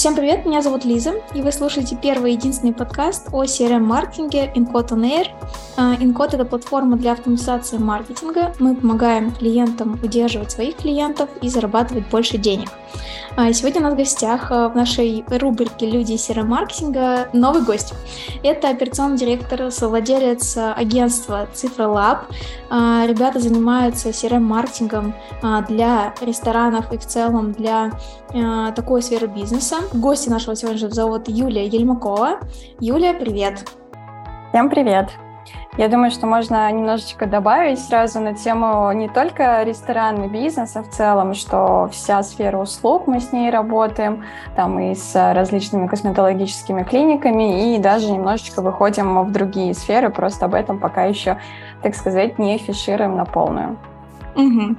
Всем 0.00 0.16
привет, 0.16 0.46
меня 0.46 0.62
зовут 0.62 0.86
Лиза, 0.86 1.12
и 1.34 1.42
вы 1.42 1.52
слушаете 1.52 1.94
первый 1.94 2.32
единственный 2.32 2.72
подкаст 2.72 3.28
о 3.32 3.44
CRM-маркетинге 3.44 4.50
InCode 4.56 4.92
On 4.92 5.02
Air. 5.02 5.26
InCode— 5.76 6.30
это 6.36 6.46
платформа 6.46 6.96
для 6.96 7.12
автоматизации 7.12 7.76
маркетинга. 7.76 8.54
Мы 8.58 8.76
помогаем 8.76 9.30
клиентам 9.30 10.00
удерживать 10.02 10.52
своих 10.52 10.76
клиентов 10.76 11.28
и 11.42 11.50
зарабатывать 11.50 12.08
больше 12.08 12.38
денег. 12.38 12.70
А, 13.36 13.52
сегодня 13.52 13.80
у 13.80 13.84
нас 13.84 13.92
в 13.92 13.96
гостях 13.96 14.50
в 14.50 14.72
нашей 14.74 15.22
рубрике 15.28 15.84
«Люди 15.90 16.14
CRM-маркетинга» 16.14 17.28
новый 17.34 17.62
гость. 17.62 17.92
Это 18.42 18.70
операционный 18.70 19.18
директор, 19.18 19.70
совладелец 19.70 20.56
агентства 20.56 21.46
Цифра 21.52 21.86
Лаб. 21.86 22.24
Ребята 22.70 23.38
занимаются 23.38 24.08
CRM-маркетингом 24.08 25.14
для 25.68 26.14
ресторанов 26.22 26.90
и 26.90 26.96
в 26.96 27.06
целом 27.06 27.52
для 27.52 27.92
такой 28.74 29.02
сферы 29.02 29.26
бизнеса. 29.26 29.76
Гости 29.92 30.28
нашего 30.28 30.54
сегодняшнего 30.54 30.92
зовут 30.92 31.26
Юлия 31.26 31.66
Ельмакова. 31.66 32.38
Юлия, 32.78 33.12
привет! 33.12 33.68
Всем 34.50 34.70
привет! 34.70 35.10
Я 35.78 35.88
думаю, 35.88 36.12
что 36.12 36.28
можно 36.28 36.70
немножечко 36.70 37.26
добавить 37.26 37.80
сразу 37.80 38.20
на 38.20 38.34
тему 38.34 38.92
не 38.92 39.08
только 39.08 39.64
ресторанный 39.64 40.28
бизнес, 40.28 40.76
а 40.76 40.84
в 40.84 40.90
целом, 40.90 41.34
что 41.34 41.88
вся 41.90 42.22
сфера 42.22 42.58
услуг 42.58 43.08
мы 43.08 43.18
с 43.18 43.32
ней 43.32 43.50
работаем, 43.50 44.24
там 44.54 44.78
и 44.78 44.94
с 44.94 45.12
различными 45.34 45.88
косметологическими 45.88 46.84
клиниками, 46.84 47.74
и 47.74 47.78
даже 47.80 48.12
немножечко 48.12 48.62
выходим 48.62 49.24
в 49.24 49.32
другие 49.32 49.74
сферы, 49.74 50.10
просто 50.10 50.44
об 50.44 50.54
этом 50.54 50.78
пока 50.78 51.06
еще, 51.06 51.38
так 51.82 51.96
сказать, 51.96 52.38
не 52.38 52.54
афишируем 52.54 53.16
на 53.16 53.24
полную. 53.24 53.76
Угу. 54.34 54.76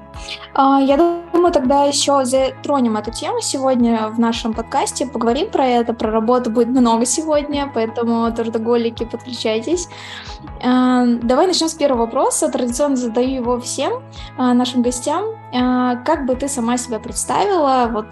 Я 0.56 0.98
думаю, 1.34 1.52
тогда 1.52 1.84
еще 1.84 2.24
затронем 2.26 2.98
эту 2.98 3.12
тему 3.12 3.42
сегодня 3.42 4.08
в 4.10 4.20
нашем 4.20 4.54
подкасте, 4.54 5.06
поговорим 5.06 5.50
про 5.50 5.66
это, 5.66 5.94
про 5.94 6.12
работу 6.12 6.52
будет 6.52 6.68
много 6.70 7.06
сегодня, 7.06 7.72
поэтому 7.74 8.32
трудоголики, 8.32 9.06
подключайтесь. 9.06 9.88
А, 10.64 11.06
давай 11.06 11.48
начнем 11.48 11.68
с 11.68 11.74
первого 11.74 12.02
вопроса. 12.02 12.50
Традиционно 12.50 12.96
задаю 12.96 13.30
его 13.30 13.60
всем 13.60 14.04
а, 14.38 14.54
нашим 14.54 14.82
гостям. 14.82 15.26
Как 15.52 16.26
бы 16.26 16.36
ты 16.36 16.48
сама 16.48 16.78
себя 16.78 17.00
представила 17.00 17.90
вот 17.92 18.06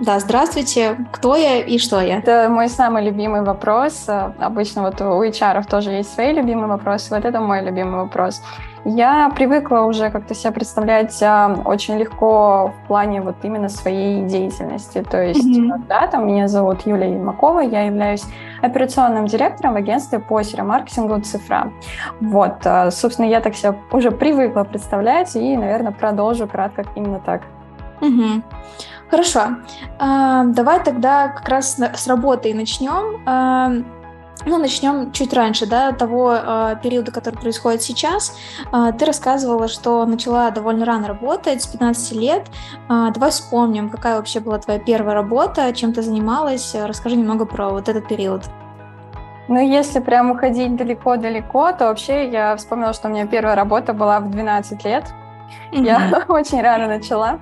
да, 0.00 0.18
здравствуйте. 0.18 0.96
Кто 1.12 1.36
я 1.36 1.58
и 1.58 1.76
что 1.76 2.00
я? 2.00 2.20
Это 2.20 2.48
мой 2.48 2.70
самый 2.70 3.04
любимый 3.04 3.42
вопрос. 3.42 4.06
Обычно 4.08 4.80
вот 4.80 4.98
у 5.02 5.22
HR 5.22 5.68
тоже 5.68 5.90
есть 5.90 6.14
свои 6.14 6.32
любимые 6.32 6.68
вопросы. 6.68 7.14
Вот 7.14 7.26
это 7.26 7.38
мой 7.38 7.62
любимый 7.62 8.04
вопрос. 8.04 8.42
Я 8.84 9.30
привыкла 9.34 9.80
уже 9.80 10.10
как-то 10.10 10.34
себя 10.34 10.52
представлять 10.52 11.22
а, 11.22 11.54
очень 11.66 11.98
легко 11.98 12.72
в 12.74 12.86
плане 12.86 13.20
вот 13.20 13.36
именно 13.42 13.68
своей 13.68 14.24
деятельности. 14.24 15.02
То 15.02 15.22
есть, 15.22 15.46
mm-hmm. 15.46 15.86
да, 15.86 16.06
там 16.06 16.26
меня 16.26 16.48
зовут 16.48 16.86
Юлия 16.86 17.12
Ермакова, 17.12 17.60
я 17.60 17.82
являюсь 17.82 18.24
операционным 18.62 19.26
директором 19.26 19.74
в 19.74 19.76
агентстве 19.76 20.18
по 20.18 20.42
серомаркетингу 20.42 21.20
«Цифра». 21.20 21.72
Вот, 22.20 22.58
а, 22.64 22.90
собственно, 22.90 23.26
я 23.26 23.40
так 23.40 23.54
себя 23.54 23.76
уже 23.92 24.10
привыкла 24.10 24.64
представлять 24.64 25.36
и, 25.36 25.56
наверное, 25.56 25.92
продолжу 25.92 26.48
кратко 26.48 26.84
именно 26.94 27.20
так. 27.20 27.42
Угу. 28.00 28.42
Хорошо. 29.10 29.40
А, 29.98 30.44
давай 30.44 30.82
тогда 30.82 31.28
как 31.28 31.48
раз 31.48 31.78
с 31.78 32.06
работы 32.06 32.54
начнем. 32.54 33.84
Ну, 34.46 34.56
начнем 34.56 35.12
чуть 35.12 35.34
раньше, 35.34 35.66
да, 35.66 35.92
того 35.92 36.34
э, 36.34 36.76
периода, 36.82 37.12
который 37.12 37.34
происходит 37.34 37.82
сейчас. 37.82 38.36
Э, 38.72 38.92
ты 38.98 39.04
рассказывала, 39.04 39.68
что 39.68 40.06
начала 40.06 40.50
довольно 40.50 40.86
рано 40.86 41.08
работать, 41.08 41.62
с 41.62 41.66
15 41.66 42.12
лет. 42.12 42.46
Э, 42.88 43.10
давай 43.12 43.30
вспомним, 43.30 43.90
какая 43.90 44.16
вообще 44.16 44.40
была 44.40 44.58
твоя 44.58 44.78
первая 44.78 45.14
работа, 45.14 45.72
чем 45.74 45.92
ты 45.92 46.00
занималась. 46.02 46.74
Расскажи 46.74 47.16
немного 47.16 47.44
про 47.44 47.68
вот 47.68 47.88
этот 47.88 48.08
период. 48.08 48.44
Ну, 49.48 49.58
если 49.58 49.98
прям 49.98 50.30
уходить 50.30 50.76
далеко-далеко, 50.76 51.72
то 51.72 51.86
вообще 51.86 52.30
я 52.30 52.56
вспомнила, 52.56 52.92
что 52.92 53.08
у 53.08 53.10
меня 53.10 53.26
первая 53.26 53.56
работа 53.56 53.92
была 53.92 54.20
в 54.20 54.30
12 54.30 54.84
лет. 54.84 55.12
Mm-hmm. 55.72 55.84
Я 55.84 56.24
очень 56.28 56.60
рано 56.62 56.86
начала 56.86 57.38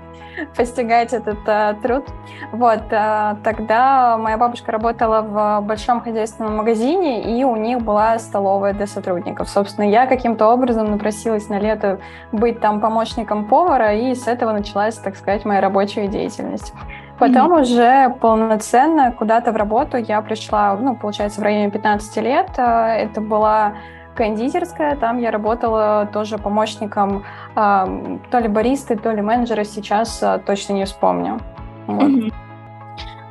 постигать 0.57 1.13
этот 1.13 1.39
а, 1.47 1.75
труд. 1.75 2.05
Вот, 2.53 2.83
а, 2.91 3.37
тогда 3.43 4.17
моя 4.19 4.37
бабушка 4.37 4.73
работала 4.73 5.23
в 5.23 5.67
большом 5.67 6.01
хозяйственном 6.01 6.57
магазине, 6.57 7.39
и 7.39 7.45
у 7.45 7.57
них 7.57 7.81
была 7.81 8.19
столовая 8.19 8.73
для 8.73 8.87
сотрудников. 8.87 9.49
Собственно, 9.49 9.89
я 9.89 10.07
каким-то 10.07 10.47
образом 10.49 10.91
напросилась 10.91 11.49
на 11.49 11.59
лето 11.59 12.01
быть 12.33 12.61
там 12.61 12.81
помощником 12.81 13.47
повара, 13.47 13.95
и 13.95 14.15
с 14.15 14.27
этого 14.27 14.53
началась, 14.53 14.97
так 14.97 15.17
сказать, 15.17 15.45
моя 15.45 15.61
рабочая 15.61 16.07
деятельность. 16.07 16.73
Потом 17.19 17.53
mm-hmm. 17.53 17.61
уже 17.61 18.17
полноценно 18.21 19.11
куда-то 19.11 19.51
в 19.51 19.57
работу 19.57 19.97
я 19.97 20.23
пришла, 20.23 20.77
ну, 20.77 20.95
получается, 20.95 21.41
в 21.41 21.45
районе 21.45 21.71
15 21.71 22.17
лет. 22.19 22.51
А, 22.57 22.95
это 22.95 23.21
была 23.21 23.75
кондитерская, 24.19 24.97
там 24.97 25.19
я 25.19 25.31
работала 25.31 26.09
тоже 26.13 26.39
помощником 26.39 27.25
э, 27.55 28.19
то 28.31 28.39
ли 28.41 28.49
баристы, 28.49 28.97
то 28.97 29.13
ли 29.13 29.23
менеджера, 29.23 29.65
сейчас 29.65 30.21
э, 30.23 30.41
точно 30.45 30.73
не 30.73 30.85
вспомню. 30.85 31.39
Вот. 31.87 32.03
Mm-hmm. 32.03 32.33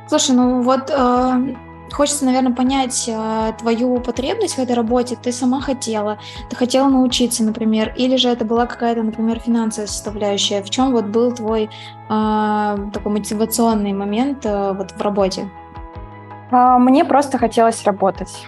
Слушай, 0.08 0.36
ну 0.36 0.62
вот 0.62 0.90
э, 0.90 1.54
хочется, 1.92 2.24
наверное, 2.24 2.54
понять 2.54 3.04
э, 3.06 3.52
твою 3.58 4.00
потребность 4.00 4.54
в 4.54 4.58
этой 4.58 4.74
работе. 4.74 5.16
Ты 5.22 5.30
сама 5.30 5.60
хотела, 5.60 6.16
ты 6.48 6.56
хотела 6.56 6.88
научиться, 6.88 7.44
например, 7.44 7.92
или 7.94 8.16
же 8.16 8.30
это 8.30 8.46
была 8.46 8.64
какая-то, 8.64 9.02
например, 9.02 9.40
финансовая 9.40 9.88
составляющая. 9.88 10.62
В 10.62 10.70
чем 10.70 10.92
вот 10.92 11.04
был 11.04 11.32
твой 11.32 11.64
э, 11.64 12.76
такой 12.94 13.12
мотивационный 13.12 13.92
момент 13.92 14.46
э, 14.46 14.72
вот 14.72 14.92
в 14.92 15.00
работе? 15.02 15.50
Мне 16.50 17.04
просто 17.04 17.36
хотелось 17.36 17.84
работать. 17.84 18.46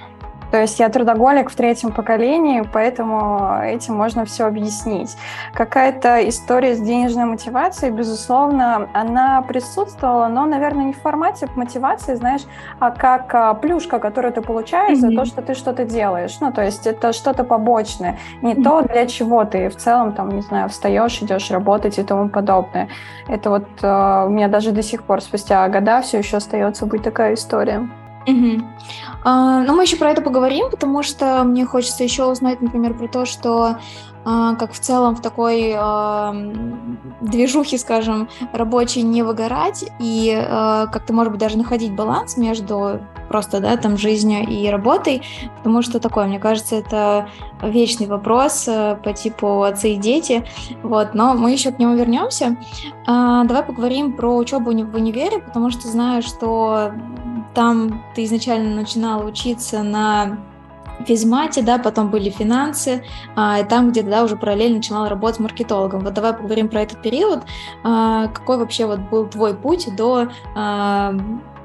То 0.50 0.60
есть 0.60 0.80
я 0.80 0.88
трудоголик 0.88 1.50
в 1.50 1.54
третьем 1.54 1.92
поколении, 1.92 2.62
поэтому 2.72 3.60
этим 3.62 3.94
можно 3.94 4.24
все 4.24 4.44
объяснить. 4.44 5.16
Какая-то 5.54 6.28
история 6.28 6.74
с 6.74 6.80
денежной 6.80 7.24
мотивацией, 7.24 7.92
безусловно, 7.92 8.88
она 8.92 9.42
присутствовала, 9.42 10.28
но, 10.28 10.46
наверное, 10.46 10.86
не 10.86 10.92
в 10.92 11.00
формате 11.00 11.48
мотивации, 11.54 12.14
знаешь, 12.14 12.42
а 12.78 12.90
как 12.90 13.34
а, 13.34 13.54
плюшка, 13.54 13.98
которую 13.98 14.32
ты 14.32 14.42
получаешь 14.42 14.98
mm-hmm. 14.98 15.10
за 15.10 15.16
то, 15.16 15.24
что 15.24 15.42
ты 15.42 15.54
что-то 15.54 15.84
делаешь. 15.84 16.38
Ну, 16.40 16.52
то 16.52 16.62
есть 16.62 16.86
это 16.86 17.12
что-то 17.12 17.44
побочное, 17.44 18.18
не 18.42 18.54
mm-hmm. 18.54 18.62
то, 18.62 18.82
для 18.82 19.06
чего 19.06 19.44
ты 19.44 19.68
в 19.68 19.76
целом, 19.76 20.12
там, 20.12 20.30
не 20.30 20.42
знаю, 20.42 20.68
встаешь, 20.68 21.22
идешь 21.22 21.50
работать 21.50 21.98
и 21.98 22.02
тому 22.02 22.28
подобное. 22.28 22.88
Это 23.28 23.50
вот 23.50 23.66
э, 23.82 24.24
у 24.26 24.30
меня 24.30 24.48
даже 24.48 24.72
до 24.72 24.82
сих 24.82 25.04
пор, 25.04 25.20
спустя 25.20 25.68
года, 25.68 26.02
все 26.02 26.18
еще 26.18 26.38
остается 26.38 26.86
быть 26.86 27.02
такая 27.02 27.34
история. 27.34 27.88
Угу. 28.26 28.62
А, 29.24 29.62
ну, 29.62 29.74
мы 29.74 29.82
еще 29.82 29.96
про 29.96 30.10
это 30.10 30.22
поговорим, 30.22 30.70
потому 30.70 31.02
что 31.02 31.42
мне 31.44 31.64
хочется 31.64 32.04
еще 32.04 32.24
узнать, 32.24 32.60
например, 32.60 32.94
про 32.94 33.08
то, 33.08 33.24
что 33.24 33.78
а, 34.24 34.54
как 34.56 34.72
в 34.72 34.78
целом 34.78 35.16
в 35.16 35.22
такой 35.22 35.72
а, 35.74 36.34
движухе, 37.20 37.78
скажем, 37.78 38.28
рабочей 38.52 39.02
не 39.02 39.22
выгорать 39.22 39.84
и 39.98 40.34
а, 40.36 40.86
как-то, 40.88 41.12
может 41.14 41.32
быть, 41.32 41.40
даже 41.40 41.56
находить 41.56 41.94
баланс 41.94 42.36
между 42.36 43.00
просто, 43.28 43.60
да, 43.60 43.76
там, 43.76 43.96
жизнью 43.96 44.46
и 44.46 44.68
работой, 44.68 45.22
потому 45.56 45.82
что 45.82 46.00
такое, 46.00 46.26
мне 46.26 46.38
кажется, 46.38 46.76
это 46.76 47.28
вечный 47.62 48.06
вопрос 48.06 48.66
а, 48.68 48.96
по 48.96 49.12
типу 49.14 49.62
отцы 49.62 49.94
и 49.94 49.96
дети, 49.96 50.44
вот, 50.82 51.14
но 51.14 51.34
мы 51.34 51.52
еще 51.52 51.72
к 51.72 51.78
нему 51.78 51.94
вернемся. 51.94 52.56
А, 53.06 53.44
давай 53.44 53.62
поговорим 53.62 54.12
про 54.12 54.36
учебу 54.36 54.70
в 54.70 54.94
универе, 54.94 55.38
потому 55.38 55.70
что 55.70 55.88
знаю, 55.88 56.22
что 56.22 56.92
там 57.54 58.04
ты 58.14 58.24
изначально 58.24 58.74
начинала 58.74 59.24
учиться 59.24 59.82
на 59.82 60.38
физмате, 61.06 61.62
да, 61.62 61.78
потом 61.78 62.10
были 62.10 62.30
финансы, 62.30 63.04
а, 63.36 63.60
и 63.60 63.64
там 63.64 63.90
где-то, 63.90 64.10
да, 64.10 64.24
уже 64.24 64.36
параллельно 64.36 64.76
начинала 64.76 65.08
работать 65.08 65.40
маркетологом. 65.40 66.00
Вот 66.00 66.14
давай 66.14 66.34
поговорим 66.34 66.68
про 66.68 66.82
этот 66.82 67.02
период. 67.02 67.42
А, 67.84 68.28
какой 68.28 68.58
вообще 68.58 68.86
вот 68.86 69.00
был 69.00 69.26
твой 69.26 69.54
путь 69.54 69.88
до 69.96 70.28
а, 70.54 71.14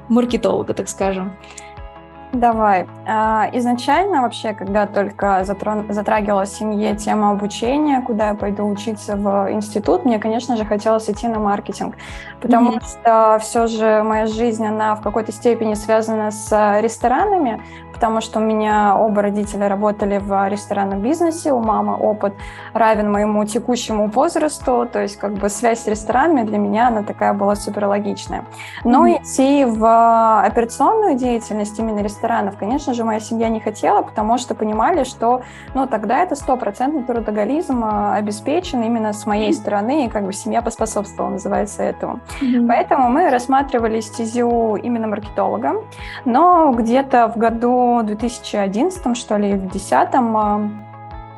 маркетолога, 0.08 0.74
так 0.74 0.88
скажем? 0.88 1.36
Давай. 2.40 2.86
А, 3.06 3.48
изначально 3.54 4.20
вообще, 4.20 4.52
когда 4.52 4.86
только 4.86 5.42
затрагивала 5.44 6.44
в 6.44 6.48
семье 6.48 6.94
тема 6.94 7.30
обучения, 7.30 8.02
куда 8.02 8.28
я 8.28 8.34
пойду 8.34 8.66
учиться 8.68 9.16
в 9.16 9.50
институт, 9.50 10.04
мне, 10.04 10.18
конечно 10.18 10.54
же, 10.56 10.66
хотелось 10.66 11.08
идти 11.08 11.28
на 11.28 11.38
маркетинг, 11.38 11.96
потому 12.42 12.72
mm-hmm. 12.72 12.84
что 12.84 13.38
все 13.40 13.66
же 13.66 14.02
моя 14.02 14.26
жизнь, 14.26 14.66
она 14.66 14.96
в 14.96 15.00
какой-то 15.00 15.32
степени 15.32 15.72
связана 15.74 16.30
с 16.30 16.80
ресторанами, 16.82 17.62
потому 17.96 18.20
что 18.20 18.40
у 18.40 18.42
меня 18.42 18.94
оба 18.94 19.22
родителя 19.22 19.68
работали 19.68 20.18
в 20.18 20.48
ресторанном 20.48 21.00
бизнесе, 21.00 21.50
у 21.50 21.60
мамы 21.60 21.96
опыт 21.96 22.34
равен 22.74 23.10
моему 23.10 23.42
текущему 23.46 24.08
возрасту, 24.08 24.86
то 24.92 25.00
есть 25.00 25.16
как 25.16 25.32
бы 25.32 25.48
связь 25.48 25.84
с 25.84 25.86
ресторанами 25.86 26.42
для 26.42 26.58
меня 26.58 26.88
она 26.88 27.02
такая 27.02 27.32
была 27.32 27.56
супер 27.56 27.86
логичная. 27.86 28.44
Но 28.84 29.06
mm-hmm. 29.06 29.22
идти 29.22 29.64
в 29.64 30.40
операционную 30.44 31.16
деятельность, 31.16 31.78
именно 31.78 32.00
ресторанов. 32.00 32.58
Конечно 32.58 32.92
же, 32.92 33.02
моя 33.02 33.18
семья 33.18 33.48
не 33.48 33.60
хотела, 33.60 34.02
потому 34.02 34.36
что 34.36 34.54
понимали, 34.54 35.04
что 35.04 35.40
ну, 35.72 35.86
тогда 35.86 36.22
это 36.22 36.34
стопроцентный 36.34 37.02
трудоголизм 37.02 37.82
а, 37.82 38.14
обеспечен 38.16 38.82
именно 38.82 39.14
с 39.14 39.24
моей 39.24 39.54
стороны, 39.54 40.04
и 40.04 40.08
как 40.10 40.26
бы 40.26 40.34
семья 40.34 40.60
поспособствовала, 40.60 41.30
называется 41.30 41.82
этому. 41.82 42.20
Mm-hmm. 42.42 42.68
Поэтому 42.68 43.08
мы 43.08 43.30
рассматривали 43.30 44.00
стезю 44.00 44.76
именно 44.76 45.06
маркетолога, 45.06 45.82
но 46.26 46.72
где-то 46.72 47.32
в 47.34 47.38
году 47.38 47.85
2011, 48.02 49.16
что 49.16 49.36
ли, 49.36 49.54
в 49.54 49.68
2010 49.68 50.85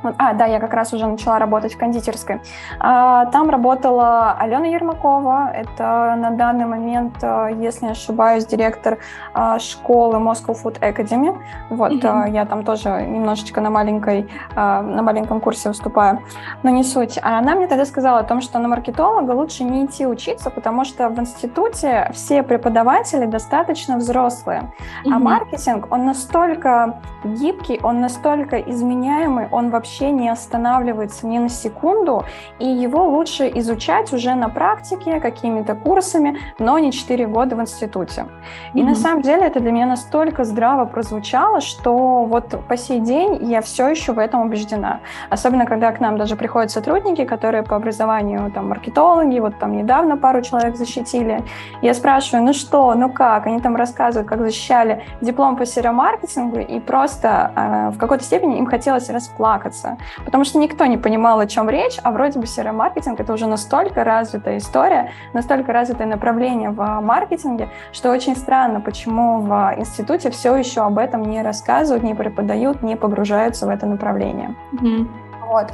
а, 0.02 0.32
да, 0.34 0.46
я 0.46 0.60
как 0.60 0.74
раз 0.74 0.92
уже 0.92 1.06
начала 1.06 1.38
работать 1.38 1.74
в 1.74 1.78
кондитерской. 1.78 2.40
А, 2.78 3.26
там 3.26 3.50
работала 3.50 4.32
Алена 4.38 4.66
Ермакова. 4.66 5.50
Это 5.52 6.14
на 6.16 6.30
данный 6.30 6.66
момент, 6.66 7.16
э, 7.22 7.50
если 7.60 7.86
не 7.86 7.92
ошибаюсь, 7.92 8.46
директор 8.46 8.98
а, 9.34 9.58
школы 9.58 10.18
Moscow 10.18 10.56
Food 10.62 10.80
Academy. 10.80 11.36
Вот, 11.70 11.92
mm-hmm. 11.92 12.30
я 12.30 12.44
там 12.46 12.64
тоже 12.64 13.02
немножечко 13.02 13.60
на, 13.60 13.70
маленькой, 13.70 14.28
на 14.54 15.02
маленьком 15.02 15.40
курсе 15.40 15.68
выступаю. 15.68 16.20
Но 16.62 16.70
не 16.70 16.84
суть. 16.84 17.18
А 17.22 17.38
она 17.38 17.54
мне 17.54 17.66
тогда 17.66 17.84
сказала 17.84 18.20
о 18.20 18.24
том, 18.24 18.40
что 18.40 18.58
на 18.58 18.68
маркетолога 18.68 19.32
лучше 19.32 19.64
не 19.64 19.84
идти 19.84 20.06
учиться, 20.06 20.50
потому 20.50 20.84
что 20.84 21.08
в 21.08 21.18
институте 21.18 22.10
все 22.12 22.42
преподаватели 22.42 23.26
достаточно 23.26 23.96
взрослые. 23.96 24.60
Mm-hmm. 25.04 25.12
А 25.12 25.18
маркетинг, 25.18 25.86
он 25.90 26.06
настолько 26.06 27.00
гибкий, 27.24 27.80
он 27.82 28.00
настолько 28.00 28.58
изменяемый, 28.58 29.48
он 29.50 29.70
вообще 29.70 29.87
вообще 29.88 30.10
не 30.10 30.28
останавливается 30.28 31.26
ни 31.26 31.38
на 31.38 31.48
секунду, 31.48 32.24
и 32.58 32.66
его 32.66 33.08
лучше 33.08 33.50
изучать 33.54 34.12
уже 34.12 34.34
на 34.34 34.48
практике, 34.48 35.20
какими-то 35.20 35.74
курсами, 35.74 36.38
но 36.58 36.78
не 36.78 36.92
4 36.92 37.26
года 37.26 37.56
в 37.56 37.60
институте. 37.60 38.26
И 38.74 38.80
mm-hmm. 38.80 38.84
на 38.84 38.94
самом 38.94 39.22
деле 39.22 39.46
это 39.46 39.60
для 39.60 39.72
меня 39.72 39.86
настолько 39.86 40.44
здраво 40.44 40.84
прозвучало, 40.84 41.60
что 41.60 42.24
вот 42.24 42.66
по 42.68 42.76
сей 42.76 43.00
день 43.00 43.38
я 43.50 43.60
все 43.60 43.88
еще 43.88 44.12
в 44.12 44.18
этом 44.18 44.42
убеждена. 44.42 45.00
Особенно, 45.30 45.64
когда 45.64 45.92
к 45.92 46.00
нам 46.00 46.18
даже 46.18 46.36
приходят 46.36 46.70
сотрудники, 46.70 47.24
которые 47.24 47.62
по 47.62 47.76
образованию 47.76 48.50
там 48.52 48.68
маркетологи, 48.68 49.40
вот 49.40 49.58
там 49.58 49.72
недавно 49.72 50.16
пару 50.16 50.42
человек 50.42 50.76
защитили. 50.76 51.42
Я 51.82 51.94
спрашиваю, 51.94 52.44
ну 52.44 52.52
что, 52.52 52.94
ну 52.94 53.10
как? 53.10 53.46
Они 53.46 53.60
там 53.60 53.76
рассказывают, 53.76 54.28
как 54.28 54.40
защищали 54.40 55.02
диплом 55.22 55.56
по 55.56 55.64
серомаркетингу, 55.64 56.58
и 56.58 56.80
просто 56.80 57.52
э, 57.56 57.90
в 57.94 57.98
какой-то 57.98 58.24
степени 58.24 58.58
им 58.58 58.66
хотелось 58.66 59.08
расплакаться 59.08 59.77
заниматься, 59.78 59.98
потому 60.24 60.44
что 60.44 60.58
никто 60.58 60.86
не 60.86 60.96
понимал, 60.96 61.40
о 61.40 61.46
чем 61.46 61.70
речь, 61.70 61.98
а 62.02 62.10
вроде 62.10 62.38
бы 62.38 62.46
серый 62.46 62.72
маркетинг 62.72 63.20
это 63.20 63.32
уже 63.32 63.46
настолько 63.46 64.04
развитая 64.04 64.58
история, 64.58 65.10
настолько 65.32 65.72
развитое 65.72 66.06
направление 66.06 66.70
в 66.70 67.00
маркетинге, 67.00 67.68
что 67.92 68.10
очень 68.10 68.36
странно, 68.36 68.80
почему 68.80 69.40
в 69.40 69.74
институте 69.76 70.30
все 70.30 70.56
еще 70.56 70.82
об 70.82 70.98
этом 70.98 71.22
не 71.22 71.42
рассказывают, 71.42 72.04
не 72.04 72.14
преподают, 72.14 72.82
не 72.82 72.96
погружаются 72.96 73.66
в 73.66 73.70
это 73.70 73.86
направление. 73.86 74.54
Mm-hmm. 74.72 75.06
Вот. 75.48 75.72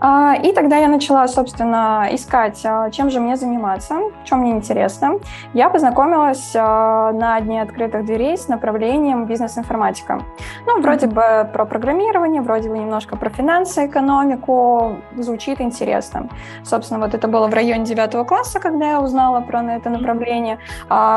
А, 0.00 0.34
и 0.34 0.52
тогда 0.52 0.78
я 0.78 0.88
начала, 0.88 1.28
собственно, 1.28 2.08
искать, 2.10 2.60
а, 2.64 2.90
чем 2.90 3.10
же 3.10 3.20
мне 3.20 3.36
заниматься, 3.36 3.96
чем 4.24 4.40
мне 4.40 4.52
интересно. 4.52 5.20
Я 5.52 5.68
познакомилась 5.68 6.52
а, 6.56 7.12
на 7.12 7.38
дне 7.40 7.60
открытых 7.60 8.06
дверей 8.06 8.38
с 8.38 8.48
направлением 8.48 9.26
бизнес-информатика. 9.26 10.22
Ну, 10.66 10.80
вроде 10.80 11.06
бы 11.06 11.48
про 11.52 11.66
программирование, 11.66 12.40
вроде 12.40 12.70
бы 12.70 12.78
немножко 12.78 13.16
про 13.16 13.28
финансы, 13.28 13.86
экономику. 13.86 14.96
Звучит 15.16 15.60
интересно. 15.60 16.28
Собственно, 16.64 17.00
вот 17.00 17.14
это 17.14 17.28
было 17.28 17.46
в 17.46 17.52
районе 17.52 17.84
девятого 17.84 18.24
класса, 18.24 18.58
когда 18.58 18.90
я 18.92 19.00
узнала 19.00 19.40
про 19.40 19.62
это 19.62 19.90
направление. 19.90 20.58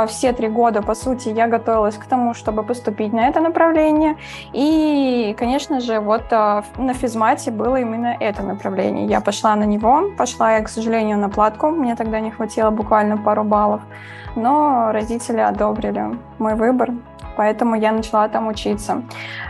Все 0.07 0.33
три 0.33 0.49
года, 0.49 0.81
по 0.81 0.95
сути, 0.95 1.29
я 1.29 1.47
готовилась 1.47 1.95
к 1.95 2.05
тому, 2.05 2.33
чтобы 2.33 2.63
поступить 2.63 3.13
на 3.13 3.29
это 3.29 3.39
направление. 3.39 4.17
И, 4.51 5.35
конечно 5.39 5.79
же, 5.79 5.99
вот 5.99 6.29
на 6.31 6.93
физмате 6.93 7.51
было 7.51 7.77
именно 7.77 8.17
это 8.19 8.43
направление 8.43 8.72
направлении. 8.73 9.09
Я 9.09 9.21
пошла 9.21 9.55
на 9.55 9.65
него, 9.65 10.09
пошла 10.17 10.57
я, 10.57 10.61
к 10.61 10.69
сожалению, 10.69 11.17
на 11.17 11.29
платку, 11.29 11.69
мне 11.69 11.95
тогда 11.95 12.19
не 12.19 12.31
хватило 12.31 12.71
буквально 12.71 13.17
пару 13.17 13.43
баллов, 13.43 13.81
но 14.35 14.91
родители 14.91 15.39
одобрили 15.39 16.17
мой 16.39 16.55
выбор, 16.55 16.91
поэтому 17.37 17.75
я 17.75 17.91
начала 17.91 18.27
там 18.27 18.47
учиться. 18.47 19.03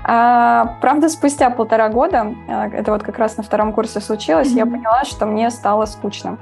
А, 0.03 0.77
правда, 0.81 1.09
спустя 1.09 1.49
полтора 1.49 1.89
года, 1.89 2.33
а, 2.47 2.67
это 2.67 2.91
вот 2.91 3.03
как 3.03 3.17
раз 3.17 3.37
на 3.37 3.43
втором 3.43 3.73
курсе 3.73 4.01
случилось, 4.01 4.51
mm-hmm. 4.51 4.57
я 4.57 4.65
поняла, 4.65 5.03
что 5.05 5.25
мне 5.25 5.49
стало 5.51 5.85
скучно. 5.85 6.37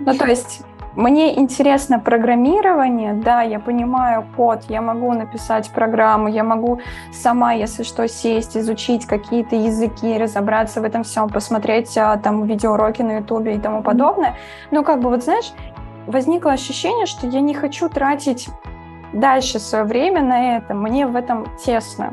Ну, 0.00 0.14
то 0.14 0.26
есть 0.26 0.62
мне 0.94 1.38
интересно 1.38 1.98
программирование, 1.98 3.12
да, 3.12 3.42
я 3.42 3.60
понимаю 3.60 4.24
код, 4.36 4.64
я 4.68 4.80
могу 4.80 5.12
написать 5.12 5.70
программу, 5.70 6.28
я 6.28 6.44
могу 6.44 6.80
сама, 7.12 7.52
если 7.52 7.82
что, 7.82 8.08
сесть, 8.08 8.56
изучить 8.56 9.06
какие-то 9.06 9.56
языки, 9.56 10.18
разобраться 10.18 10.80
в 10.80 10.84
этом 10.84 11.04
всем, 11.04 11.28
посмотреть 11.28 11.96
а, 11.96 12.16
там 12.16 12.44
видеоуроки 12.44 13.02
на 13.02 13.18
ютубе 13.18 13.54
и 13.54 13.58
тому 13.58 13.82
подобное. 13.82 14.36
Но 14.70 14.82
как 14.82 15.00
бы 15.00 15.10
вот 15.10 15.22
знаешь, 15.22 15.52
возникло 16.06 16.52
ощущение, 16.52 17.06
что 17.06 17.26
я 17.26 17.40
не 17.40 17.54
хочу 17.54 17.88
тратить 17.88 18.48
дальше 19.12 19.58
свое 19.58 19.84
время 19.84 20.22
на 20.22 20.56
это. 20.56 20.74
Мне 20.74 21.06
в 21.06 21.16
этом 21.16 21.46
тесно. 21.56 22.04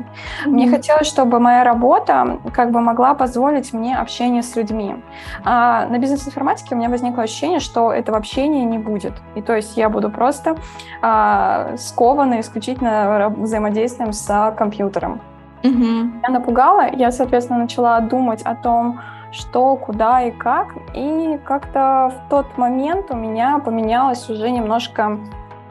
Mm-hmm. 0.44 0.48
Мне 0.48 0.70
хотелось, 0.70 1.06
чтобы 1.06 1.40
моя 1.40 1.64
работа 1.64 2.38
как 2.52 2.70
бы 2.70 2.80
могла 2.80 3.14
позволить 3.14 3.72
мне 3.72 3.96
общение 3.96 4.42
с 4.42 4.56
людьми. 4.56 4.96
А 5.44 5.86
на 5.86 5.98
бизнес-информатике 5.98 6.74
у 6.74 6.78
меня 6.78 6.88
возникло 6.88 7.22
ощущение, 7.22 7.60
что 7.60 7.92
этого 7.92 8.18
общения 8.18 8.64
не 8.64 8.78
будет. 8.78 9.14
И 9.34 9.42
то 9.42 9.54
есть 9.54 9.76
я 9.76 9.88
буду 9.88 10.10
просто 10.10 10.56
а, 11.02 11.76
скована 11.76 12.40
исключительно 12.40 13.34
взаимодействием 13.36 14.12
с 14.12 14.54
компьютером. 14.56 15.20
Mm-hmm. 15.62 16.20
Я 16.22 16.28
напугала, 16.30 16.90
я, 16.92 17.10
соответственно, 17.10 17.60
начала 17.60 18.00
думать 18.00 18.42
о 18.42 18.54
том, 18.54 19.00
что, 19.32 19.76
куда 19.76 20.22
и 20.22 20.30
как. 20.30 20.74
И 20.94 21.38
как-то 21.44 22.12
в 22.14 22.30
тот 22.30 22.56
момент 22.56 23.10
у 23.10 23.16
меня 23.16 23.58
поменялось 23.58 24.28
уже 24.30 24.50
немножко 24.50 25.18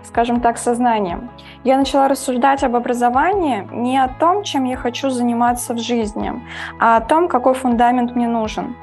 скажем 0.07 0.41
так, 0.41 0.57
сознанием. 0.57 1.29
Я 1.63 1.77
начала 1.77 2.07
рассуждать 2.07 2.63
об 2.63 2.75
образовании 2.75 3.67
не 3.71 3.97
о 3.97 4.07
том, 4.07 4.43
чем 4.43 4.65
я 4.65 4.77
хочу 4.77 5.09
заниматься 5.09 5.73
в 5.73 5.79
жизни, 5.79 6.31
а 6.79 6.97
о 6.97 7.01
том, 7.01 7.27
какой 7.27 7.53
фундамент 7.53 8.15
мне 8.15 8.27
нужен. 8.27 8.75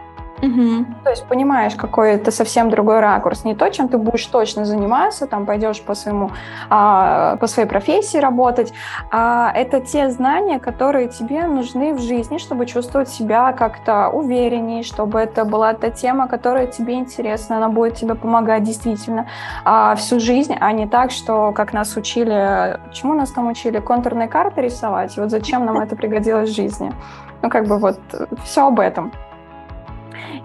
Угу. 0.43 0.87
То 1.05 1.11
есть 1.11 1.25
понимаешь, 1.29 1.75
какой 1.77 2.15
это 2.15 2.33
совсем 2.33 2.69
другой 2.69 2.99
ракурс. 2.99 3.45
Не 3.45 3.55
то, 3.55 3.71
чем 3.71 3.89
ты 3.89 3.97
будешь 3.97 4.27
точно 4.27 4.65
заниматься, 4.65 5.29
там 5.29 5.47
пойдешь 5.47 5.81
по 5.81 5.95
своему, 5.95 6.33
а, 6.69 7.37
по 7.37 7.47
своей 7.47 7.69
профессии 7.69 8.19
работать, 8.19 8.73
а 9.13 9.53
это 9.55 9.81
те 9.81 10.11
знания, 10.11 10.59
которые 10.59 11.09
тебе 11.09 11.47
нужны 11.47 11.95
в 11.95 12.01
жизни, 12.01 12.39
чтобы 12.39 12.67
чувствовать 12.67 13.09
себя 13.09 13.53
как-то 13.53 14.09
увереннее, 14.09 14.83
чтобы 14.83 15.21
это 15.21 15.45
была 15.45 15.75
та 15.75 15.91
тема, 15.91 16.27
которая 16.27 16.67
тебе 16.67 16.95
интересна, 16.95 17.59
она 17.59 17.69
будет 17.69 17.95
тебе 17.95 18.17
помогать 18.17 18.65
действительно 18.65 19.29
а, 19.65 19.95
всю 19.95 20.19
жизнь, 20.19 20.57
а 20.59 20.73
не 20.73 20.89
так, 20.89 21.13
что 21.13 21.53
как 21.53 21.73
нас 21.73 21.97
учили, 21.97 22.81
чему 22.93 23.15
нас 23.15 23.31
там 23.31 23.47
учили, 23.47 23.79
контурные 23.79 24.27
карты 24.27 24.63
рисовать, 24.63 25.17
вот 25.17 25.31
зачем 25.31 25.65
нам 25.67 25.79
это 25.79 25.95
пригодилось 25.95 26.51
в 26.51 26.55
жизни. 26.55 26.93
Ну, 27.43 27.49
как 27.49 27.67
бы 27.67 27.79
вот 27.79 28.01
все 28.45 28.67
об 28.67 28.81
этом. 28.81 29.13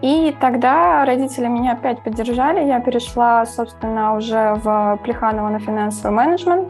И 0.01 0.36
тогда 0.39 1.05
родители 1.05 1.48
меня 1.48 1.74
опять 1.74 2.01
поддержали. 2.01 2.65
Я 2.65 2.79
перешла, 2.79 3.46
собственно, 3.46 4.15
уже 4.15 4.60
в 4.63 5.00
Плеханово 5.03 5.50
на 5.50 5.60
финансовый 5.60 6.13
менеджмент, 6.13 6.67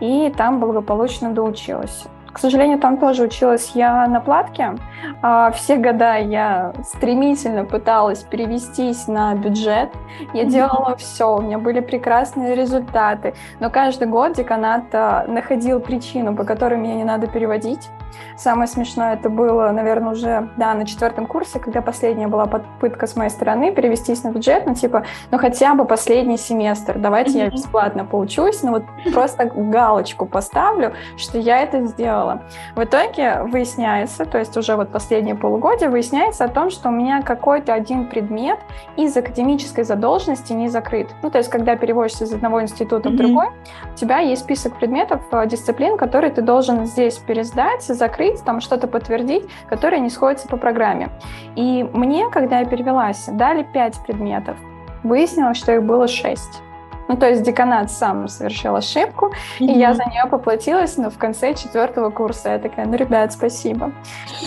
и 0.00 0.32
там 0.36 0.60
благополучно 0.60 1.30
доучилась. 1.30 2.06
К 2.32 2.38
сожалению, 2.38 2.78
там 2.78 2.96
тоже 2.96 3.24
училась 3.24 3.72
я 3.74 4.06
на 4.06 4.20
платке. 4.20 4.76
А, 5.20 5.50
все 5.50 5.76
года 5.76 6.16
я 6.16 6.72
стремительно 6.84 7.64
пыталась 7.64 8.22
перевестись 8.22 9.08
на 9.08 9.34
бюджет. 9.34 9.90
Я 10.32 10.44
делала 10.44 10.96
все, 10.96 11.36
у 11.36 11.42
меня 11.42 11.58
были 11.58 11.80
прекрасные 11.80 12.54
результаты. 12.54 13.34
Но 13.58 13.68
каждый 13.68 14.06
год 14.06 14.34
деканат 14.34 14.84
а, 14.92 15.24
находил 15.26 15.80
причину, 15.80 16.36
по 16.36 16.44
которой 16.44 16.78
меня 16.78 16.94
не 16.94 17.04
надо 17.04 17.26
переводить. 17.26 17.88
Самое 18.36 18.68
смешное 18.68 19.14
это 19.14 19.28
было, 19.28 19.70
наверное, 19.70 20.12
уже 20.12 20.48
да, 20.56 20.74
на 20.74 20.86
четвертом 20.86 21.26
курсе, 21.26 21.58
когда 21.58 21.82
последняя 21.82 22.28
была 22.28 22.46
попытка 22.46 23.06
с 23.06 23.16
моей 23.16 23.30
стороны 23.30 23.72
перевестись 23.72 24.22
на 24.22 24.30
бюджет, 24.30 24.64
ну 24.66 24.74
типа, 24.74 25.04
ну 25.30 25.38
хотя 25.38 25.74
бы 25.74 25.84
последний 25.84 26.38
семестр, 26.38 26.98
давайте 26.98 27.38
mm-hmm. 27.38 27.44
я 27.44 27.50
бесплатно 27.50 28.04
поучусь, 28.04 28.62
ну 28.62 28.70
вот 28.70 28.84
просто 29.12 29.44
галочку 29.44 30.26
поставлю, 30.26 30.94
что 31.16 31.38
я 31.38 31.62
это 31.62 31.84
сделала. 31.86 32.42
В 32.74 32.82
итоге 32.82 33.42
выясняется, 33.42 34.24
то 34.24 34.38
есть 34.38 34.56
уже 34.56 34.76
вот 34.76 34.90
последние 34.90 35.34
полугодие 35.34 35.90
выясняется 35.90 36.44
о 36.44 36.48
том, 36.48 36.70
что 36.70 36.88
у 36.88 36.92
меня 36.92 37.22
какой-то 37.22 37.74
один 37.74 38.06
предмет 38.06 38.58
из 38.96 39.16
академической 39.16 39.84
задолженности 39.84 40.52
не 40.52 40.68
закрыт. 40.68 41.08
Ну 41.22 41.30
то 41.30 41.38
есть 41.38 41.50
когда 41.50 41.76
переводишься 41.76 42.24
из 42.24 42.32
одного 42.32 42.62
института 42.62 43.08
mm-hmm. 43.08 43.12
в 43.12 43.16
другой, 43.16 43.46
у 43.92 43.96
тебя 43.96 44.18
есть 44.18 44.42
список 44.42 44.76
предметов, 44.76 45.20
э, 45.32 45.46
дисциплин, 45.46 45.96
которые 45.96 46.30
ты 46.32 46.42
должен 46.42 46.86
здесь 46.86 47.18
пересдать, 47.18 47.82
закрыть, 48.00 48.42
там 48.44 48.60
что-то 48.60 48.88
подтвердить, 48.88 49.44
которые 49.68 50.00
не 50.00 50.10
сходятся 50.10 50.48
по 50.48 50.56
программе. 50.56 51.10
И 51.54 51.88
мне, 51.92 52.28
когда 52.30 52.58
я 52.58 52.64
перевелась, 52.64 53.28
дали 53.28 53.62
5 53.62 54.02
предметов. 54.04 54.56
Выяснилось, 55.04 55.58
что 55.58 55.72
их 55.72 55.84
было 55.84 56.08
6. 56.08 56.62
Ну, 57.08 57.16
то 57.16 57.28
есть 57.28 57.42
деканат 57.42 57.90
сам 57.90 58.28
совершил 58.28 58.76
ошибку, 58.76 59.26
mm-hmm. 59.26 59.66
и 59.66 59.78
я 59.78 59.94
за 59.94 60.04
нее 60.04 60.26
поплатилась, 60.30 60.96
но 60.96 61.10
в 61.10 61.18
конце 61.18 61.54
четвертого 61.54 62.10
курса 62.10 62.50
я 62.50 62.58
такая, 62.58 62.86
ну, 62.86 62.94
ребят, 62.94 63.32
спасибо. 63.32 63.90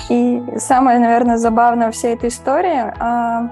И 0.10 0.42
самое, 0.58 1.00
наверное, 1.00 1.38
забавное 1.38 1.92
всей 1.92 2.14
этой 2.14 2.30
истории, 2.30 2.94
а, 3.00 3.50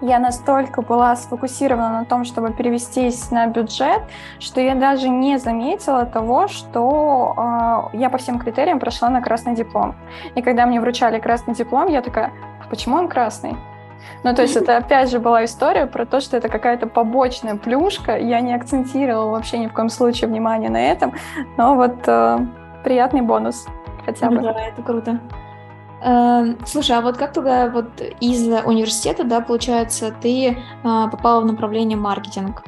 я 0.00 0.18
настолько 0.18 0.82
была 0.82 1.16
сфокусирована 1.16 2.00
на 2.00 2.04
том, 2.04 2.24
чтобы 2.24 2.52
перевестись 2.52 3.30
на 3.30 3.46
бюджет, 3.46 4.02
что 4.38 4.60
я 4.60 4.74
даже 4.74 5.08
не 5.08 5.38
заметила 5.38 6.04
того, 6.04 6.48
что 6.48 7.34
э, 7.92 7.96
я 7.96 8.10
по 8.10 8.18
всем 8.18 8.38
критериям 8.38 8.78
прошла 8.78 9.08
на 9.08 9.22
красный 9.22 9.54
диплом. 9.54 9.94
И 10.34 10.42
когда 10.42 10.66
мне 10.66 10.80
вручали 10.80 11.18
красный 11.18 11.54
диплом, 11.54 11.88
я 11.88 12.02
такая, 12.02 12.32
«А 12.64 12.68
почему 12.68 12.96
он 12.96 13.08
красный? 13.08 13.56
Ну, 14.22 14.34
то 14.34 14.42
есть 14.42 14.56
это 14.56 14.76
опять 14.78 15.10
же 15.10 15.18
была 15.18 15.44
история 15.44 15.86
про 15.86 16.04
то, 16.04 16.20
что 16.20 16.36
это 16.36 16.48
какая-то 16.48 16.86
побочная 16.86 17.56
плюшка. 17.56 18.18
Я 18.18 18.40
не 18.40 18.54
акцентировала 18.54 19.30
вообще 19.30 19.58
ни 19.58 19.66
в 19.66 19.72
коем 19.72 19.88
случае 19.88 20.28
внимание 20.28 20.70
на 20.70 20.90
этом, 20.90 21.12
но 21.56 21.74
вот 21.74 21.96
э, 22.06 22.38
приятный 22.84 23.22
бонус 23.22 23.66
хотя 24.04 24.30
бы. 24.30 24.40
Да, 24.40 24.52
это 24.52 24.82
круто. 24.82 25.20
Эм, 26.02 26.58
слушай, 26.66 26.96
а 26.96 27.00
вот 27.00 27.16
как 27.16 27.32
тогда 27.32 27.68
вот 27.68 28.00
из 28.20 28.46
университета, 28.64 29.24
да, 29.24 29.40
получается, 29.40 30.12
ты 30.20 30.58
а, 30.84 31.08
попала 31.08 31.40
в 31.40 31.46
направление 31.46 31.96
маркетинг? 31.96 32.62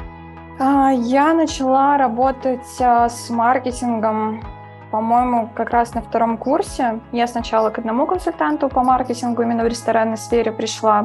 А, 0.59 0.91
я 0.91 1.35
начала 1.35 1.99
работать 1.99 2.81
а, 2.81 3.09
с 3.09 3.29
маркетингом, 3.29 4.43
по-моему, 4.91 5.51
как 5.55 5.71
раз 5.71 5.93
на 5.93 6.01
втором 6.01 6.39
курсе. 6.39 7.01
Я 7.13 7.27
сначала 7.27 7.69
к 7.69 7.79
одному 7.79 8.07
консультанту 8.07 8.71
по 8.71 8.83
маркетингу 8.83 9.43
именно 9.43 9.63
в 9.63 9.67
ресторанной 9.67 10.17
сфере 10.17 10.51
пришла. 10.51 11.05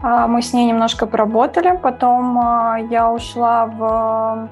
Мы 0.00 0.40
с 0.40 0.54
ней 0.54 0.64
немножко 0.64 1.06
поработали, 1.06 1.78
потом 1.82 2.40
я 2.88 3.12
ушла 3.12 3.66
в 3.66 4.48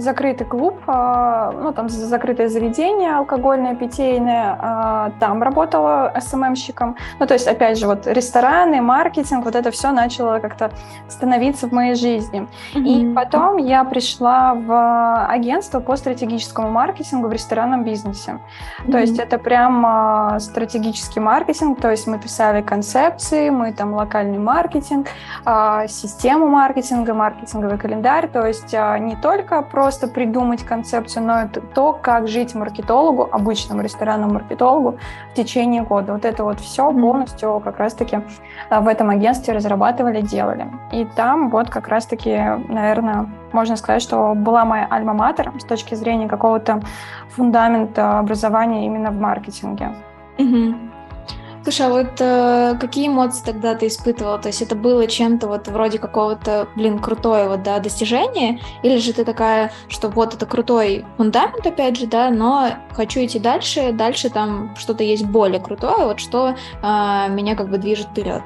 закрытый 0.00 0.46
клуб, 0.46 0.80
а, 0.86 1.52
ну, 1.52 1.72
там 1.72 1.88
закрытое 1.88 2.48
заведение 2.48 3.16
алкогольное, 3.16 3.74
питейное, 3.74 4.56
а, 4.58 5.12
там 5.20 5.42
работала 5.42 6.12
СММщиком. 6.18 6.96
Ну, 7.18 7.26
то 7.26 7.34
есть, 7.34 7.46
опять 7.46 7.78
же, 7.78 7.86
вот 7.86 8.06
рестораны, 8.06 8.80
маркетинг, 8.80 9.44
вот 9.44 9.54
это 9.54 9.70
все 9.70 9.92
начало 9.92 10.38
как-то 10.38 10.70
становиться 11.08 11.68
в 11.68 11.72
моей 11.72 11.94
жизни. 11.94 12.48
Mm-hmm. 12.74 12.84
И 12.84 13.14
потом 13.14 13.56
я 13.58 13.84
пришла 13.84 14.54
в 14.54 15.26
агентство 15.26 15.80
по 15.80 15.96
стратегическому 15.96 16.70
маркетингу 16.70 17.28
в 17.28 17.32
ресторанном 17.32 17.84
бизнесе. 17.84 18.32
Mm-hmm. 18.32 18.92
То 18.92 18.98
есть 18.98 19.18
это 19.18 19.38
прям 19.38 19.84
а, 19.86 20.40
стратегический 20.40 21.20
маркетинг, 21.20 21.80
то 21.80 21.90
есть 21.90 22.06
мы 22.06 22.18
писали 22.18 22.62
концепции, 22.62 23.50
мы 23.50 23.72
там 23.72 23.94
локальный 23.94 24.38
маркетинг, 24.38 25.08
систему 25.88 26.48
маркетинга, 26.48 27.14
маркетинговый 27.14 27.78
календарь, 27.78 28.28
то 28.28 28.46
есть 28.46 28.72
не 28.72 29.16
только 29.20 29.62
про 29.62 29.89
просто 29.90 30.06
придумать 30.06 30.62
концепцию, 30.62 31.26
но 31.26 31.40
это 31.40 31.60
то, 31.60 31.92
как 31.92 32.28
жить 32.28 32.54
маркетологу, 32.54 33.28
обычному 33.32 33.82
ресторанному 33.82 34.34
маркетологу 34.34 34.98
в 35.32 35.34
течение 35.34 35.82
года. 35.82 36.12
Вот 36.12 36.24
это 36.24 36.44
вот 36.44 36.60
все 36.60 36.92
полностью 36.92 37.60
как 37.64 37.80
раз-таки 37.80 38.20
а, 38.68 38.82
в 38.82 38.86
этом 38.86 39.10
агентстве 39.10 39.52
разрабатывали, 39.52 40.20
делали. 40.20 40.68
И 40.92 41.04
там 41.16 41.50
вот 41.50 41.70
как 41.70 41.88
раз-таки, 41.88 42.38
наверное, 42.68 43.26
можно 43.50 43.74
сказать, 43.74 44.00
что 44.00 44.34
была 44.36 44.64
моя 44.64 44.86
альма-матер 44.88 45.50
с 45.58 45.64
точки 45.64 45.96
зрения 45.96 46.28
какого-то 46.28 46.82
фундамента 47.30 48.20
образования 48.20 48.86
именно 48.86 49.10
в 49.10 49.20
маркетинге. 49.20 49.88
Угу. 50.38 50.89
Слушай, 51.62 51.86
а 51.86 51.90
вот 51.90 52.20
э, 52.20 52.78
какие 52.80 53.08
эмоции 53.08 53.44
тогда 53.44 53.74
ты 53.74 53.88
испытывала? 53.88 54.38
То 54.38 54.48
есть 54.48 54.62
это 54.62 54.74
было 54.74 55.06
чем-то 55.06 55.46
вот 55.46 55.68
вроде 55.68 55.98
какого-то, 55.98 56.68
блин, 56.74 56.98
крутое 56.98 57.48
вот, 57.48 57.62
да, 57.62 57.78
достижение? 57.80 58.60
Или 58.82 58.96
же 58.96 59.12
ты 59.12 59.24
такая, 59.26 59.70
что 59.88 60.08
вот 60.08 60.34
это 60.34 60.46
крутой 60.46 61.04
фундамент, 61.18 61.66
опять 61.66 61.98
же, 61.98 62.06
да, 62.06 62.30
но 62.30 62.70
хочу 62.92 63.20
идти 63.22 63.38
дальше, 63.38 63.92
дальше 63.92 64.30
там 64.30 64.74
что-то 64.76 65.04
есть 65.04 65.26
более 65.26 65.60
крутое, 65.60 66.06
вот 66.06 66.18
что 66.18 66.48
э, 66.48 66.54
меня 66.82 67.54
как 67.56 67.68
бы 67.68 67.76
движет 67.76 68.08
вперед? 68.08 68.42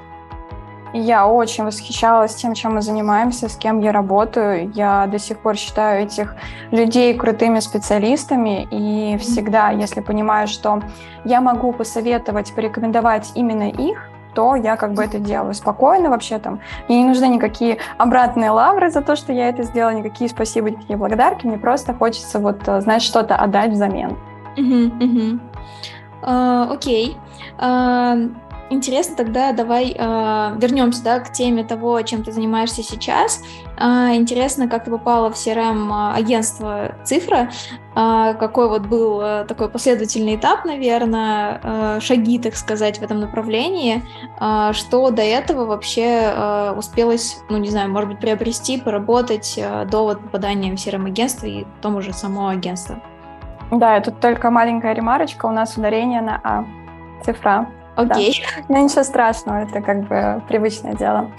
Я 0.95 1.27
очень 1.27 1.65
восхищалась 1.65 2.37
тем, 2.37 2.55
чем 2.55 2.77
мы 2.77 2.81
занимаемся, 2.81 3.49
с 3.49 3.57
кем 3.57 3.81
я 3.81 3.91
работаю. 3.91 4.71
Я 4.75 5.09
до 5.09 5.19
сих 5.19 5.41
пор 5.41 5.57
считаю 5.57 6.05
этих 6.05 6.37
людей 6.71 7.15
крутыми 7.15 7.59
специалистами. 7.59 8.69
И 8.71 9.19
всегда, 9.19 9.71
если 9.71 10.01
понимаю, 10.01 10.47
что 10.47 10.83
я 11.25 11.41
могу 11.41 11.73
посоветовать, 11.73 12.55
порекомендовать 12.55 13.33
именно 13.35 13.69
их, 13.71 14.09
то 14.35 14.55
я 14.55 14.77
как 14.77 14.95
бы 14.95 15.03
это 15.03 15.19
делаю 15.19 15.55
спокойно 15.55 16.11
вообще 16.11 16.39
там. 16.39 16.61
Мне 16.89 17.03
не 17.03 17.09
нужны 17.09 17.27
никакие 17.27 17.79
обратные 17.99 18.51
лавры 18.51 18.89
за 18.89 19.01
то, 19.01 19.17
что 19.17 19.33
я 19.33 19.49
это 19.49 19.65
сделала, 19.65 19.95
никакие 19.95 20.31
спасибо, 20.31 20.71
никакие 20.71 20.97
благодарки. 20.97 21.45
Мне 21.45 21.59
просто 21.59 21.93
хочется 21.93 22.39
вот, 22.39 22.69
э, 22.69 22.81
знать, 22.81 23.03
что-то 23.03 23.35
отдать 23.35 23.73
взамен. 23.73 24.17
Угу, 24.57 25.05
угу. 25.05 25.41
Uh, 26.23 26.73
окей. 26.73 27.19
Uh, 27.59 28.35
Интересно, 28.75 29.15
тогда 29.15 29.53
давай 29.53 29.93
э, 29.93 29.97
вернемся 29.97 31.05
да, 31.05 31.21
к 31.21 31.33
теме 31.33 31.63
того, 31.63 32.03
чем 32.03 32.25
ты 32.25 32.33
занимаешься 32.33 32.83
сейчас. 32.83 33.41
Э, 33.79 34.17
интересно, 34.17 34.69
как 34.69 34.85
ты 34.85 34.91
попала 34.91 35.31
в 35.31 35.35
CRM-агентство 35.35 36.97
«Цифра», 37.05 37.51
э, 37.95 38.35
какой 38.35 38.69
вот 38.69 38.83
был 38.83 39.21
э, 39.21 39.45
такой 39.45 39.69
последовательный 39.69 40.35
этап, 40.35 40.65
наверное, 40.65 41.61
э, 41.63 42.01
шаги, 42.01 42.41
так 42.41 42.57
сказать, 42.57 42.99
в 42.99 43.03
этом 43.03 43.21
направлении, 43.21 44.03
э, 44.41 44.73
что 44.73 45.11
до 45.11 45.23
этого 45.23 45.67
вообще 45.67 46.33
э, 46.35 46.75
успелось, 46.77 47.39
ну, 47.49 47.59
не 47.59 47.71
знаю, 47.71 47.93
может 47.93 48.11
быть, 48.11 48.19
приобрести, 48.19 48.81
поработать 48.81 49.55
э, 49.57 49.85
до 49.85 50.03
вот 50.03 50.21
попадания 50.21 50.73
в 50.73 50.75
CRM-агентство 50.75 51.47
и 51.47 51.65
потом 51.77 51.95
уже 51.95 52.13
само 52.13 52.49
агентство. 52.49 53.01
Да, 53.71 54.01
тут 54.01 54.19
только 54.19 54.51
маленькая 54.51 54.95
ремарочка, 54.95 55.47
у 55.47 55.53
нас 55.53 55.77
ударение 55.77 56.21
на 56.21 56.41
«а». 56.43 56.65
Цифра. 57.25 57.69
Окей. 57.97 58.45
Да. 58.57 58.65
Ну, 58.69 58.85
ничего 58.85 59.05
страшного, 59.05 59.59
это 59.59 59.81
как 59.81 60.09
бы 60.09 60.43
привычное 60.49 60.95
дело. 60.95 61.31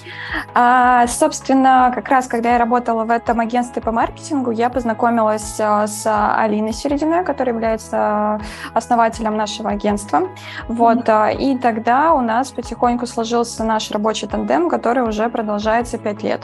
А, 0.54 1.06
собственно, 1.08 1.92
как 1.94 2.08
раз, 2.10 2.28
когда 2.28 2.54
я 2.54 2.58
работала 2.58 3.04
в 3.04 3.12
этом 3.12 3.40
агентстве 3.40 3.82
по 3.82 3.92
маркетингу, 3.92 4.52
я 4.52 4.70
познакомилась 4.70 5.58
а, 5.60 5.88
с 5.88 6.06
Алиной 6.38 6.74
Серединой, 6.74 7.24
которая 7.24 7.54
является 7.54 8.40
основателем 8.74 9.36
нашего 9.38 9.70
агентства. 9.70 10.30
Вот, 10.68 11.08
mm-hmm. 11.08 11.38
и 11.38 11.58
тогда 11.58 12.14
у 12.14 12.22
нас 12.22 12.52
потихоньку 12.52 13.06
сложился 13.06 13.64
наш 13.64 13.92
рабочий 13.92 14.28
тандем, 14.28 14.70
который 14.70 15.04
уже 15.04 15.30
продолжается 15.30 15.98
пять 15.98 16.24
лет. 16.24 16.42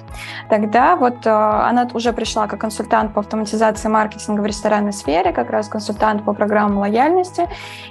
Тогда 0.50 0.96
вот 0.96 1.26
а, 1.26 1.70
она 1.70 1.88
уже 1.94 2.14
пришла 2.14 2.48
как 2.48 2.62
консультант 2.62 3.14
по 3.14 3.22
автоматизации 3.22 3.88
маркетинга 3.88 4.42
в 4.42 4.46
ресторанной 4.46 4.94
сфере, 4.94 5.32
как 5.32 5.50
раз 5.50 5.68
консультант 5.68 6.24
по 6.24 6.34
программам 6.34 6.80
лояльности. 6.80 7.48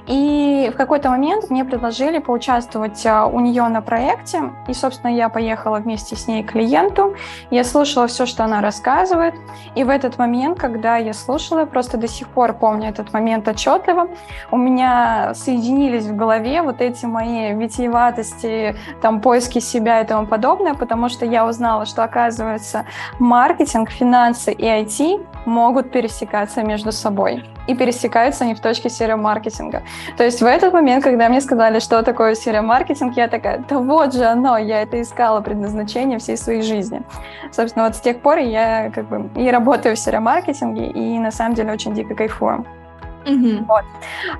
И 0.06 0.70
в 0.72 0.76
какой-то 0.76 1.10
момент 1.10 1.50
мне 1.50 1.64
предложили 1.64 2.09
предложили 2.10 2.18
поучаствовать 2.18 3.06
а, 3.06 3.26
у 3.26 3.40
нее 3.40 3.68
на 3.68 3.80
проекте. 3.80 4.52
И, 4.68 4.74
собственно, 4.74 5.10
я 5.14 5.28
поехала 5.28 5.78
вместе 5.78 6.16
с 6.16 6.28
ней 6.28 6.42
к 6.42 6.52
клиенту. 6.52 7.14
Я 7.50 7.64
слушала 7.64 8.06
все, 8.06 8.26
что 8.26 8.44
она 8.44 8.60
рассказывает. 8.60 9.34
И 9.76 9.84
в 9.84 9.88
этот 9.88 10.18
момент, 10.18 10.58
когда 10.58 10.96
я 10.96 11.12
слушала, 11.12 11.66
просто 11.66 11.96
до 11.96 12.08
сих 12.08 12.28
пор 12.28 12.52
помню 12.52 12.88
этот 12.88 13.12
момент 13.12 13.48
отчетливо, 13.48 14.08
у 14.50 14.56
меня 14.56 15.32
соединились 15.34 16.06
в 16.06 16.16
голове 16.16 16.62
вот 16.62 16.80
эти 16.80 17.06
мои 17.06 17.54
витиеватости, 17.54 18.74
там, 19.02 19.20
поиски 19.20 19.60
себя 19.60 20.00
и 20.00 20.06
тому 20.06 20.26
подобное, 20.26 20.74
потому 20.74 21.08
что 21.08 21.26
я 21.26 21.46
узнала, 21.46 21.86
что, 21.86 22.02
оказывается, 22.02 22.84
маркетинг, 23.18 23.90
финансы 23.90 24.52
и 24.52 24.64
IT 24.64 25.26
могут 25.46 25.90
пересекаться 25.92 26.62
между 26.62 26.92
собой. 26.92 27.44
И 27.66 27.74
пересекаются 27.74 28.44
они 28.44 28.54
в 28.54 28.60
точке 28.60 28.90
серия-маркетинга. 28.90 29.82
То 30.16 30.24
есть 30.24 30.42
в 30.42 30.46
этот 30.46 30.72
момент, 30.72 31.04
когда 31.04 31.28
мне 31.28 31.40
сказали, 31.40 31.78
что 31.78 31.99
такое 32.02 32.34
серия-маркетинг, 32.34 33.16
я 33.16 33.28
такая, 33.28 33.64
да 33.68 33.78
вот 33.78 34.14
же 34.14 34.24
оно, 34.24 34.58
я 34.58 34.82
это 34.82 35.00
искала 35.00 35.40
предназначение 35.40 36.18
всей 36.18 36.36
своей 36.36 36.62
жизни. 36.62 37.02
Собственно, 37.52 37.86
вот 37.86 37.96
с 37.96 38.00
тех 38.00 38.20
пор 38.20 38.38
я 38.38 38.90
как 38.90 39.08
бы 39.08 39.30
и 39.36 39.50
работаю 39.50 39.96
в 39.96 39.98
серия-маркетинге, 39.98 40.86
и 40.86 41.18
на 41.18 41.30
самом 41.30 41.54
деле 41.54 41.72
очень 41.72 41.94
дико 41.94 42.14
кайфую. 42.14 42.64
Угу. 43.26 43.64
Вот. 43.66 43.84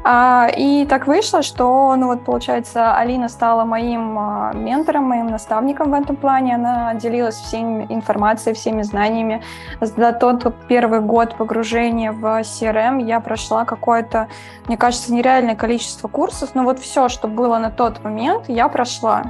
А, 0.04 0.48
и 0.56 0.86
так 0.86 1.06
вышло, 1.06 1.42
что, 1.42 1.94
ну 1.96 2.06
вот, 2.06 2.24
получается, 2.24 2.96
Алина 2.96 3.28
стала 3.28 3.64
моим 3.64 4.18
а, 4.18 4.52
ментором, 4.54 5.04
моим 5.04 5.26
наставником 5.26 5.90
в 5.90 5.94
этом 5.94 6.16
плане. 6.16 6.54
Она 6.54 6.94
делилась 6.94 7.36
всей 7.36 7.62
информацией, 7.62 8.54
всеми 8.54 8.82
знаниями. 8.82 9.42
За 9.80 10.12
тот 10.12 10.54
первый 10.66 11.00
год 11.00 11.36
погружения 11.36 12.12
в 12.12 12.24
CRM 12.40 13.02
я 13.02 13.20
прошла 13.20 13.64
какое-то, 13.64 14.28
мне 14.66 14.76
кажется, 14.76 15.12
нереальное 15.12 15.56
количество 15.56 16.08
курсов, 16.08 16.50
но 16.54 16.64
вот 16.64 16.78
все, 16.78 17.08
что 17.08 17.28
было 17.28 17.58
на 17.58 17.70
тот 17.70 18.02
момент, 18.02 18.48
я 18.48 18.68
прошла. 18.68 19.24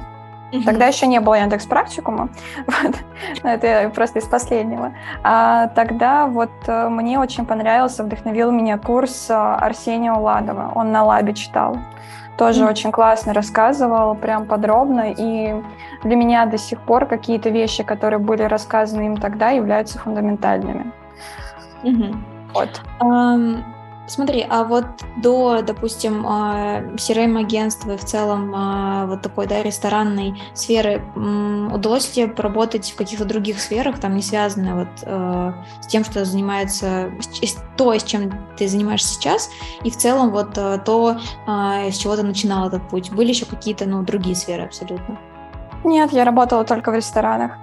Mm-hmm. 0.51 0.65
Тогда 0.65 0.87
еще 0.87 1.07
не 1.07 1.19
было 1.19 1.35
Яндекс 1.35 1.65
практикума, 1.65 2.29
вот. 2.67 2.95
это 3.43 3.89
просто 3.89 4.19
из 4.19 4.25
последнего. 4.25 4.93
А 5.23 5.67
тогда 5.67 6.27
вот 6.27 6.51
э, 6.67 6.89
мне 6.89 7.19
очень 7.19 7.45
понравился, 7.45 8.03
вдохновил 8.03 8.51
меня 8.51 8.77
курс 8.77 9.29
э, 9.29 9.33
Арсения 9.33 10.11
Уладова. 10.11 10.73
Он 10.75 10.91
на 10.91 11.03
лабе 11.05 11.33
читал. 11.33 11.77
Тоже 12.37 12.63
mm-hmm. 12.63 12.69
очень 12.69 12.91
классно 12.91 13.33
рассказывал, 13.33 14.15
прям 14.15 14.45
подробно. 14.45 15.13
И 15.17 15.55
для 16.03 16.15
меня 16.15 16.45
до 16.45 16.57
сих 16.57 16.81
пор 16.81 17.05
какие-то 17.05 17.49
вещи, 17.49 17.83
которые 17.83 18.19
были 18.19 18.43
рассказаны 18.43 19.05
им 19.05 19.17
тогда, 19.17 19.49
являются 19.49 19.99
фундаментальными. 19.99 20.91
Угу. 21.83 22.15
Вот. 22.53 22.81
Um, 22.99 23.63
смотри, 24.11 24.45
а 24.47 24.63
вот 24.63 24.85
до, 25.17 25.61
допустим, 25.61 26.25
CRM-агентства 26.25 27.93
и 27.93 27.97
в 27.97 28.03
целом 28.03 28.53
а, 28.55 29.05
вот 29.05 29.21
такой, 29.21 29.47
да, 29.47 29.63
ресторанной 29.63 30.39
сферы, 30.53 31.01
удалось 31.15 32.07
тебе 32.09 32.27
поработать 32.27 32.91
в 32.91 32.95
каких-то 32.95 33.25
других 33.25 33.59
сферах, 33.59 33.99
там 33.99 34.15
не 34.15 34.21
связанные 34.21 34.75
вот 34.75 34.87
э, 35.03 35.53
с 35.81 35.87
тем, 35.87 36.03
что 36.03 36.25
занимается, 36.25 37.11
то, 37.77 37.93
с 37.93 38.03
чем 38.03 38.31
ты 38.57 38.67
занимаешься 38.67 39.13
сейчас, 39.13 39.49
и 39.83 39.89
в 39.89 39.97
целом 39.97 40.31
вот 40.31 40.57
э, 40.57 40.79
то, 40.85 41.17
а, 41.47 41.89
с 41.89 41.97
чего 41.97 42.15
ты 42.15 42.23
начинал 42.23 42.67
этот 42.67 42.87
путь? 42.89 43.11
Были 43.11 43.29
еще 43.29 43.45
какие-то, 43.45 43.85
ну, 43.85 44.03
другие 44.03 44.35
сферы 44.35 44.63
абсолютно? 44.63 45.17
Нет, 45.83 46.11
я 46.11 46.25
работала 46.25 46.63
только 46.63 46.91
в 46.91 46.95
ресторанах. 46.95 47.53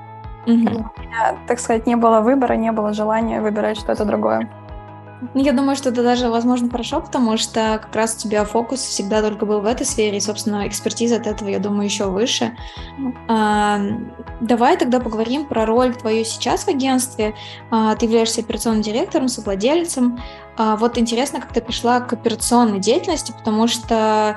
Угу. 0.47 0.55
У 0.97 1.01
меня, 1.01 1.37
так 1.47 1.61
сказать, 1.61 1.87
не 1.87 1.97
было 1.97 2.21
выбора, 2.21 2.55
не 2.55 2.73
было 2.73 2.93
желания 2.93 3.41
выбирать 3.41 3.79
что-то 3.79 4.05
другое. 4.05 4.49
Ну, 5.35 5.43
я 5.43 5.53
думаю, 5.53 5.77
что 5.77 5.89
это 5.91 6.03
даже, 6.03 6.29
возможно, 6.29 6.71
хорошо, 6.71 7.01
потому 7.01 7.37
что 7.37 7.81
как 7.83 7.95
раз 7.95 8.15
у 8.17 8.29
тебя 8.29 8.45
фокус 8.45 8.81
всегда 8.81 9.21
только 9.21 9.47
был 9.47 9.61
в 9.61 9.67
этой 9.67 9.85
сфере, 9.85 10.19
и, 10.19 10.21
собственно, 10.21 10.67
экспертиза 10.69 11.17
от 11.17 11.27
этого, 11.27 11.49
я 11.49 11.59
думаю, 11.59 11.85
еще 11.85 12.07
выше. 12.07 12.57
А, 13.27 13.81
давай 14.41 14.77
тогда 14.77 15.01
поговорим 15.01 15.47
про 15.47 15.67
роль 15.67 15.95
твою 15.95 16.25
сейчас 16.25 16.65
в 16.65 16.69
агентстве. 16.69 17.35
А, 17.71 17.97
ты 17.97 18.07
являешься 18.07 18.43
операционным 18.43 18.83
директором, 18.83 19.29
совладельцем. 19.29 20.21
А, 20.57 20.77
вот 20.77 20.99
интересно, 20.99 21.41
как 21.41 21.53
ты 21.53 21.61
пришла 21.61 22.01
к 22.01 22.13
операционной 22.13 22.79
деятельности, 22.79 23.33
потому 23.33 23.67
что 23.69 24.37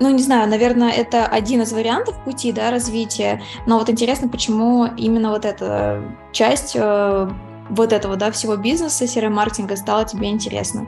ну, 0.00 0.08
не 0.08 0.22
знаю, 0.22 0.48
наверное, 0.48 0.90
это 0.90 1.26
один 1.26 1.60
из 1.60 1.72
вариантов 1.72 2.18
пути, 2.24 2.52
да, 2.52 2.70
развития, 2.70 3.42
но 3.66 3.78
вот 3.78 3.90
интересно, 3.90 4.28
почему 4.28 4.86
именно 4.96 5.30
вот 5.30 5.44
эта 5.44 6.02
часть 6.32 6.72
э, 6.74 7.30
вот 7.70 7.92
этого, 7.92 8.16
да, 8.16 8.30
всего 8.30 8.56
бизнеса, 8.56 9.06
серый-маркетинга 9.06 9.76
стало 9.76 10.04
тебе 10.04 10.28
интересно? 10.28 10.86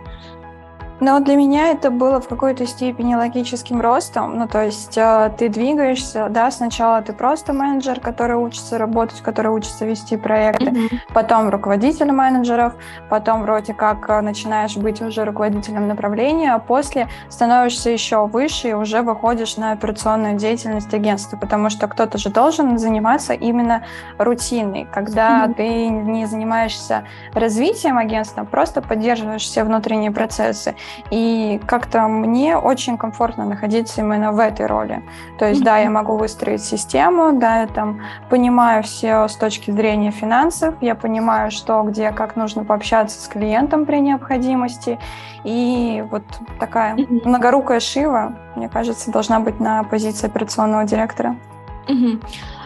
Но 1.02 1.18
для 1.18 1.34
меня 1.34 1.70
это 1.72 1.90
было 1.90 2.20
в 2.20 2.28
какой-то 2.28 2.64
степени 2.64 3.16
логическим 3.16 3.80
ростом. 3.80 4.38
Ну, 4.38 4.46
то 4.46 4.62
есть 4.62 4.96
э, 4.96 5.32
ты 5.36 5.48
двигаешься, 5.48 6.28
да, 6.30 6.48
сначала 6.52 7.02
ты 7.02 7.12
просто 7.12 7.52
менеджер, 7.52 7.98
который 7.98 8.36
учится 8.36 8.78
работать, 8.78 9.20
который 9.20 9.50
учится 9.50 9.84
вести 9.84 10.16
проекты, 10.16 10.66
mm-hmm. 10.66 10.98
потом 11.12 11.48
руководитель 11.48 12.12
менеджеров, 12.12 12.74
потом 13.10 13.42
вроде 13.42 13.74
как 13.74 14.08
э, 14.08 14.20
начинаешь 14.20 14.76
быть 14.76 15.02
уже 15.02 15.24
руководителем 15.24 15.88
направления, 15.88 16.54
а 16.54 16.60
после 16.60 17.08
становишься 17.28 17.90
еще 17.90 18.28
выше 18.28 18.68
и 18.68 18.72
уже 18.72 19.02
выходишь 19.02 19.56
на 19.56 19.72
операционную 19.72 20.36
деятельность 20.36 20.94
агентства, 20.94 21.36
потому 21.36 21.68
что 21.68 21.88
кто-то 21.88 22.16
же 22.16 22.30
должен 22.30 22.78
заниматься 22.78 23.32
именно 23.32 23.82
рутиной, 24.18 24.86
когда 24.94 25.46
mm-hmm. 25.46 25.54
ты 25.54 25.88
не 25.88 26.26
занимаешься 26.26 27.02
развитием 27.34 27.98
агентства, 27.98 28.44
просто 28.44 28.82
поддерживаешь 28.82 29.42
все 29.42 29.64
внутренние 29.64 30.12
процессы. 30.12 30.76
И 31.10 31.60
как-то 31.66 32.08
мне 32.08 32.56
очень 32.56 32.96
комфортно 32.96 33.44
находиться 33.44 34.00
именно 34.00 34.32
в 34.32 34.38
этой 34.38 34.66
роли. 34.66 35.02
То 35.38 35.46
есть, 35.46 35.60
mm-hmm. 35.60 35.64
да, 35.64 35.78
я 35.78 35.90
могу 35.90 36.16
выстроить 36.16 36.62
систему, 36.62 37.32
да, 37.38 37.60
я 37.60 37.66
там 37.66 38.00
понимаю 38.30 38.82
все 38.82 39.28
с 39.28 39.36
точки 39.36 39.70
зрения 39.70 40.10
финансов, 40.10 40.74
я 40.80 40.94
понимаю, 40.94 41.50
что, 41.50 41.82
где, 41.82 42.10
как 42.12 42.36
нужно 42.36 42.64
пообщаться 42.64 43.20
с 43.20 43.28
клиентом 43.28 43.86
при 43.86 44.00
необходимости. 44.00 44.98
И 45.44 46.04
вот 46.10 46.24
такая 46.58 46.94
mm-hmm. 46.94 47.28
многорукая 47.28 47.80
Шива, 47.80 48.34
мне 48.56 48.68
кажется, 48.68 49.10
должна 49.10 49.40
быть 49.40 49.60
на 49.60 49.82
позиции 49.84 50.26
операционного 50.26 50.84
директора. 50.84 51.36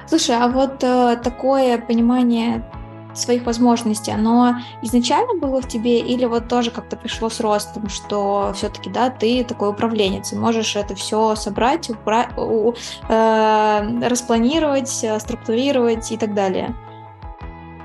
Слушай, 0.07 0.37
а 0.41 0.47
вот 0.47 0.85
э, 0.85 1.17
такое 1.17 1.79
понимание 1.79 2.63
своих 3.19 3.45
возможностей, 3.47 4.13
оно 4.13 4.57
изначально 4.83 5.35
было 5.41 5.61
в 5.61 5.69
тебе 5.69 6.01
или 6.01 6.25
вот 6.25 6.49
тоже 6.49 6.71
как-то 6.71 6.97
пришло 6.97 7.29
с 7.29 7.41
ростом, 7.41 7.89
что 7.89 8.53
все-таки, 8.55 8.91
да, 8.91 9.11
ты 9.11 9.45
такой 9.45 9.71
управленец, 9.71 10.33
и 10.33 10.37
можешь 10.37 10.77
это 10.77 10.95
все 10.95 11.35
собрать, 11.37 11.91
упра... 11.91 12.29
э, 13.09 14.09
распланировать, 14.09 15.05
э, 15.05 15.19
структурировать 15.21 16.13
и 16.13 16.17
так 16.17 16.35
далее? 16.35 16.75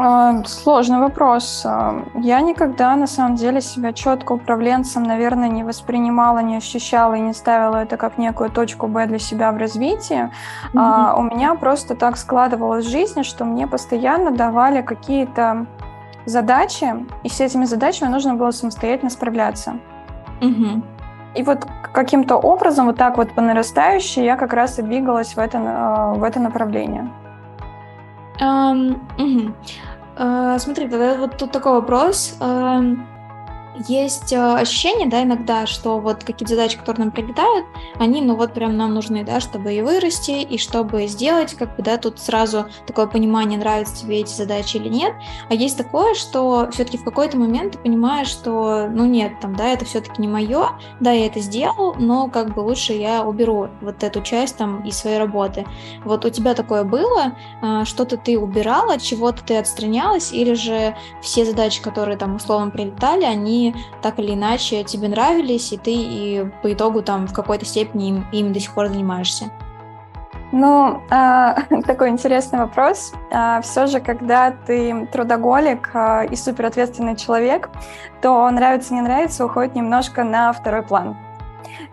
А, 0.03 0.43
сложный 0.46 1.00
вопрос. 1.00 1.63
А, 1.65 2.03
я 2.15 2.41
никогда, 2.41 2.96
на 2.96 3.08
самом 3.08 3.36
деле, 3.36 3.62
себя 3.62 3.93
четко 3.93 4.34
управленцем, 4.34 5.03
наверное, 5.03 5.50
не 5.50 5.63
воспринимала, 5.63 6.39
не 6.39 6.58
ощущала 6.58 7.13
и 7.13 7.20
не 7.20 7.34
ставила 7.34 7.77
это 7.77 7.98
как 7.98 8.17
некую 8.17 8.50
точку 8.50 8.87
Б 8.87 9.05
для 9.05 9.20
себя 9.20 9.51
в 9.51 9.57
развитии. 9.57 10.31
Mm-hmm. 10.74 11.20
У 11.20 11.24
меня 11.24 11.53
просто 11.55 11.96
так 11.96 12.18
складывалось 12.18 12.85
в 12.85 12.90
жизни, 12.90 13.22
что 13.22 13.46
мне 13.46 13.68
постоянно 13.68 14.31
давали 14.31 14.81
какие-то 14.81 15.68
задачи, 16.25 17.05
и 17.24 17.29
с 17.29 17.40
этими 17.40 17.66
задачами 17.66 18.09
нужно 18.09 18.35
было 18.35 18.51
самостоятельно 18.51 19.11
справляться. 19.11 19.75
Mm-hmm. 20.42 20.81
И 21.35 21.44
вот 21.44 21.68
каким-то 21.94 22.37
образом, 22.37 22.87
вот 22.87 22.98
так 22.98 23.18
вот 23.18 23.33
по 23.33 23.42
нарастающей, 23.42 24.24
я 24.24 24.35
как 24.35 24.53
раз 24.53 24.79
и 24.79 24.81
двигалась 24.81 25.35
в 25.35 25.40
это, 25.40 26.14
в 26.16 26.24
это 26.24 26.40
направление. 26.40 27.09
Um, 28.42 29.00
угу. 29.20 29.53
Uh, 30.16 30.60
смотри, 30.60 30.88
тогда 30.88 31.16
вот 31.18 31.38
тут 31.38 31.52
такой 31.52 31.74
вопрос. 31.74 32.36
Есть 33.87 34.33
э, 34.33 34.37
ощущение, 34.37 35.07
да, 35.07 35.24
иногда, 35.24 35.65
что 35.65 36.00
вот 36.00 36.24
какие-то 36.24 36.55
задачи, 36.55 36.77
которые 36.77 37.05
нам 37.05 37.11
прилетают, 37.11 37.65
они, 38.00 38.22
ну 38.22 38.35
вот 38.35 38.53
прям 38.53 38.77
нам 38.77 38.94
нужны, 38.94 39.24
да, 39.24 39.39
чтобы 39.39 39.74
и 39.74 39.81
вырасти, 39.81 40.41
и 40.41 40.57
чтобы 40.57 41.07
сделать, 41.07 41.53
как 41.53 41.75
бы, 41.75 41.83
да, 41.83 41.98
тут 41.98 42.20
сразу 42.20 42.65
такое 42.85 43.07
понимание, 43.07 43.57
нравятся 43.57 44.01
тебе 44.03 44.20
эти 44.20 44.33
задачи 44.33 44.77
или 44.77 44.89
нет. 44.89 45.13
А 45.50 45.53
есть 45.53 45.77
такое, 45.77 46.13
что 46.15 46.70
все-таки 46.72 46.98
в 46.98 47.03
какой-то 47.03 47.37
момент 47.37 47.74
ты 47.74 47.79
понимаешь, 47.79 48.27
что, 48.27 48.87
ну 48.89 49.05
нет, 49.05 49.39
там, 49.39 49.55
да, 49.55 49.70
это 49.70 49.85
все-таки 49.85 50.22
не 50.22 50.27
мое, 50.27 50.70
да, 51.00 51.11
я 51.11 51.27
это 51.27 51.39
сделал, 51.39 51.96
но 51.98 52.27
как 52.27 52.53
бы 52.53 52.59
лучше 52.59 52.94
я 52.94 53.24
уберу 53.24 53.70
вот 53.81 54.03
эту 54.03 54.22
часть 54.22 54.57
там 54.57 54.83
из 54.83 54.98
своей 54.98 55.17
работы. 55.17 55.65
Вот 56.03 56.25
у 56.25 56.29
тебя 56.29 56.53
такое 56.53 56.83
было, 56.83 57.33
э, 57.61 57.85
что-то 57.85 58.17
ты 58.17 58.37
убирала, 58.37 58.96
от 58.96 59.01
чего-то 59.01 59.44
ты 59.44 59.57
отстранялась, 59.57 60.31
или 60.31 60.53
же 60.53 60.96
все 61.22 61.46
задачи, 61.46 61.81
которые 61.81 62.17
там 62.17 62.35
условно 62.35 62.70
прилетали, 62.70 63.24
они 63.24 63.71
так 64.01 64.20
или 64.20 64.34
иначе 64.34 64.84
тебе 64.84 65.07
нравились, 65.07 65.72
и 65.74 65.77
ты 65.77 65.92
и 65.94 66.46
по 66.62 66.72
итогу 66.72 67.01
там 67.01 67.27
в 67.27 67.34
какой-то 67.34 67.66
степени 67.66 68.10
им, 68.10 68.25
им 68.31 68.53
до 68.53 68.60
сих 68.60 68.74
пор 68.74 68.88
занимаешься? 68.88 69.51
Ну, 70.51 71.01
э, 71.10 71.55
такой 71.86 72.10
интересный 72.10 72.60
вопрос. 72.60 73.14
Э, 73.31 73.62
все 73.62 73.88
же, 73.88 74.00
когда 74.00 74.51
ты 74.51 75.07
трудоголик 75.12 75.90
э, 75.94 76.27
и 76.27 76.36
суперответственный 76.36 77.16
человек, 77.16 77.70
то 78.22 78.50
нравится, 78.50 78.94
не 78.94 79.01
нравится, 79.01 79.46
уходит 79.46 79.75
немножко 79.75 80.24
на 80.24 80.51
второй 80.51 80.84
план. 80.84 81.16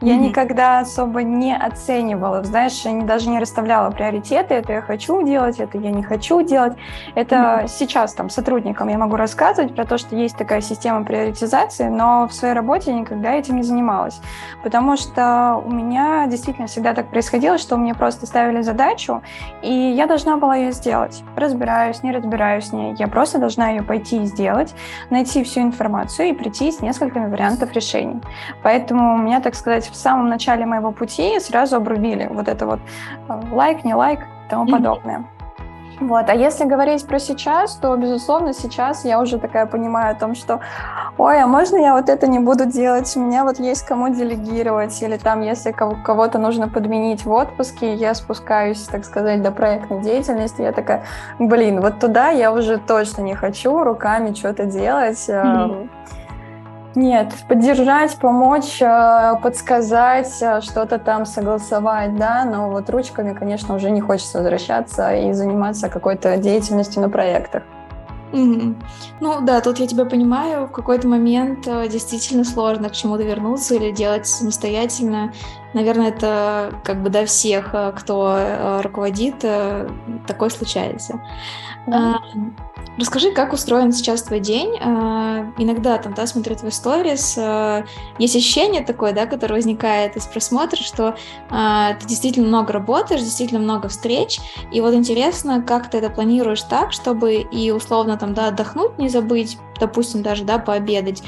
Я 0.00 0.14
mm-hmm. 0.14 0.18
никогда 0.18 0.78
особо 0.78 1.24
не 1.24 1.56
оценивала, 1.56 2.44
знаешь, 2.44 2.80
я 2.84 3.02
даже 3.02 3.28
не 3.28 3.40
расставляла 3.40 3.90
приоритеты, 3.90 4.54
это 4.54 4.74
я 4.74 4.80
хочу 4.80 5.22
делать, 5.22 5.58
это 5.58 5.76
я 5.76 5.90
не 5.90 6.04
хочу 6.04 6.42
делать. 6.42 6.74
Это 7.16 7.34
mm-hmm. 7.34 7.68
сейчас 7.68 8.14
там 8.14 8.30
сотрудникам 8.30 8.88
я 8.88 8.96
могу 8.96 9.16
рассказывать 9.16 9.74
про 9.74 9.84
то, 9.84 9.98
что 9.98 10.14
есть 10.14 10.36
такая 10.36 10.60
система 10.60 11.04
приоритизации, 11.04 11.88
но 11.88 12.28
в 12.28 12.32
своей 12.32 12.54
работе 12.54 12.92
я 12.92 12.98
никогда 12.98 13.32
этим 13.32 13.56
не 13.56 13.64
занималась, 13.64 14.20
потому 14.62 14.96
что 14.96 15.60
у 15.64 15.70
меня 15.70 16.26
действительно 16.28 16.68
всегда 16.68 16.94
так 16.94 17.08
происходило, 17.08 17.58
что 17.58 17.76
мне 17.76 17.94
просто 17.94 18.26
ставили 18.26 18.62
задачу, 18.62 19.22
и 19.62 19.72
я 19.72 20.06
должна 20.06 20.36
была 20.36 20.54
ее 20.54 20.70
сделать. 20.70 21.24
Разбираюсь, 21.34 22.04
не 22.04 22.12
разбираюсь 22.12 22.66
с 22.66 22.72
ней, 22.72 22.94
я 22.98 23.08
просто 23.08 23.38
должна 23.38 23.70
ее 23.70 23.82
пойти 23.82 24.22
и 24.22 24.26
сделать, 24.26 24.74
найти 25.10 25.42
всю 25.42 25.60
информацию 25.62 26.28
и 26.28 26.32
прийти 26.34 26.70
с 26.70 26.80
несколькими 26.80 27.26
вариантов 27.26 27.72
решений. 27.72 28.20
Поэтому 28.62 29.14
у 29.14 29.18
меня, 29.18 29.40
так 29.40 29.56
сказать, 29.56 29.87
в 29.90 29.96
самом 29.96 30.28
начале 30.28 30.66
моего 30.66 30.92
пути 30.92 31.38
сразу 31.40 31.76
обрубили 31.76 32.28
вот 32.30 32.48
это 32.48 32.66
вот 32.66 32.80
э, 33.28 33.40
лайк, 33.52 33.84
не 33.84 33.94
лайк 33.94 34.20
и 34.20 34.50
тому 34.50 34.64
mm-hmm. 34.64 34.70
подобное. 34.70 35.24
Вот. 36.00 36.28
А 36.28 36.34
если 36.34 36.64
говорить 36.64 37.06
про 37.06 37.18
сейчас, 37.18 37.74
то, 37.74 37.96
безусловно, 37.96 38.52
сейчас 38.52 39.04
я 39.04 39.20
уже 39.20 39.38
такая 39.38 39.66
понимаю 39.66 40.12
о 40.12 40.14
том, 40.14 40.34
что, 40.34 40.60
ой, 41.16 41.42
а 41.42 41.46
можно 41.46 41.76
я 41.76 41.94
вот 41.94 42.08
это 42.08 42.28
не 42.28 42.38
буду 42.38 42.66
делать? 42.66 43.12
У 43.16 43.20
меня 43.20 43.42
вот 43.44 43.58
есть 43.58 43.84
кому 43.84 44.08
делегировать, 44.08 45.00
или 45.02 45.16
там, 45.16 45.42
если 45.42 45.72
кого-то 45.72 46.38
нужно 46.38 46.68
подменить 46.68 47.24
в 47.24 47.32
отпуске, 47.32 47.94
я 47.94 48.14
спускаюсь, 48.14 48.82
так 48.84 49.04
сказать, 49.04 49.42
до 49.42 49.50
проектной 49.50 50.00
деятельности, 50.00 50.62
я 50.62 50.72
такая, 50.72 51.02
блин, 51.38 51.80
вот 51.80 51.98
туда 51.98 52.28
я 52.28 52.52
уже 52.52 52.78
точно 52.78 53.22
не 53.22 53.34
хочу 53.34 53.82
руками 53.82 54.34
что-то 54.34 54.66
делать. 54.66 55.28
Mm-hmm 55.28 55.88
нет, 56.94 57.34
поддержать, 57.48 58.16
помочь, 58.16 58.80
э, 58.80 59.34
подсказать, 59.42 60.36
э, 60.40 60.60
что-то 60.60 60.98
там 60.98 61.26
согласовать, 61.26 62.16
да, 62.16 62.44
но 62.44 62.70
вот 62.70 62.90
ручками, 62.90 63.34
конечно, 63.34 63.74
уже 63.74 63.90
не 63.90 64.00
хочется 64.00 64.38
возвращаться 64.38 65.14
и 65.14 65.32
заниматься 65.32 65.88
какой-то 65.88 66.36
деятельностью 66.38 67.02
на 67.02 67.10
проектах. 67.10 67.62
Mm-hmm. 68.32 68.74
Ну 69.20 69.40
да, 69.40 69.60
тут 69.60 69.78
я 69.78 69.86
тебя 69.86 70.04
понимаю, 70.04 70.66
в 70.66 70.72
какой-то 70.72 71.08
момент 71.08 71.66
э, 71.66 71.88
действительно 71.88 72.44
сложно 72.44 72.88
к 72.88 72.92
чему-то 72.92 73.22
вернуться 73.22 73.74
или 73.74 73.90
делать 73.90 74.26
самостоятельно. 74.26 75.32
Наверное, 75.74 76.08
это 76.08 76.72
как 76.82 77.02
бы 77.02 77.10
до 77.10 77.26
всех, 77.26 77.74
э, 77.74 77.92
кто 77.94 78.36
э, 78.38 78.80
руководит, 78.80 79.36
э, 79.42 79.88
такое 80.26 80.48
случается. 80.48 81.20
Да. 81.86 82.20
Расскажи, 82.98 83.32
как 83.32 83.52
устроен 83.52 83.92
сейчас 83.92 84.22
твой 84.22 84.40
день. 84.40 84.74
Иногда 84.76 85.98
там, 85.98 86.14
да, 86.14 86.26
смотрю 86.26 86.56
твои 86.56 86.72
сторис, 86.72 87.38
есть 88.18 88.36
ощущение 88.36 88.82
такое, 88.82 89.12
да, 89.12 89.26
которое 89.26 89.54
возникает 89.54 90.16
из 90.16 90.26
просмотра, 90.26 90.76
что 90.82 91.14
ты 91.48 92.06
действительно 92.06 92.48
много 92.48 92.72
работаешь, 92.72 93.22
действительно 93.22 93.60
много 93.60 93.88
встреч, 93.88 94.40
и 94.72 94.80
вот 94.80 94.94
интересно, 94.94 95.62
как 95.62 95.88
ты 95.88 95.98
это 95.98 96.10
планируешь 96.10 96.62
так, 96.62 96.92
чтобы 96.92 97.36
и 97.36 97.70
условно 97.70 98.16
там, 98.18 98.34
да, 98.34 98.48
отдохнуть, 98.48 98.98
не 98.98 99.08
забыть, 99.08 99.58
допустим, 99.78 100.22
даже, 100.22 100.42
да, 100.44 100.58
пообедать, 100.58 101.22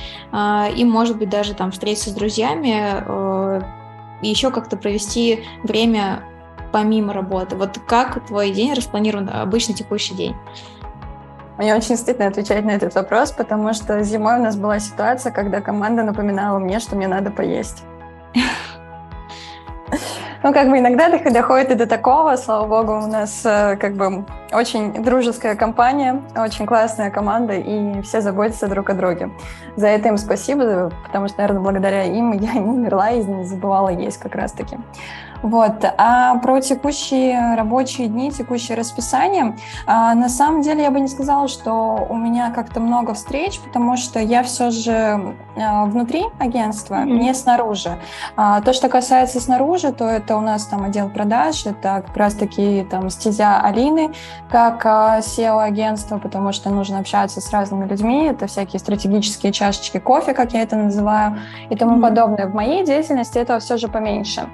и, 0.76 0.84
может 0.84 1.18
быть, 1.18 1.30
даже 1.30 1.54
там 1.54 1.70
встретиться 1.70 2.10
с 2.10 2.14
друзьями, 2.14 3.78
еще 4.28 4.50
как-то 4.50 4.76
провести 4.76 5.44
время 5.62 6.22
помимо 6.72 7.12
работы. 7.12 7.56
Вот 7.56 7.78
как 7.86 8.26
твой 8.26 8.50
день 8.50 8.74
распланирован, 8.74 9.28
обычно 9.28 9.74
текущий 9.74 10.14
день? 10.14 10.36
Мне 11.58 11.74
очень 11.74 11.96
стыдно 11.96 12.26
отвечать 12.26 12.64
на 12.64 12.70
этот 12.70 12.94
вопрос, 12.94 13.32
потому 13.32 13.74
что 13.74 14.02
зимой 14.02 14.38
у 14.38 14.42
нас 14.42 14.56
была 14.56 14.78
ситуация, 14.78 15.30
когда 15.30 15.60
команда 15.60 16.02
напоминала 16.02 16.58
мне, 16.58 16.80
что 16.80 16.96
мне 16.96 17.06
надо 17.06 17.30
поесть. 17.30 17.82
Ну, 20.42 20.54
как 20.54 20.70
бы 20.70 20.78
иногда 20.78 21.10
доходит 21.10 21.70
и 21.70 21.74
до 21.74 21.86
такого, 21.86 22.34
слава 22.36 22.66
богу, 22.66 22.94
у 22.94 23.06
нас 23.06 23.42
э, 23.44 23.76
как 23.76 23.92
бы 23.94 24.24
очень 24.52 25.02
дружеская 25.02 25.54
компания, 25.54 26.22
очень 26.34 26.64
классная 26.64 27.10
команда, 27.10 27.52
и 27.52 28.00
все 28.00 28.22
заботятся 28.22 28.66
друг 28.66 28.88
о 28.88 28.94
друге. 28.94 29.30
За 29.76 29.88
это 29.88 30.08
им 30.08 30.16
спасибо, 30.16 30.90
потому 31.04 31.28
что, 31.28 31.38
наверное, 31.40 31.60
благодаря 31.60 32.04
им 32.04 32.32
я 32.32 32.54
не 32.54 32.70
умерла 32.70 33.10
и 33.10 33.22
не 33.22 33.44
забывала 33.44 33.90
есть 33.90 34.16
как 34.16 34.34
раз-таки. 34.34 34.78
Вот. 35.42 35.84
А 35.96 36.36
про 36.36 36.60
текущие 36.60 37.54
рабочие 37.54 38.08
дни, 38.08 38.30
текущее 38.30 38.76
расписание, 38.76 39.56
а, 39.86 40.14
на 40.14 40.28
самом 40.28 40.62
деле 40.62 40.82
я 40.82 40.90
бы 40.90 41.00
не 41.00 41.08
сказала, 41.08 41.48
что 41.48 42.06
у 42.08 42.16
меня 42.16 42.50
как-то 42.50 42.80
много 42.80 43.14
встреч, 43.14 43.58
потому 43.60 43.96
что 43.96 44.20
я 44.20 44.42
все 44.42 44.70
же 44.70 45.34
а, 45.56 45.86
внутри 45.86 46.24
агентства, 46.38 46.96
mm-hmm. 46.96 47.18
не 47.18 47.34
снаружи. 47.34 47.98
А, 48.36 48.60
то, 48.60 48.72
что 48.72 48.88
касается 48.88 49.40
снаружи, 49.40 49.92
то 49.92 50.04
это 50.04 50.36
у 50.36 50.40
нас 50.40 50.66
там 50.66 50.84
отдел 50.84 51.08
продаж, 51.08 51.66
это 51.66 52.02
как 52.06 52.16
раз-таки 52.16 52.86
там 52.90 53.08
стезя 53.08 53.60
Алины, 53.60 54.12
как 54.50 54.84
SEO-агентство, 54.84 56.18
потому 56.18 56.52
что 56.52 56.70
нужно 56.70 56.98
общаться 56.98 57.40
с 57.40 57.50
разными 57.50 57.86
людьми, 57.86 58.26
это 58.26 58.46
всякие 58.46 58.78
стратегические 58.78 59.52
чашечки 59.52 59.98
кофе, 59.98 60.34
как 60.34 60.52
я 60.52 60.62
это 60.62 60.76
называю, 60.76 61.38
и 61.70 61.76
тому 61.76 61.96
mm-hmm. 61.96 62.02
подобное. 62.02 62.46
В 62.46 62.54
моей 62.54 62.84
деятельности 62.84 63.38
это 63.38 63.58
все 63.58 63.76
же 63.76 63.88
поменьше 63.88 64.48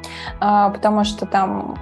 потому 0.76 1.04
что 1.04 1.24
там 1.24 1.74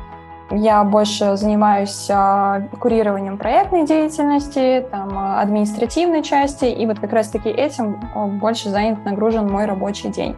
я 0.51 0.85
больше 0.85 1.37
занимаюсь 1.37 2.07
а, 2.09 2.61
курированием 2.79 3.39
проектной 3.39 3.85
деятельности, 3.87 4.87
там, 4.89 5.19
а, 5.19 5.41
административной 5.41 6.23
части, 6.23 6.67
и 6.67 6.87
вот 6.87 7.01
как 7.01 7.13
раз-таки 7.13 7.49
этим 7.49 7.99
больше 8.39 8.69
занят, 8.69 9.05
нагружен 9.05 9.51
мой 9.51 9.65
рабочий 9.65 10.11
день. 10.11 10.37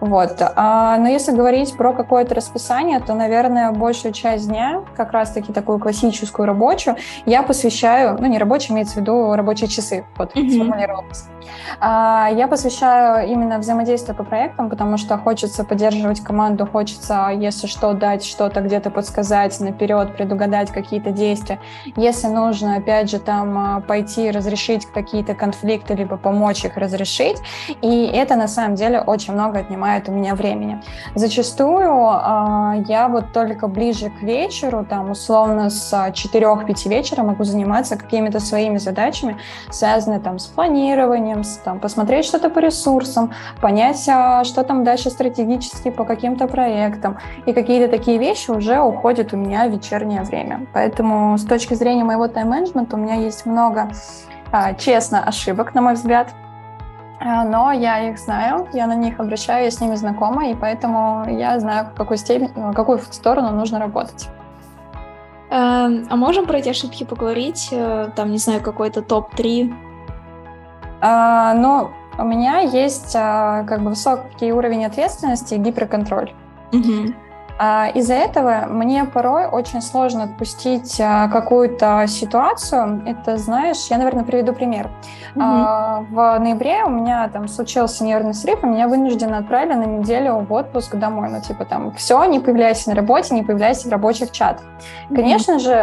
Вот. 0.00 0.36
А, 0.40 0.96
но 0.98 1.08
если 1.08 1.32
говорить 1.32 1.76
про 1.76 1.92
какое-то 1.92 2.34
расписание, 2.34 3.00
то, 3.00 3.14
наверное, 3.14 3.70
большую 3.70 4.12
часть 4.12 4.48
дня, 4.48 4.82
как 4.96 5.12
раз-таки 5.12 5.52
такую 5.52 5.78
классическую 5.78 6.46
рабочую, 6.46 6.96
я 7.26 7.42
посвящаю, 7.42 8.16
ну, 8.18 8.26
не 8.26 8.38
рабочую, 8.38 8.74
имеется 8.74 8.94
в 8.94 8.96
виду 8.98 9.34
рабочие 9.34 9.68
часы, 9.68 10.06
вот, 10.16 10.34
mm-hmm. 10.34 10.50
сформулировалась. 10.50 11.28
А, 11.80 12.28
я 12.32 12.48
посвящаю 12.48 13.28
именно 13.28 13.58
взаимодействию 13.58 14.16
по 14.16 14.24
проектам, 14.24 14.70
потому 14.70 14.96
что 14.96 15.18
хочется 15.18 15.64
поддерживать 15.64 16.20
команду, 16.20 16.66
хочется, 16.66 17.30
если 17.34 17.66
что, 17.66 17.92
дать 17.92 18.24
что-то 18.24 18.60
где-то 18.60 18.90
подсказать 18.90 19.58
наперед, 19.60 20.16
предугадать 20.16 20.70
какие-то 20.70 21.10
действия. 21.10 21.60
Если 21.96 22.28
нужно, 22.28 22.76
опять 22.76 23.10
же, 23.10 23.18
там 23.18 23.58
а, 23.58 23.80
пойти 23.80 24.30
разрешить 24.30 24.86
какие-то 24.86 25.34
конфликты, 25.34 25.94
либо 25.94 26.16
помочь 26.16 26.64
их 26.64 26.76
разрешить. 26.76 27.36
И 27.82 28.06
это 28.06 28.36
на 28.36 28.48
самом 28.48 28.76
деле 28.76 29.00
очень 29.00 29.34
много 29.34 29.58
отнимает 29.58 29.89
занимает 29.90 30.08
у 30.08 30.12
меня 30.12 30.34
времени. 30.34 30.80
Зачастую 31.14 31.80
э, 31.80 32.84
я 32.88 33.08
вот 33.08 33.32
только 33.32 33.68
ближе 33.68 34.10
к 34.10 34.22
вечеру, 34.22 34.86
там 34.88 35.10
условно 35.10 35.70
с 35.70 35.92
4-5 35.92 36.88
вечера 36.88 37.22
могу 37.22 37.44
заниматься 37.44 37.96
какими-то 37.96 38.40
своими 38.40 38.78
задачами, 38.78 39.36
связанными 39.70 40.20
там 40.20 40.38
с 40.38 40.46
планированием, 40.46 41.42
с, 41.44 41.58
там, 41.64 41.80
посмотреть 41.80 42.24
что-то 42.24 42.50
по 42.50 42.60
ресурсам, 42.60 43.32
понять, 43.60 44.08
а, 44.08 44.44
что 44.44 44.62
там 44.62 44.84
дальше 44.84 45.10
стратегически 45.10 45.90
по 45.90 46.04
каким-то 46.04 46.46
проектам. 46.46 47.18
И 47.46 47.52
какие-то 47.52 47.88
такие 47.88 48.18
вещи 48.18 48.50
уже 48.50 48.80
уходят 48.80 49.32
у 49.32 49.36
меня 49.36 49.66
в 49.68 49.72
вечернее 49.72 50.22
время. 50.22 50.66
Поэтому 50.72 51.36
с 51.38 51.44
точки 51.44 51.74
зрения 51.74 52.04
моего 52.04 52.28
тайм-менеджмента 52.28 52.96
у 52.96 52.98
меня 52.98 53.14
есть 53.14 53.46
много 53.46 53.88
а, 54.52 54.74
честно 54.74 55.24
ошибок, 55.24 55.74
на 55.74 55.82
мой 55.82 55.94
взгляд, 55.94 56.28
а, 56.32 56.49
но 57.20 57.72
я 57.72 58.08
их 58.08 58.18
знаю, 58.18 58.66
я 58.72 58.86
на 58.86 58.94
них 58.94 59.20
обращаю, 59.20 59.64
я 59.64 59.70
с 59.70 59.80
ними 59.80 59.94
знакома, 59.94 60.48
и 60.48 60.54
поэтому 60.54 61.26
я 61.28 61.60
знаю, 61.60 61.86
в 61.86 61.94
какую, 61.94 62.16
степень, 62.16 62.50
в 62.54 62.72
какую 62.72 62.98
сторону 62.98 63.50
нужно 63.50 63.78
работать. 63.78 64.28
Эм, 65.50 66.06
а 66.08 66.16
можем 66.16 66.46
про 66.46 66.58
эти 66.58 66.68
ошибки 66.68 67.04
поговорить? 67.04 67.68
Э, 67.72 68.08
там, 68.14 68.30
не 68.30 68.38
знаю, 68.38 68.62
какой-то 68.62 69.02
топ-3? 69.02 69.74
А, 71.02 71.54
ну, 71.54 71.90
у 72.18 72.24
меня 72.24 72.60
есть 72.60 73.14
а, 73.16 73.64
как 73.64 73.82
бы 73.82 73.90
высокий 73.90 74.52
уровень 74.52 74.84
ответственности 74.84 75.54
и 75.54 75.58
гиперконтроль. 75.58 76.32
Угу. 76.72 77.14
А, 77.62 77.88
из-за 77.88 78.14
этого 78.14 78.64
мне 78.70 79.04
порой 79.04 79.44
очень 79.44 79.82
сложно 79.82 80.24
отпустить 80.24 80.98
а, 80.98 81.28
какую-то 81.28 82.06
ситуацию. 82.08 83.02
Это, 83.04 83.36
знаешь, 83.36 83.88
я, 83.90 83.98
наверное, 83.98 84.24
приведу 84.24 84.54
пример. 84.54 84.88
Mm-hmm. 85.34 86.06
В 86.10 86.38
ноябре 86.38 86.84
у 86.84 86.88
меня 86.88 87.28
там 87.28 87.48
случился 87.48 88.02
нервный 88.02 88.32
срыв, 88.32 88.64
и 88.64 88.66
меня 88.66 88.88
вынужденно 88.88 89.36
отправили 89.36 89.74
на 89.74 89.84
неделю 89.84 90.38
в 90.38 90.50
отпуск 90.54 90.96
домой. 90.96 91.28
Ну, 91.30 91.42
типа 91.42 91.66
там, 91.66 91.92
все, 91.92 92.24
не 92.24 92.40
появляйся 92.40 92.88
на 92.88 92.96
работе, 92.96 93.34
не 93.34 93.42
появляйся 93.42 93.88
в 93.88 93.92
рабочих 93.92 94.32
чатах. 94.32 94.64
Конечно 95.14 95.58
же, 95.58 95.74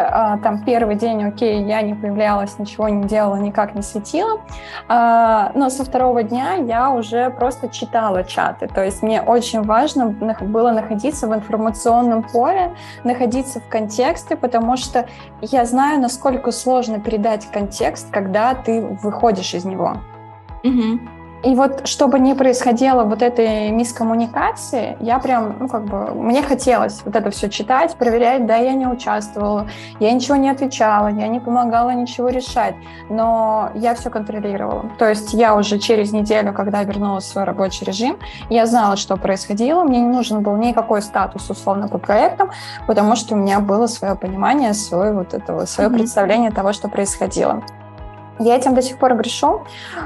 там 0.43 0.63
первый 0.63 0.95
день, 0.95 1.23
окей, 1.25 1.63
я 1.63 1.83
не 1.83 1.93
появлялась, 1.93 2.57
ничего 2.57 2.89
не 2.89 3.03
делала, 3.03 3.35
никак 3.35 3.75
не 3.75 3.83
светила. 3.83 4.39
Но 4.89 5.69
со 5.69 5.85
второго 5.85 6.23
дня 6.23 6.55
я 6.55 6.89
уже 6.89 7.29
просто 7.29 7.69
читала 7.69 8.23
чаты. 8.23 8.67
То 8.67 8.83
есть 8.83 9.03
мне 9.03 9.21
очень 9.21 9.61
важно 9.61 10.07
было 10.07 10.71
находиться 10.71 11.27
в 11.27 11.33
информационном 11.35 11.66
информационном 11.67 12.23
поле, 12.23 12.75
находиться 13.03 13.59
в 13.59 13.67
контексте, 13.67 14.35
потому 14.35 14.77
что 14.77 15.07
я 15.41 15.65
знаю, 15.65 15.99
насколько 15.99 16.51
сложно 16.51 16.99
передать 16.99 17.49
контекст, 17.51 18.09
когда 18.11 18.53
ты 18.55 18.81
выходишь 18.81 19.53
из 19.53 19.65
него. 19.65 19.97
Угу. 20.63 20.99
И 21.43 21.53
вот, 21.53 21.87
чтобы 21.87 22.19
не 22.19 22.33
происходило 22.33 23.03
вот 23.03 23.21
этой 23.21 23.69
мискоммуникации, 23.69 24.97
я 24.99 25.19
прям, 25.19 25.55
ну, 25.59 25.67
как 25.67 25.85
бы, 25.85 26.13
мне 26.15 26.41
хотелось 26.41 27.01
вот 27.05 27.15
это 27.15 27.29
все 27.29 27.49
читать, 27.49 27.95
проверять, 27.95 28.47
да, 28.47 28.57
я 28.57 28.73
не 28.73 28.87
участвовала, 28.87 29.67
я 29.99 30.11
ничего 30.11 30.35
не 30.35 30.49
отвечала, 30.49 31.07
я 31.09 31.27
не 31.27 31.39
помогала 31.39 31.91
ничего 31.91 32.29
решать, 32.29 32.75
но 33.09 33.69
я 33.75 33.93
все 33.93 34.09
контролировала. 34.09 34.85
То 34.97 35.07
есть 35.07 35.33
я 35.33 35.55
уже 35.55 35.77
через 35.77 36.11
неделю, 36.11 36.53
когда 36.53 36.81
вернулась 36.83 37.25
в 37.25 37.27
свой 37.27 37.43
рабочий 37.43 37.85
режим, 37.85 38.17
я 38.49 38.65
знала, 38.65 38.97
что 38.97 39.15
происходило, 39.15 39.83
мне 39.83 40.01
не 40.01 40.09
нужен 40.09 40.41
был 40.41 40.55
никакой 40.57 41.03
статус, 41.03 41.49
условно, 41.49 41.87
по 41.87 41.99
проектам, 41.99 42.49
потому 42.87 43.15
что 43.15 43.35
у 43.35 43.37
меня 43.37 43.59
было 43.59 43.85
свое 43.85 44.15
понимание, 44.15 44.73
свое 44.73 45.13
вот 45.13 45.35
этого, 45.35 45.65
свое 45.65 45.89
mm-hmm. 45.89 45.93
представление 45.93 46.51
того, 46.51 46.73
что 46.73 46.87
происходило. 46.87 47.61
Я 48.39 48.55
этим 48.55 48.75
до 48.75 48.81
сих 48.81 48.97
пор 48.97 49.15
грешу. 49.15 49.63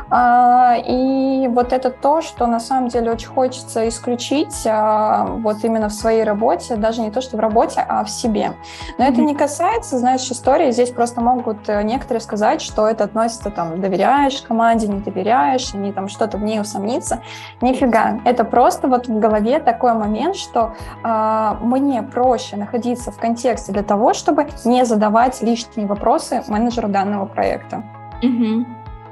А, 0.10 0.76
и 0.78 1.48
вот 1.50 1.74
это 1.74 1.90
то, 1.90 2.22
что 2.22 2.48
на 2.48 2.60
самом 2.60 2.90
деле 2.90 3.12
очень 3.12 3.28
хочется 3.28 3.88
исключить 3.88 4.66
а, 4.66 5.26
вот 5.26 5.64
именно 5.64 5.90
в 5.90 5.94
своей 5.94 6.24
работе, 6.24 6.76
даже 6.76 7.02
не 7.02 7.12
то, 7.12 7.22
что 7.22 7.38
в 7.38 7.40
работе, 7.40 7.84
а 7.88 8.04
в 8.04 8.10
себе. 8.10 8.54
Но 8.98 9.06
mm-hmm. 9.06 9.12
это 9.12 9.22
не 9.22 9.36
касается, 9.36 9.98
знаешь, 9.98 10.30
истории. 10.30 10.72
Здесь 10.72 10.92
просто 10.92 11.22
могут 11.22 11.68
э, 11.68 11.82
некоторые 11.84 12.22
сказать, 12.22 12.62
что 12.62 12.88
это 12.88 13.04
относится 13.04 13.50
там, 13.50 13.82
доверяешь 13.82 14.42
команде, 14.42 14.88
не 14.88 15.00
доверяешь, 15.00 15.74
они 15.74 15.92
там 15.92 16.08
что-то 16.08 16.38
в 16.38 16.44
ней 16.44 16.60
усомниться. 16.60 17.22
Нифига. 17.62 18.20
Это 18.26 18.44
просто 18.44 18.88
вот 18.88 19.08
в 19.08 19.20
голове 19.20 19.60
такой 19.60 19.94
момент, 19.94 20.36
что 20.36 20.74
э, 21.04 21.56
мне 21.62 22.04
проще 22.04 22.58
находиться 22.58 23.12
в 23.12 23.18
контексте 23.18 23.72
для 23.72 23.84
того, 23.84 24.14
чтобы 24.14 24.48
не 24.66 24.86
задавать 24.86 25.42
лишние 25.42 25.88
вопросы 25.88 26.44
менеджеру 26.48 26.88
данного 26.88 27.26
проекта. 27.26 27.84
Угу. 28.22 28.66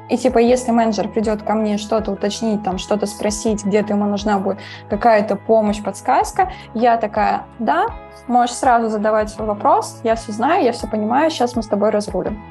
И 0.10 0.17
типа, 0.17 0.39
если 0.39 0.72
менеджер 0.72 1.08
придет 1.08 1.43
ко 1.43 1.54
мне 1.54 1.78
что-то 1.78 2.12
уточнить, 2.12 2.63
там 2.63 2.80
что-то 2.80 3.06
спросить, 3.06 3.63
где-то 3.63 3.93
ему 3.93 4.06
нужна 4.06 4.39
будет 4.39 4.58
какая-то 4.89 5.36
помощь, 5.36 5.82
подсказка, 5.82 6.52
я 6.74 6.98
такая, 6.98 7.45
да, 7.60 7.88
можешь 8.28 8.56
сразу 8.56 8.89
задавать 8.89 9.30
свой 9.30 9.48
вопрос, 9.48 10.02
я 10.04 10.15
все 10.15 10.32
знаю, 10.32 10.63
я 10.65 10.72
все 10.72 10.88
понимаю, 10.88 11.30
сейчас 11.30 11.56
мы 11.56 11.62
с 11.62 11.67
тобой 11.67 11.91
разрулим. 11.91 12.41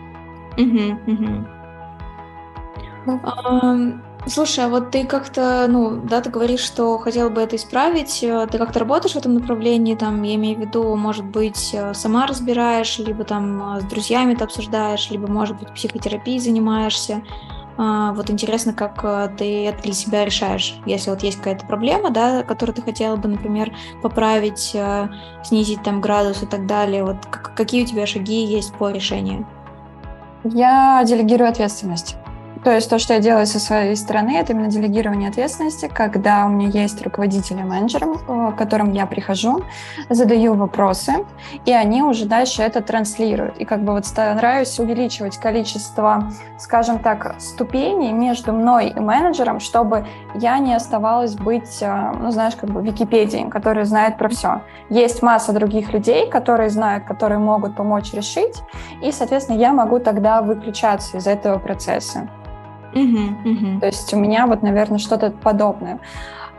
Угу, 0.57 1.13
угу. 1.13 1.47
Слушай, 4.29 4.67
а 4.67 4.69
вот 4.69 4.91
ты 4.91 5.07
как-то, 5.07 5.67
ну, 5.69 5.97
да, 5.97 6.21
ты 6.21 6.29
говоришь, 6.29 6.61
что 6.61 6.99
хотела 6.99 7.31
бы 7.31 7.41
это 7.41 7.57
исправить. 7.57 8.23
Э, 8.23 8.47
ты 8.47 8.59
как-то 8.59 8.79
работаешь 8.79 9.15
в 9.15 9.19
этом 9.19 9.33
направлении, 9.35 9.95
там, 9.95 10.23
я 10.23 10.35
имею 10.35 10.59
в 10.59 10.61
виду, 10.61 10.97
может 10.97 11.25
быть, 11.25 11.71
э, 11.73 11.95
сама 11.95 12.27
разбираешь, 12.27 12.99
либо 12.99 13.25
там 13.25 13.77
э, 13.77 13.81
с 13.81 13.85
друзьями 13.85 14.35
ты 14.35 14.45
обсуждаешь, 14.45 15.11
либо, 15.11 15.29
может 15.29 15.59
быть, 15.59 15.73
психотерапией 15.73 16.41
занимаешься. 16.41 17.23
А, 17.79 18.13
вот 18.13 18.29
интересно, 18.29 18.75
как 18.75 19.01
ты 19.39 19.67
это 19.67 19.83
для 19.83 19.93
себя 19.93 20.25
решаешь. 20.25 20.75
Если 20.85 21.11
вот 21.11 21.23
есть 21.23 21.39
какая-то 21.39 21.65
проблема, 21.65 22.11
да, 22.11 22.43
которую 22.43 22.75
ты 22.75 22.83
хотела 22.83 23.17
бы, 23.17 23.29
например, 23.29 23.73
поправить, 24.03 24.77
снизить 25.45 25.83
там 25.85 26.01
градус 26.01 26.43
и 26.43 26.47
так 26.47 26.67
далее, 26.67 27.05
вот 27.05 27.19
какие 27.27 27.85
у 27.85 27.87
тебя 27.87 28.05
шаги 28.05 28.45
есть 28.45 28.75
по 28.75 28.91
решению? 28.91 29.47
Я 30.43 31.05
делегирую 31.05 31.49
ответственность. 31.49 32.17
То 32.65 32.75
есть 32.75 32.91
то, 32.91 32.99
что 32.99 33.15
я 33.15 33.21
делаю 33.21 33.47
со 33.47 33.61
своей 33.61 33.95
стороны, 33.95 34.37
это 34.37 34.53
именно 34.53 34.69
делегирование 34.69 35.31
ответственности, 35.31 35.89
когда 35.93 36.45
у 36.45 36.49
меня 36.49 36.69
есть 36.69 37.01
руководитель 37.03 37.61
и 37.61 37.63
менеджер, 37.63 38.05
э, 38.05 38.53
к 38.53 38.57
которым 38.57 38.93
я 38.93 39.07
прихожу, 39.07 39.63
задаю 40.09 40.55
вопросы, 40.55 41.25
и 41.65 41.73
они 41.73 42.03
уже 42.03 42.27
дальше 42.27 42.63
это 42.63 42.81
транслируют. 42.81 43.59
И 43.59 43.65
как 43.65 43.85
бы 43.85 43.93
вот 43.93 44.07
стараюсь 44.07 44.79
увеличивать 44.81 45.39
количество, 45.39 46.33
скажем 46.59 46.99
так, 46.99 47.37
ступеней 47.39 48.13
между 48.13 48.53
мной 48.53 48.89
и 48.89 48.99
менеджером, 48.99 49.61
чтобы 49.61 50.07
я 50.35 50.59
не 50.59 50.75
оставалась 50.75 51.35
быть, 51.37 51.79
э, 51.81 52.13
ну, 52.21 52.33
знаешь, 52.33 52.57
как 52.57 52.71
бы 52.71 52.83
Википедией, 52.83 53.49
которая 53.49 53.85
знает 53.85 54.19
про 54.19 54.29
все. 54.29 54.63
Есть 54.91 55.23
масса 55.23 55.53
других 55.53 55.93
людей, 55.93 56.29
которые 56.29 56.71
знают, 56.71 57.05
которые 57.05 57.39
могут 57.39 57.77
помочь 57.77 58.13
решить, 58.13 58.63
и, 59.01 59.13
соответственно, 59.13 59.59
я 59.59 59.73
могу 59.73 60.01
тогда 60.01 60.43
выключаться 60.43 61.19
из 61.19 61.27
этого 61.29 61.59
процесса. 61.59 62.29
Угу, 62.95 63.51
угу. 63.51 63.81
То 63.81 63.87
есть 63.87 64.13
у 64.15 64.19
меня 64.19 64.47
вот, 64.47 64.63
наверное, 64.63 64.99
что-то 64.99 65.31
подобное. 65.31 65.99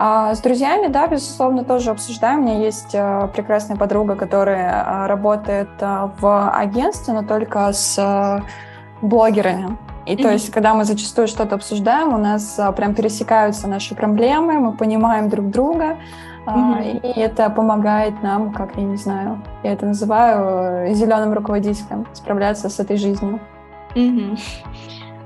А 0.02 0.34
с 0.34 0.40
друзьями, 0.40 0.88
да, 0.88 1.08
безусловно, 1.08 1.66
тоже 1.66 1.90
обсуждаем. 1.92 2.40
У 2.40 2.44
меня 2.44 2.60
есть 2.60 2.92
э, 2.94 3.28
прекрасная 3.34 3.76
подруга, 3.76 4.16
которая 4.16 4.86
э, 4.86 5.08
работает 5.08 5.68
э, 5.82 6.10
в 6.22 6.50
агентстве, 6.52 7.14
но 7.14 7.24
только 7.24 7.74
с 7.74 8.42
блогерами. 9.02 9.78
И 10.06 10.14
mm-hmm. 10.14 10.22
то 10.22 10.32
есть, 10.32 10.52
когда 10.52 10.74
мы 10.74 10.86
зачастую 10.86 11.28
что-то 11.28 11.56
обсуждаем, 11.56 12.14
у 12.14 12.18
нас 12.18 12.58
прям 12.78 12.96
пересекаются 12.96 13.68
наши 13.68 13.94
проблемы, 13.94 14.60
мы 14.60 14.72
понимаем 14.72 15.28
друг 15.28 15.50
друга, 15.50 15.98
mm-hmm. 16.46 17.02
и 17.02 17.20
это 17.20 17.50
помогает 17.50 18.24
нам, 18.24 18.54
как 18.54 18.78
я 18.78 18.84
не 18.84 18.96
знаю, 18.96 19.44
я 19.64 19.74
это 19.74 19.86
называю 19.86 20.94
зеленым 20.96 21.34
руководителем, 21.34 22.08
справляться 22.14 22.70
с 22.70 22.80
этой 22.80 22.96
жизнью. 22.96 23.42
Mm-hmm. 23.96 24.40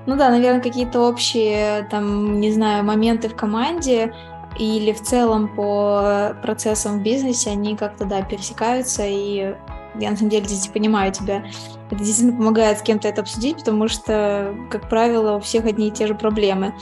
Ну 0.05 0.17
да, 0.17 0.29
наверное, 0.29 0.61
какие-то 0.61 1.01
общие, 1.01 1.87
там, 1.89 2.39
не 2.39 2.51
знаю, 2.51 2.83
моменты 2.83 3.29
в 3.29 3.35
команде 3.35 4.13
или 4.59 4.91
в 4.91 5.01
целом 5.01 5.47
по 5.47 6.35
процессам 6.41 6.99
в 6.99 7.03
бизнесе, 7.03 7.51
они 7.51 7.75
как-то, 7.75 8.05
да, 8.05 8.21
пересекаются, 8.21 9.03
и 9.05 9.55
я 9.99 10.11
на 10.11 10.17
самом 10.17 10.29
деле 10.29 10.45
здесь 10.45 10.67
понимаю 10.67 11.11
тебя. 11.11 11.43
Это 11.89 12.03
действительно 12.03 12.37
помогает 12.37 12.79
с 12.79 12.81
кем-то 12.81 13.07
это 13.07 13.21
обсудить, 13.21 13.59
потому 13.59 13.87
что, 13.87 14.55
как 14.69 14.89
правило, 14.89 15.37
у 15.37 15.39
всех 15.39 15.65
одни 15.65 15.87
и 15.87 15.91
те 15.91 16.07
же 16.07 16.15
проблемы. 16.15 16.73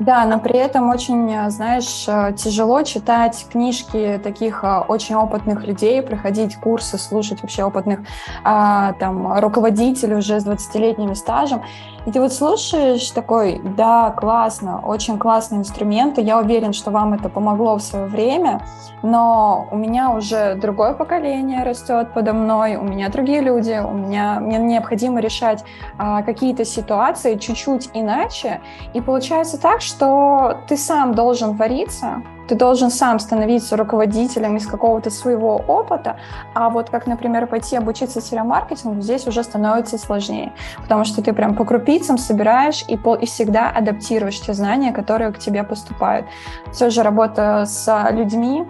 Да, 0.00 0.24
но 0.26 0.40
при 0.40 0.58
этом 0.58 0.90
очень, 0.90 1.50
знаешь, 1.50 2.06
тяжело 2.36 2.82
читать 2.82 3.46
книжки 3.50 4.20
таких 4.22 4.64
э, 4.64 4.80
очень 4.88 5.14
опытных 5.14 5.64
людей, 5.66 6.02
проходить 6.02 6.56
курсы, 6.56 6.98
слушать 6.98 7.42
вообще 7.42 7.62
опытных 7.62 8.00
а, 8.42 8.94
там 8.94 9.38
руководителей 9.38 10.16
уже 10.16 10.40
с 10.40 10.46
20-летним 10.46 11.14
стажем. 11.14 11.62
И 12.06 12.12
ты 12.12 12.20
вот 12.20 12.32
слушаешь 12.32 13.10
такой, 13.10 13.60
да, 13.64 14.10
классно, 14.10 14.80
очень 14.80 15.18
классный 15.18 15.58
инструмент, 15.58 16.18
и 16.18 16.22
я 16.22 16.38
уверен, 16.38 16.74
что 16.74 16.90
вам 16.90 17.14
это 17.14 17.30
помогло 17.30 17.76
в 17.76 17.82
свое 17.82 18.04
время, 18.04 18.60
но 19.02 19.66
у 19.70 19.76
меня 19.76 20.10
уже 20.10 20.54
другое 20.54 20.92
поколение 20.92 21.62
растет 21.62 22.12
подо 22.12 22.34
мной, 22.34 22.76
у 22.76 22.82
меня 22.82 23.08
другие 23.08 23.40
люди, 23.40 23.80
у 23.82 23.92
меня 23.92 24.38
мне 24.40 24.58
необходимо 24.58 25.20
решать 25.20 25.64
а, 25.96 26.22
какие-то 26.22 26.66
ситуации 26.66 27.36
чуть-чуть 27.36 27.90
иначе, 27.94 28.60
и 28.92 29.00
получается 29.00 29.58
так, 29.58 29.80
что 29.80 30.58
ты 30.68 30.76
сам 30.76 31.14
должен 31.14 31.52
вариться, 31.52 32.22
ты 32.48 32.54
должен 32.54 32.90
сам 32.90 33.18
становиться 33.18 33.76
руководителем 33.76 34.56
из 34.56 34.66
какого-то 34.66 35.10
своего 35.10 35.56
опыта, 35.56 36.16
а 36.54 36.70
вот 36.70 36.90
как, 36.90 37.06
например, 37.06 37.46
пойти 37.46 37.76
обучиться 37.76 38.20
телемаркетингу, 38.20 39.00
здесь 39.00 39.26
уже 39.26 39.42
становится 39.42 39.98
сложнее, 39.98 40.52
потому 40.82 41.04
что 41.04 41.22
ты 41.22 41.32
прям 41.32 41.54
по 41.54 41.64
крупицам 41.64 42.18
собираешь 42.18 42.84
и, 42.88 42.96
по, 42.96 43.14
и 43.14 43.26
всегда 43.26 43.70
адаптируешь 43.70 44.40
те 44.40 44.52
знания, 44.54 44.92
которые 44.92 45.32
к 45.32 45.38
тебе 45.38 45.62
поступают. 45.64 46.26
Все 46.72 46.90
же 46.90 47.02
работа 47.02 47.64
с 47.66 48.08
людьми, 48.10 48.66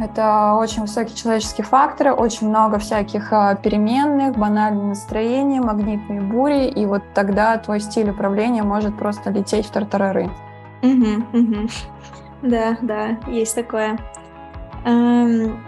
это 0.00 0.54
очень 0.54 0.82
высокие 0.82 1.14
человеческие 1.14 1.66
факторы, 1.66 2.12
очень 2.12 2.48
много 2.48 2.78
всяких 2.78 3.32
а, 3.32 3.54
переменных, 3.54 4.34
банальное 4.36 4.86
настроение, 4.86 5.60
магнитные 5.60 6.22
бури, 6.22 6.68
и 6.68 6.86
вот 6.86 7.02
тогда 7.12 7.58
твой 7.58 7.80
стиль 7.80 8.08
управления 8.08 8.62
может 8.62 8.96
просто 8.96 9.28
лететь 9.28 9.66
в 9.66 9.70
тартарары. 9.70 10.30
Угу, 10.82 11.38
угу. 11.38 11.68
Да, 12.42 12.78
да, 12.82 13.18
есть 13.26 13.54
такое. 13.54 13.98
Эм, 14.84 15.62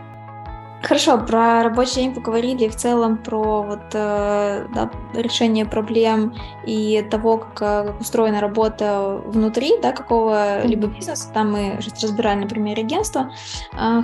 Хорошо, 0.82 1.16
про 1.16 1.62
рабочий 1.62 1.96
день 1.96 2.12
поговорили, 2.14 2.68
в 2.68 2.74
целом 2.74 3.16
про 3.16 3.62
вот, 3.62 3.94
э, 3.94 4.66
да, 4.74 4.90
решение 5.14 5.64
проблем 5.64 6.34
и 6.66 7.06
того, 7.08 7.38
как, 7.38 7.62
э, 7.62 7.86
как 7.86 8.00
устроена 8.00 8.40
работа 8.40 9.20
внутри 9.26 9.74
да, 9.80 9.92
какого-либо 9.92 10.88
бизнеса. 10.88 11.30
Там 11.32 11.52
мы 11.52 11.78
разбирали 12.02 12.40
на 12.40 12.48
примере 12.48 12.82
агентства. 12.82 13.32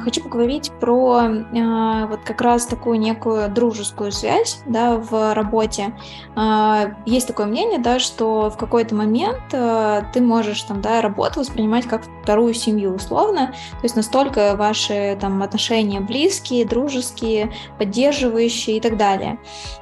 Хочу 0.04 0.22
поговорить 0.22 0.70
про 0.80 1.22
э, 1.22 2.06
вот 2.06 2.20
как 2.24 2.40
раз 2.40 2.66
такую 2.66 3.00
некую 3.00 3.48
дружескую 3.48 4.12
связь 4.12 4.62
да, 4.64 4.96
в 4.96 5.34
работе. 5.34 5.94
Э, 6.36 6.94
есть 7.06 7.26
такое 7.26 7.46
мнение, 7.46 7.80
да, 7.80 7.98
что 7.98 8.50
в 8.50 8.56
какой-то 8.56 8.94
момент 8.94 9.42
ты 9.48 10.20
можешь 10.20 10.62
там, 10.62 10.80
да, 10.80 11.00
работу 11.00 11.40
воспринимать 11.40 11.86
как 11.86 12.02
вторую 12.22 12.54
семью 12.54 12.94
условно, 12.94 13.48
то 13.48 13.84
есть 13.84 13.96
настолько 13.96 14.54
ваши 14.54 15.16
там 15.20 15.42
отношения 15.42 16.00
близкие, 16.00 16.67
дружеские, 16.68 17.52
поддерживающие 17.78 18.76
и 18.76 18.80
так 18.80 18.96
далее. 18.96 19.38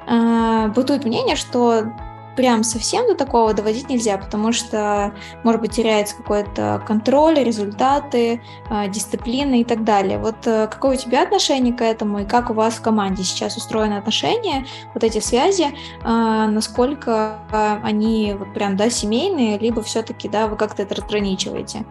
А, 0.06 0.68
бытует 0.68 1.04
мнение, 1.04 1.36
что 1.36 1.92
прям 2.36 2.64
совсем 2.64 3.06
до 3.06 3.14
такого 3.14 3.54
доводить 3.54 3.88
нельзя, 3.88 4.18
потому 4.18 4.52
что, 4.52 5.14
может 5.42 5.62
быть, 5.62 5.72
теряется 5.72 6.16
какой-то 6.16 6.82
контроль, 6.86 7.42
результаты, 7.42 8.42
а, 8.68 8.88
дисциплина 8.88 9.54
и 9.54 9.64
так 9.64 9.84
далее. 9.84 10.18
Вот 10.18 10.46
э, 10.46 10.66
какое 10.66 10.96
у 10.96 11.00
тебя 11.00 11.22
отношение 11.22 11.72
к 11.72 11.80
этому 11.80 12.20
и 12.20 12.24
как 12.26 12.50
у 12.50 12.52
вас 12.52 12.74
в 12.74 12.82
команде 12.82 13.24
сейчас 13.24 13.56
устроены 13.56 13.94
отношения, 13.94 14.66
вот 14.92 15.02
эти 15.02 15.18
связи, 15.18 15.68
насколько 16.04 17.38
они 17.82 18.36
вот 18.38 18.52
прям, 18.52 18.76
да, 18.76 18.90
семейные, 18.90 19.58
либо 19.58 19.82
все-таки, 19.82 20.28
да, 20.28 20.46
вы 20.46 20.56
как-то 20.56 20.82
это 20.82 20.94
разграничиваете? 20.94 21.86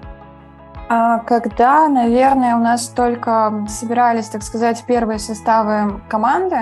А 0.88 1.20
когда, 1.20 1.88
наверное, 1.88 2.56
у 2.56 2.60
нас 2.60 2.88
только 2.88 3.66
собирались, 3.68 4.30
так 4.30 4.44
сказать, 4.44 4.84
первые 4.86 5.18
составы 5.18 6.00
команды, 6.08 6.58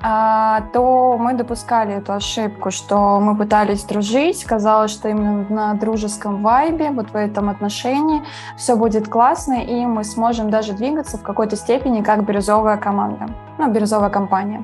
то 0.00 1.16
мы 1.18 1.34
допускали 1.34 1.94
эту 1.94 2.12
ошибку, 2.12 2.70
что 2.70 3.18
мы 3.20 3.36
пытались 3.36 3.82
дружить, 3.82 4.44
казалось, 4.44 4.92
что 4.92 5.08
именно 5.08 5.44
на 5.48 5.74
дружеском 5.74 6.42
вайбе, 6.42 6.90
вот 6.90 7.10
в 7.10 7.16
этом 7.16 7.48
отношении 7.48 8.22
все 8.56 8.76
будет 8.76 9.08
классно, 9.08 9.54
и 9.54 9.84
мы 9.86 10.04
сможем 10.04 10.50
даже 10.50 10.72
двигаться 10.72 11.18
в 11.18 11.22
какой-то 11.22 11.56
степени 11.56 12.02
как 12.02 12.24
бирюзовая 12.24 12.76
команда, 12.76 13.26
ну, 13.58 13.70
бирюзовая 13.72 14.08
компания. 14.08 14.62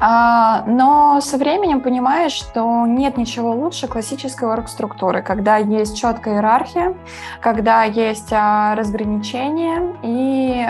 А, 0.00 0.64
но 0.66 1.20
со 1.20 1.38
временем 1.38 1.80
понимаешь, 1.80 2.32
что 2.32 2.86
нет 2.86 3.16
ничего 3.16 3.52
лучше 3.52 3.86
классической 3.86 4.48
орг-структуры, 4.48 5.22
когда 5.22 5.58
есть 5.58 5.96
четкая 5.96 6.34
иерархия, 6.34 6.94
когда 7.40 7.84
есть 7.84 8.32
а, 8.32 8.74
разграничение, 8.74 9.94
и 10.02 10.66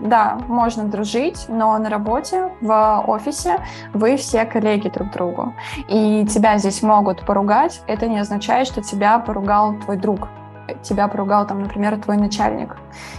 да, 0.00 0.38
можно 0.48 0.84
дружить, 0.84 1.46
но 1.48 1.76
на 1.78 1.90
работе, 1.90 2.50
в 2.60 3.04
офисе 3.06 3.17
вы 3.92 4.16
все 4.16 4.44
коллеги 4.44 4.88
друг 4.88 5.10
другу. 5.10 5.54
И 5.88 6.26
тебя 6.26 6.58
здесь 6.58 6.82
могут 6.82 7.24
поругать. 7.24 7.82
Это 7.86 8.06
не 8.06 8.18
означает, 8.18 8.66
что 8.66 8.82
тебя 8.82 9.18
поругал 9.18 9.74
твой 9.84 9.96
друг 9.96 10.28
тебя 10.82 11.08
поругал, 11.08 11.46
там, 11.46 11.62
например, 11.62 11.98
твой 11.98 12.16
начальник. 12.16 12.76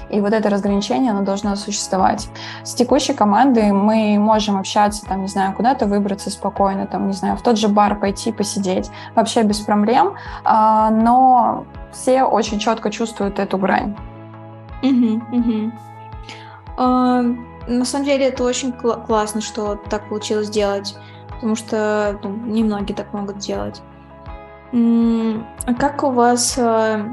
И 0.09 0.21
вот 0.21 0.33
это 0.33 0.49
разграничение, 0.49 1.11
оно 1.11 1.21
должно 1.21 1.55
существовать. 1.55 2.29
С 2.63 2.73
текущей 2.73 3.13
командой 3.13 3.71
мы 3.71 4.17
можем 4.19 4.57
общаться, 4.57 5.05
там, 5.05 5.21
не 5.21 5.27
знаю, 5.27 5.53
куда-то 5.53 5.85
выбраться 5.85 6.29
спокойно, 6.29 6.85
там, 6.85 7.07
не 7.07 7.13
знаю, 7.13 7.37
в 7.37 7.41
тот 7.41 7.57
же 7.57 7.67
бар 7.67 7.99
пойти 7.99 8.31
посидеть, 8.31 8.91
вообще 9.15 9.43
без 9.43 9.59
проблем, 9.59 10.13
а, 10.43 10.89
но 10.89 11.65
все 11.91 12.23
очень 12.23 12.59
четко 12.59 12.91
чувствуют 12.91 13.39
эту 13.39 13.57
грань. 13.57 13.95
Угу, 14.83 15.21
угу. 15.31 15.71
На 17.69 17.85
самом 17.85 18.05
деле 18.05 18.27
это 18.27 18.43
очень 18.43 18.71
кл- 18.73 19.05
классно, 19.05 19.41
что 19.41 19.75
так 19.75 20.09
получилось 20.09 20.47
сделать, 20.47 20.97
потому 21.29 21.55
что 21.55 22.19
ну, 22.23 22.29
немногие 22.29 22.95
так 22.95 23.13
могут 23.13 23.37
делать. 23.37 23.81
А 24.73 25.73
как 25.77 26.03
у 26.03 26.09
вас 26.09 26.57
э, 26.57 27.05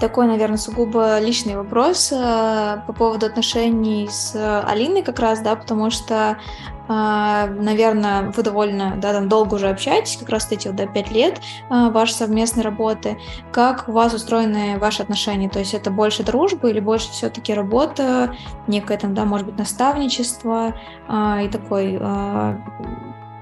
такой, 0.00 0.26
наверное, 0.26 0.56
сугубо 0.56 1.18
личный 1.18 1.56
вопрос 1.56 2.10
э, 2.10 2.82
по 2.86 2.92
поводу 2.92 3.26
отношений 3.26 4.08
с 4.10 4.34
Алиной 4.66 5.02
как 5.02 5.18
раз, 5.18 5.40
да, 5.40 5.56
потому 5.56 5.90
что, 5.90 6.14
э, 6.14 6.75
наверное, 6.88 8.30
вы 8.30 8.42
довольно, 8.42 8.96
да, 8.96 9.12
там 9.12 9.28
долго 9.28 9.54
уже 9.54 9.68
общаетесь, 9.68 10.16
как 10.16 10.28
раз 10.28 10.50
эти 10.50 10.68
да, 10.68 10.86
пять 10.86 11.10
лет 11.10 11.40
э, 11.70 11.90
вашей 11.90 12.12
совместной 12.12 12.62
работы. 12.62 13.18
Как 13.52 13.88
у 13.88 13.92
вас 13.92 14.14
устроены 14.14 14.78
ваши 14.78 15.02
отношения? 15.02 15.48
То 15.48 15.58
есть 15.58 15.74
это 15.74 15.90
больше 15.90 16.22
дружба 16.22 16.68
или 16.68 16.80
больше 16.80 17.10
все-таки 17.10 17.54
работа, 17.54 18.36
некое 18.66 18.98
там, 18.98 19.14
да, 19.14 19.24
может 19.24 19.46
быть, 19.46 19.58
наставничество 19.58 20.74
и 21.08 21.48
такой 21.48 22.00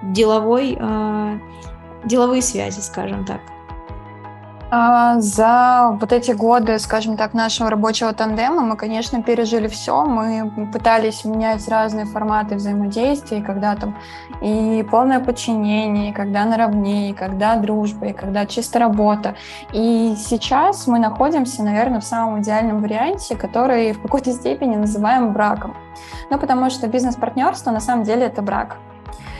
деловой, 0.02 0.78
деловые 2.04 2.42
связи, 2.42 2.80
скажем 2.80 3.24
так? 3.24 3.40
А, 4.76 5.20
за 5.20 5.96
вот 6.00 6.12
эти 6.12 6.32
годы, 6.32 6.80
скажем 6.80 7.16
так, 7.16 7.32
нашего 7.32 7.70
рабочего 7.70 8.12
тандема 8.12 8.62
мы, 8.62 8.76
конечно, 8.76 9.22
пережили 9.22 9.68
все. 9.68 10.04
Мы 10.04 10.68
пытались 10.72 11.24
менять 11.24 11.68
разные 11.68 12.06
форматы 12.06 12.56
взаимодействия, 12.56 13.40
когда 13.40 13.76
там 13.76 13.96
и 14.42 14.84
полное 14.90 15.20
подчинение, 15.20 16.10
и 16.10 16.12
когда 16.12 16.44
наравне, 16.44 17.10
и 17.10 17.12
когда 17.12 17.54
дружба, 17.54 18.06
и 18.06 18.12
когда 18.12 18.46
чисто 18.46 18.80
работа. 18.80 19.36
И 19.72 20.16
сейчас 20.18 20.88
мы 20.88 20.98
находимся, 20.98 21.62
наверное, 21.62 22.00
в 22.00 22.04
самом 22.04 22.40
идеальном 22.40 22.82
варианте, 22.82 23.36
который 23.36 23.92
в 23.92 24.02
какой-то 24.02 24.32
степени 24.32 24.74
называем 24.74 25.32
браком. 25.32 25.76
Ну, 26.30 26.38
потому 26.38 26.68
что 26.70 26.88
бизнес-партнерство 26.88 27.70
на 27.70 27.80
самом 27.80 28.02
деле 28.02 28.26
это 28.26 28.42
брак. 28.42 28.78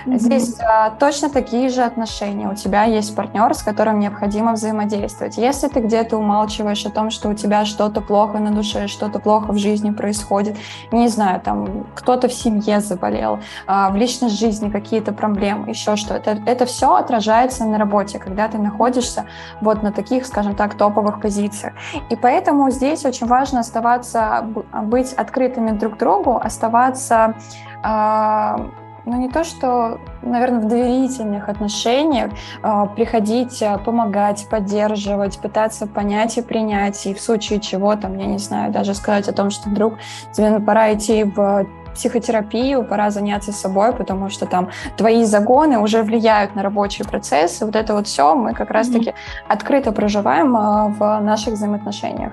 Mm-hmm. 0.06 0.18
Здесь 0.18 0.60
а, 0.60 0.90
точно 0.90 1.30
такие 1.30 1.68
же 1.68 1.82
отношения. 1.82 2.48
У 2.48 2.54
тебя 2.54 2.84
есть 2.84 3.14
партнер, 3.16 3.54
с 3.54 3.62
которым 3.62 4.00
необходимо 4.00 4.52
взаимодействовать. 4.52 5.38
Если 5.38 5.68
ты 5.68 5.80
где-то 5.80 6.18
умалчиваешь 6.18 6.84
о 6.84 6.90
том, 6.90 7.10
что 7.10 7.30
у 7.30 7.34
тебя 7.34 7.64
что-то 7.64 8.00
плохо 8.00 8.38
на 8.38 8.50
душе, 8.50 8.86
что-то 8.86 9.18
плохо 9.18 9.52
в 9.52 9.58
жизни 9.58 9.90
происходит, 9.90 10.56
не 10.92 11.08
знаю, 11.08 11.40
там 11.40 11.86
кто-то 11.94 12.28
в 12.28 12.34
семье 12.34 12.80
заболел, 12.80 13.40
а, 13.66 13.90
в 13.90 13.96
личной 13.96 14.28
жизни 14.28 14.68
какие-то 14.68 15.12
проблемы, 15.12 15.70
еще 15.70 15.96
что-то, 15.96 16.30
это, 16.30 16.42
это 16.46 16.66
все 16.66 16.94
отражается 16.94 17.64
на 17.64 17.78
работе, 17.78 18.18
когда 18.18 18.48
ты 18.48 18.58
находишься 18.58 19.26
вот 19.60 19.82
на 19.82 19.92
таких, 19.92 20.26
скажем 20.26 20.54
так, 20.54 20.74
топовых 20.74 21.20
позициях. 21.20 21.74
И 22.10 22.16
поэтому 22.16 22.70
здесь 22.70 23.04
очень 23.04 23.26
важно 23.26 23.60
оставаться, 23.60 24.46
быть 24.84 25.12
открытыми 25.14 25.70
друг 25.70 25.96
другу, 25.96 26.36
оставаться 26.36 27.34
а, 27.82 28.70
ну, 29.06 29.20
не 29.20 29.28
то, 29.28 29.44
что, 29.44 30.00
наверное, 30.22 30.60
в 30.60 30.68
доверительных 30.68 31.48
отношениях 31.48 32.32
э, 32.62 32.86
приходить, 32.96 33.60
э, 33.60 33.78
помогать, 33.78 34.46
поддерживать, 34.48 35.38
пытаться 35.38 35.86
понять 35.86 36.38
и 36.38 36.42
принять, 36.42 37.06
и 37.06 37.14
в 37.14 37.20
случае 37.20 37.60
чего, 37.60 37.96
там, 37.96 38.16
я 38.18 38.26
не 38.26 38.38
знаю, 38.38 38.72
даже 38.72 38.94
сказать 38.94 39.28
о 39.28 39.32
том, 39.32 39.50
что 39.50 39.68
вдруг 39.68 39.94
тебе 40.32 40.58
пора 40.60 40.94
идти 40.94 41.24
в 41.24 41.66
психотерапию, 41.94 42.84
пора 42.84 43.10
заняться 43.10 43.52
собой, 43.52 43.92
потому 43.92 44.28
что 44.28 44.46
там 44.46 44.68
твои 44.96 45.24
загоны 45.24 45.78
уже 45.78 46.02
влияют 46.02 46.54
на 46.56 46.62
рабочие 46.62 47.06
процессы. 47.06 47.64
Вот 47.64 47.76
это 47.76 47.94
вот 47.94 48.06
все 48.06 48.34
мы 48.34 48.52
как 48.52 48.70
раз-таки 48.70 49.10
mm-hmm. 49.10 49.48
открыто 49.48 49.92
проживаем 49.92 50.56
э, 50.56 50.88
в 50.98 51.20
наших 51.20 51.54
взаимоотношениях. 51.54 52.32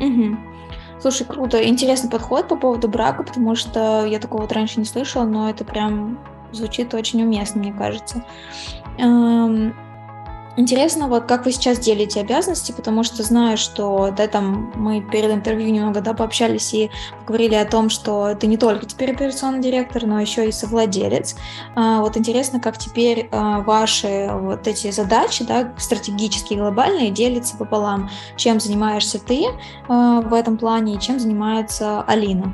Mm-hmm. 0.00 0.57
Слушай, 1.00 1.26
круто. 1.26 1.66
Интересный 1.66 2.10
подход 2.10 2.48
по 2.48 2.56
поводу 2.56 2.88
брака, 2.88 3.22
потому 3.22 3.54
что 3.54 4.04
я 4.04 4.18
такого 4.18 4.42
вот 4.42 4.52
раньше 4.52 4.80
не 4.80 4.86
слышала, 4.86 5.24
но 5.24 5.48
это 5.48 5.64
прям 5.64 6.18
звучит 6.52 6.94
очень 6.94 7.22
уместно, 7.22 7.60
мне 7.60 7.72
кажется. 7.72 8.24
Интересно, 10.58 11.06
вот 11.06 11.26
как 11.26 11.44
вы 11.44 11.52
сейчас 11.52 11.78
делите 11.78 12.20
обязанности, 12.20 12.72
потому 12.72 13.04
что 13.04 13.22
знаю, 13.22 13.56
что 13.56 14.10
да, 14.10 14.26
там 14.26 14.72
мы 14.74 15.00
перед 15.00 15.30
интервью 15.30 15.70
немного 15.70 16.00
да, 16.00 16.14
пообщались 16.14 16.74
и 16.74 16.90
говорили 17.24 17.54
о 17.54 17.64
том, 17.64 17.88
что 17.88 18.34
ты 18.34 18.48
не 18.48 18.56
только 18.56 18.84
теперь 18.84 19.12
операционный 19.12 19.60
директор, 19.60 20.04
но 20.04 20.20
еще 20.20 20.48
и 20.48 20.50
совладелец. 20.50 21.36
А, 21.76 22.00
вот 22.00 22.16
интересно, 22.16 22.58
как 22.58 22.76
теперь 22.76 23.28
а, 23.30 23.60
ваши 23.60 24.30
вот 24.32 24.66
эти 24.66 24.90
задачи, 24.90 25.44
да, 25.44 25.72
стратегические, 25.78 26.58
глобальные, 26.58 27.12
делятся 27.12 27.56
пополам. 27.56 28.10
Чем 28.34 28.58
занимаешься 28.58 29.20
ты 29.20 29.44
а, 29.86 30.22
в 30.22 30.34
этом 30.34 30.58
плане 30.58 30.96
и 30.96 31.00
чем 31.00 31.20
занимается 31.20 32.02
Алина? 32.02 32.52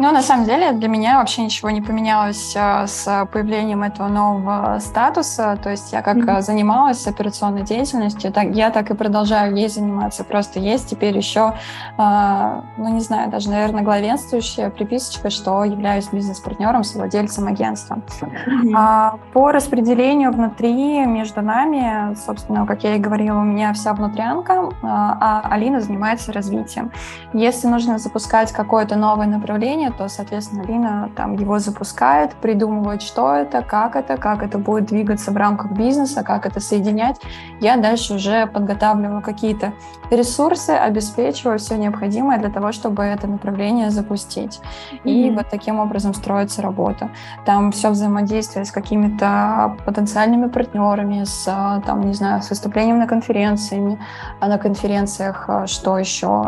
Ну, 0.00 0.12
на 0.12 0.22
самом 0.22 0.46
деле, 0.46 0.72
для 0.72 0.88
меня 0.88 1.18
вообще 1.18 1.42
ничего 1.42 1.68
не 1.68 1.82
поменялось 1.82 2.54
а, 2.56 2.86
с 2.86 3.28
появлением 3.30 3.82
этого 3.82 4.08
нового 4.08 4.78
статуса. 4.78 5.58
То 5.62 5.68
есть 5.68 5.92
я 5.92 6.00
как 6.00 6.16
mm-hmm. 6.16 6.40
занималась 6.40 7.06
операционной 7.06 7.64
деятельностью, 7.64 8.32
так, 8.32 8.46
я 8.54 8.70
так 8.70 8.90
и 8.90 8.94
продолжаю 8.94 9.54
ей 9.54 9.68
заниматься. 9.68 10.24
Просто 10.24 10.58
есть 10.58 10.88
теперь 10.88 11.14
еще, 11.14 11.52
а, 11.98 12.64
ну, 12.78 12.88
не 12.88 13.00
знаю, 13.00 13.30
даже, 13.30 13.50
наверное, 13.50 13.82
главенствующая 13.82 14.70
приписочка, 14.70 15.28
что 15.28 15.64
являюсь 15.64 16.08
бизнес-партнером, 16.10 16.82
совладельцем 16.82 17.46
агентства. 17.48 17.98
Mm-hmm. 18.22 18.72
А, 18.74 19.18
по 19.34 19.52
распределению 19.52 20.32
внутри, 20.32 21.04
между 21.04 21.42
нами, 21.42 22.14
собственно, 22.14 22.64
как 22.64 22.84
я 22.84 22.96
и 22.96 22.98
говорила, 22.98 23.40
у 23.40 23.44
меня 23.44 23.74
вся 23.74 23.92
внутрянка, 23.92 24.70
а, 24.82 25.42
а 25.44 25.48
Алина 25.50 25.82
занимается 25.82 26.32
развитием. 26.32 26.90
Если 27.34 27.66
нужно 27.68 27.98
запускать 27.98 28.50
какое-то 28.50 28.96
новое 28.96 29.26
направление, 29.26 29.89
то, 29.92 30.08
соответственно, 30.08 30.62
Лина 30.62 31.10
там 31.16 31.34
его 31.34 31.58
запускает, 31.58 32.34
придумывает, 32.34 33.02
что 33.02 33.34
это, 33.34 33.62
как 33.62 33.96
это, 33.96 34.16
как 34.16 34.42
это 34.42 34.58
будет 34.58 34.86
двигаться 34.86 35.30
в 35.30 35.36
рамках 35.36 35.72
бизнеса, 35.72 36.22
как 36.22 36.46
это 36.46 36.60
соединять. 36.60 37.20
Я 37.60 37.76
дальше 37.76 38.14
уже 38.14 38.46
подготавливаю 38.46 39.22
какие-то 39.22 39.72
ресурсы, 40.10 40.70
обеспечиваю 40.70 41.58
все 41.58 41.76
необходимое 41.76 42.38
для 42.38 42.50
того, 42.50 42.72
чтобы 42.72 43.02
это 43.02 43.26
направление 43.26 43.90
запустить. 43.90 44.60
И 45.04 45.28
mm-hmm. 45.28 45.36
вот 45.36 45.46
таким 45.50 45.78
образом 45.78 46.14
строится 46.14 46.62
работа. 46.62 47.10
Там 47.44 47.72
все 47.72 47.90
взаимодействие 47.90 48.64
с 48.64 48.70
какими-то 48.70 49.76
потенциальными 49.84 50.48
партнерами, 50.48 51.24
с, 51.24 51.44
там, 51.86 52.00
не 52.02 52.14
знаю, 52.14 52.42
с 52.42 52.50
выступлением 52.50 52.98
на 52.98 53.06
конференциями, 53.06 53.98
а 54.40 54.48
на 54.48 54.58
конференциях 54.58 55.44
а, 55.48 55.66
что 55.66 55.98
еще? 55.98 56.44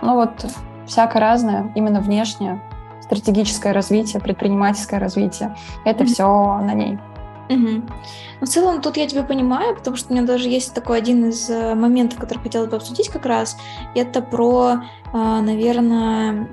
Ну 0.00 0.14
вот 0.14 0.46
всяко 0.86 1.20
разное, 1.20 1.72
именно 1.74 2.00
внешнее, 2.00 2.62
стратегическое 3.00 3.72
развитие, 3.72 4.20
предпринимательское 4.20 4.98
развитие. 5.00 5.56
Это 5.84 6.04
mm-hmm. 6.04 6.06
все 6.06 6.60
на 6.62 6.74
ней. 6.74 6.98
Угу. 7.50 7.82
в 8.40 8.46
целом 8.46 8.80
тут 8.80 8.96
я 8.96 9.06
тебя 9.06 9.24
понимаю, 9.24 9.74
потому 9.74 9.96
что 9.96 10.10
у 10.10 10.16
меня 10.16 10.24
даже 10.24 10.48
есть 10.48 10.72
такой 10.74 10.98
один 10.98 11.28
из 11.28 11.50
э, 11.50 11.74
моментов, 11.74 12.18
который 12.18 12.38
хотела 12.38 12.66
бы 12.66 12.76
обсудить 12.76 13.08
как 13.08 13.26
раз. 13.26 13.58
Это 13.94 14.22
про, 14.22 14.84
э, 15.12 15.40
наверное, 15.40 16.48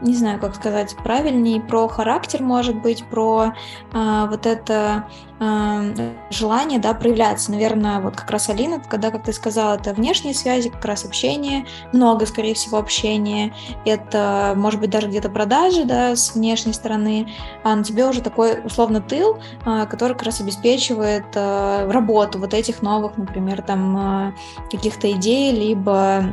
не 0.00 0.14
знаю, 0.14 0.38
как 0.40 0.54
сказать 0.54 0.94
правильнее, 0.96 1.60
про 1.60 1.88
характер, 1.88 2.42
может 2.42 2.80
быть, 2.80 3.04
про 3.04 3.54
э, 3.92 4.26
вот 4.28 4.46
это 4.46 5.08
э, 5.40 6.12
желание, 6.30 6.78
да, 6.78 6.94
проявляться. 6.94 7.50
Наверное, 7.50 8.00
вот 8.00 8.16
как 8.16 8.30
раз 8.30 8.48
Алина, 8.48 8.80
когда, 8.80 9.10
как 9.10 9.24
ты 9.24 9.32
сказала, 9.32 9.74
это 9.74 9.94
внешние 9.94 10.34
связи, 10.34 10.68
как 10.68 10.84
раз 10.84 11.04
общение, 11.04 11.66
много, 11.92 12.26
скорее 12.26 12.54
всего, 12.54 12.78
общения, 12.78 13.54
это, 13.84 14.54
может 14.56 14.80
быть, 14.80 14.90
даже 14.90 15.08
где-то 15.08 15.28
продажи, 15.28 15.84
да, 15.84 16.14
с 16.14 16.34
внешней 16.34 16.72
стороны, 16.72 17.28
а 17.64 17.74
на 17.74 17.82
тебе 17.82 18.06
уже 18.06 18.20
такой, 18.20 18.60
условно, 18.64 19.00
тыл, 19.00 19.38
э, 19.64 19.86
который 19.86 20.12
как 20.12 20.24
раз 20.24 20.40
обеспечивает 20.40 21.26
э, 21.34 21.90
работу 21.90 22.38
вот 22.38 22.52
этих 22.54 22.82
новых, 22.82 23.16
например, 23.16 23.62
там, 23.62 24.28
э, 24.28 24.32
каких-то 24.70 25.10
идей, 25.10 25.52
либо 25.52 26.24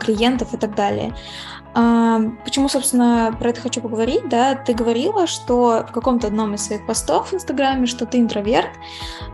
клиентов 0.00 0.52
и 0.54 0.56
так 0.56 0.74
далее. 0.74 1.14
Почему, 1.72 2.68
собственно, 2.68 3.34
про 3.38 3.50
это 3.50 3.60
хочу 3.60 3.80
поговорить, 3.80 4.28
да, 4.28 4.56
ты 4.56 4.74
говорила, 4.74 5.26
что 5.26 5.86
в 5.88 5.92
каком-то 5.92 6.26
одном 6.26 6.54
из 6.54 6.64
своих 6.64 6.84
постов 6.84 7.30
в 7.30 7.34
Инстаграме, 7.34 7.86
что 7.86 8.06
ты 8.06 8.18
интроверт, 8.18 8.70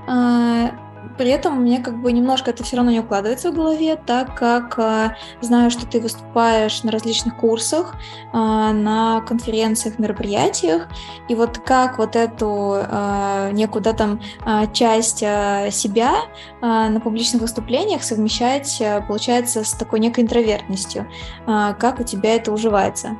а, 0.07 0.71
при 1.17 1.31
этом 1.31 1.61
мне 1.61 1.81
как 1.81 2.01
бы 2.01 2.13
немножко 2.13 2.51
это 2.51 2.65
все 2.65 2.77
равно 2.77 2.91
не 2.91 3.01
укладывается 3.01 3.51
в 3.51 3.55
голове, 3.55 3.97
так 3.97 4.35
как 4.35 4.79
э, 4.79 5.17
знаю, 5.41 5.71
что 5.71 5.87
ты 5.87 6.01
выступаешь 6.01 6.83
на 6.83 6.91
различных 6.91 7.37
курсах, 7.37 7.95
э, 7.95 8.37
на 8.37 9.21
конференциях, 9.27 9.99
мероприятиях, 9.99 10.89
и 11.29 11.35
вот 11.35 11.59
как 11.59 11.99
вот 11.99 12.17
эту 12.17 12.77
э, 12.79 13.51
некую 13.53 13.83
да, 13.83 13.93
там 13.93 14.21
э, 14.45 14.67
часть 14.73 15.23
э, 15.23 15.71
себя 15.71 16.15
э, 16.61 16.67
на 16.67 17.01
публичных 17.01 17.43
выступлениях 17.43 18.03
совмещать, 18.03 18.83
получается, 19.09 19.65
с 19.65 19.73
такой 19.73 20.01
некой 20.01 20.25
интровертностью, 20.25 21.07
как 21.47 22.01
у 22.01 22.03
тебя 22.03 22.35
это 22.35 22.53
уживается? 22.53 23.17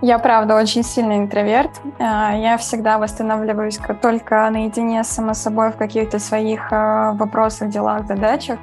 Я, 0.00 0.20
правда, 0.20 0.54
очень 0.54 0.84
сильный 0.84 1.16
интроверт. 1.16 1.70
А, 1.98 2.32
я 2.36 2.56
всегда 2.56 2.98
восстанавливаюсь 2.98 3.80
только 4.00 4.48
наедине 4.48 5.02
с 5.02 5.08
самой 5.08 5.34
собой 5.34 5.72
в 5.72 5.76
каких-то 5.76 6.20
своих 6.20 6.68
а, 6.70 7.14
вопросах, 7.14 7.70
делах, 7.70 8.06
задачах. 8.06 8.60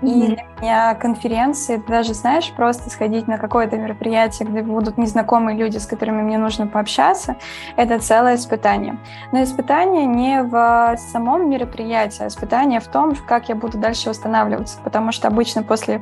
И 0.00 0.26
для 0.28 0.44
меня 0.60 0.94
конференции, 0.94 1.82
даже, 1.86 2.14
знаешь, 2.14 2.50
просто 2.56 2.88
сходить 2.88 3.28
на 3.28 3.36
какое-то 3.36 3.76
мероприятие, 3.76 4.48
где 4.48 4.62
будут 4.62 4.96
незнакомые 4.96 5.58
люди, 5.58 5.76
с 5.76 5.86
которыми 5.86 6.22
мне 6.22 6.38
нужно 6.38 6.66
пообщаться, 6.66 7.36
это 7.76 7.98
целое 7.98 8.36
испытание. 8.36 8.98
Но 9.30 9.42
испытание 9.42 10.06
не 10.06 10.42
в 10.42 10.96
самом 10.96 11.50
мероприятии, 11.50 12.22
а 12.22 12.28
испытание 12.28 12.80
в 12.80 12.88
том, 12.88 13.14
как 13.26 13.50
я 13.50 13.54
буду 13.54 13.76
дальше 13.76 14.08
восстанавливаться. 14.08 14.78
Потому 14.82 15.12
что 15.12 15.28
обычно 15.28 15.62
после 15.62 16.00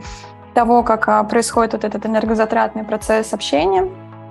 того, 0.55 0.83
как 0.83 1.09
а, 1.09 1.23
происходит 1.25 1.73
вот 1.73 1.85
этот 1.85 2.07
энергозатратный 2.07 2.85
процесс 2.85 3.35
общения, 3.35 3.91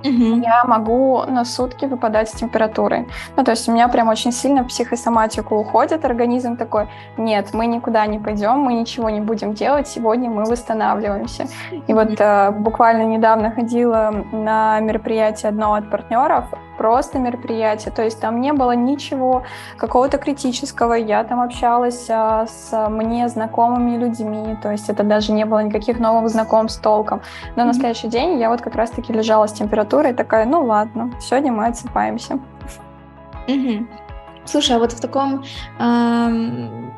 угу. 0.10 0.41
я 0.41 0.64
могу 0.66 1.24
на 1.28 1.45
сутки 1.45 1.86
выпадать 1.86 2.30
с 2.30 2.34
температурой. 2.34 3.08
Ну, 3.36 3.43
то 3.43 3.51
есть 3.51 3.70
у 3.70 3.72
меня 3.72 3.88
прям 3.88 4.08
очень 4.10 4.32
сильно 4.32 4.64
психосоматику 4.64 5.56
уходит 5.56 6.06
организм 6.06 6.58
такой, 6.58 6.88
нет, 7.18 7.53
мы 7.53 7.66
никуда 7.68 8.06
не 8.08 8.20
пойдем, 8.20 8.60
мы 8.60 8.74
ничего 8.74 9.10
не 9.10 9.22
будем 9.22 9.53
делать, 9.53 9.88
сегодня 9.88 10.30
мы 10.30 10.43
восстанавливаемся. 10.43 11.47
И 11.88 11.93
вот 11.93 12.20
э, 12.20 12.51
буквально 12.51 13.03
недавно 13.03 13.51
ходила 13.51 14.14
на 14.32 14.80
мероприятие 14.80 15.49
одного 15.49 15.76
от 15.76 15.89
партнеров, 15.89 16.45
просто 16.78 17.19
мероприятие, 17.19 17.93
то 17.93 18.03
есть 18.03 18.19
там 18.19 18.41
не 18.41 18.53
было 18.53 18.71
ничего 18.71 19.43
какого-то 19.78 20.17
критического, 20.17 20.93
я 20.93 21.23
там 21.23 21.41
общалась 21.41 22.07
а, 22.09 22.45
с 22.47 22.89
мне 22.89 23.28
знакомыми 23.30 23.97
людьми, 23.97 24.57
то 24.61 24.71
есть 24.71 24.89
это 24.89 25.03
даже 25.03 25.32
не 25.32 25.45
было 25.45 25.59
никаких 25.59 25.99
новых 25.99 26.30
знакомств 26.30 26.82
толком. 26.82 27.21
Но 27.55 27.63
mm-hmm. 27.63 27.65
на 27.65 27.73
следующий 27.73 28.07
день 28.07 28.39
я 28.39 28.49
вот 28.49 28.61
как 28.61 28.76
раз-таки 28.76 29.13
лежала 29.13 29.47
с 29.47 29.53
температурой, 29.53 30.13
такая, 30.13 30.45
ну 30.45 30.63
ладно, 30.63 31.11
сегодня 31.19 31.51
мы 31.51 31.67
отсыпаемся. 31.67 32.39
Mm-hmm. 33.47 33.88
Слушай, 34.45 34.76
а 34.76 34.80
вот 34.80 34.91
в 34.91 35.01
таком 35.01 35.43
эм, 35.80 36.93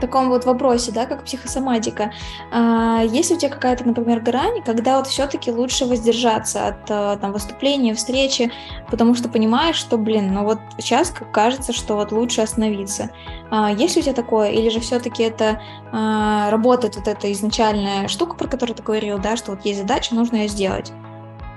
таком 0.00 0.28
вот 0.28 0.44
вопросе, 0.44 0.92
да, 0.92 1.06
как 1.06 1.24
психосоматика, 1.24 2.12
а, 2.50 3.02
есть 3.02 3.30
у 3.30 3.36
тебя 3.36 3.50
какая-то, 3.50 3.84
например, 3.84 4.20
грань, 4.20 4.62
когда 4.64 4.98
вот 4.98 5.06
все-таки 5.06 5.50
лучше 5.50 5.86
воздержаться 5.86 6.68
от 6.68 6.90
а, 6.90 7.16
там 7.16 7.32
выступления, 7.32 7.94
встречи, 7.94 8.50
потому 8.90 9.14
что 9.14 9.28
понимаешь, 9.28 9.76
что, 9.76 9.96
блин, 9.98 10.32
ну 10.32 10.44
вот 10.44 10.58
сейчас 10.78 11.12
кажется, 11.32 11.72
что 11.72 11.94
вот 11.94 12.12
лучше 12.12 12.40
остановиться. 12.40 13.10
А, 13.50 13.70
есть 13.70 13.96
ли 13.96 14.02
у 14.02 14.04
тебя 14.04 14.14
такое, 14.14 14.50
или 14.50 14.68
же 14.68 14.80
все-таки 14.80 15.22
это 15.22 15.60
работает 15.92 16.96
вот 16.96 17.08
эта 17.08 17.32
изначальная 17.32 18.06
штука, 18.06 18.36
про 18.36 18.46
которую 18.46 18.76
ты 18.76 18.82
говорил, 18.82 19.18
да, 19.18 19.36
что 19.36 19.52
вот 19.52 19.64
есть 19.64 19.80
задача, 19.80 20.14
нужно 20.14 20.36
ее 20.36 20.48
сделать? 20.48 20.92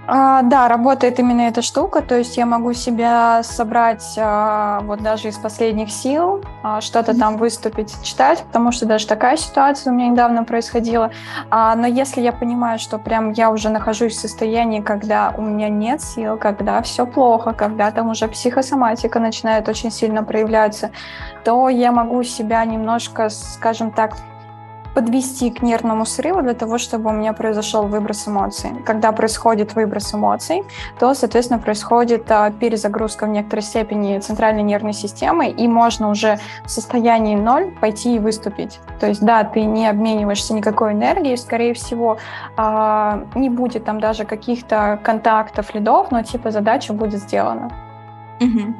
А, 0.06 0.41
да, 0.41 0.68
работает 0.68 1.20
именно 1.20 1.41
эта 1.41 1.62
штука, 1.62 2.01
то 2.01 2.18
есть 2.18 2.36
я 2.36 2.45
могу 2.45 2.74
себя 2.74 3.41
собрать 3.43 4.16
а, 4.18 4.82
вот 4.82 5.01
даже 5.01 5.30
из 5.30 5.38
последних 5.38 5.91
сил, 5.91 6.43
а, 6.62 6.82
что-то 6.82 7.18
там 7.18 7.38
выступить, 7.38 7.95
читать, 8.04 8.43
потому 8.43 8.74
что 8.74 8.86
даже 8.86 9.08
такая 9.08 9.38
ситуация 9.38 9.93
у 9.93 9.95
меня 9.95 10.10
недавно 10.10 10.43
происходила. 10.43 11.12
А, 11.49 11.74
но 11.76 11.88
если 11.88 12.20
я 12.20 12.34
понимаю, 12.34 12.80
что 12.80 12.97
прям 12.97 13.32
я 13.32 13.49
уже 13.49 13.70
нахожусь 13.70 14.18
в 14.18 14.20
состоянии, 14.20 14.82
когда 14.82 15.34
у 15.38 15.41
меня 15.41 15.70
нет 15.70 16.01
сил, 16.01 16.36
когда 16.36 16.82
все 16.82 17.06
плохо, 17.06 17.54
когда 17.54 17.89
там 17.91 18.10
уже 18.10 18.28
психосоматика 18.28 19.22
начинает 19.22 19.70
очень 19.70 19.89
сильно 19.89 20.22
проявляться, 20.24 20.91
то 21.45 21.70
я 21.70 21.93
могу 21.93 22.24
себя 22.24 22.66
немножко, 22.66 23.30
скажем 23.30 23.91
так, 23.91 24.18
подвести 24.93 25.49
к 25.49 25.61
нервному 25.61 26.05
срыву 26.05 26.41
для 26.41 26.53
того, 26.53 26.77
чтобы 26.77 27.09
у 27.09 27.13
меня 27.13 27.33
произошел 27.33 27.83
выброс 27.87 28.27
эмоций. 28.27 28.71
Когда 28.85 29.11
происходит 29.11 29.75
выброс 29.75 30.13
эмоций, 30.13 30.63
то, 30.99 31.13
соответственно, 31.13 31.59
происходит 31.59 32.29
а, 32.31 32.51
перезагрузка 32.51 33.25
в 33.25 33.29
некоторой 33.29 33.63
степени 33.63 34.19
центральной 34.19 34.63
нервной 34.63 34.93
системы, 34.93 35.49
и 35.49 35.67
можно 35.67 36.09
уже 36.09 36.39
в 36.65 36.69
состоянии 36.69 37.35
ноль 37.35 37.71
пойти 37.81 38.15
и 38.15 38.19
выступить. 38.19 38.79
То 38.99 39.07
есть, 39.07 39.21
да, 39.21 39.43
ты 39.43 39.63
не 39.63 39.87
обмениваешься 39.87 40.53
никакой 40.53 40.93
энергией, 40.93 41.37
скорее 41.37 41.73
всего, 41.73 42.17
а, 42.57 43.23
не 43.35 43.49
будет 43.49 43.85
там 43.85 43.99
даже 43.99 44.25
каких-то 44.25 44.99
контактов, 45.03 45.73
лидов, 45.73 46.11
но 46.11 46.23
типа 46.23 46.51
задача 46.51 46.93
будет 46.93 47.19
сделана. 47.19 47.71
Угу. 48.39 48.73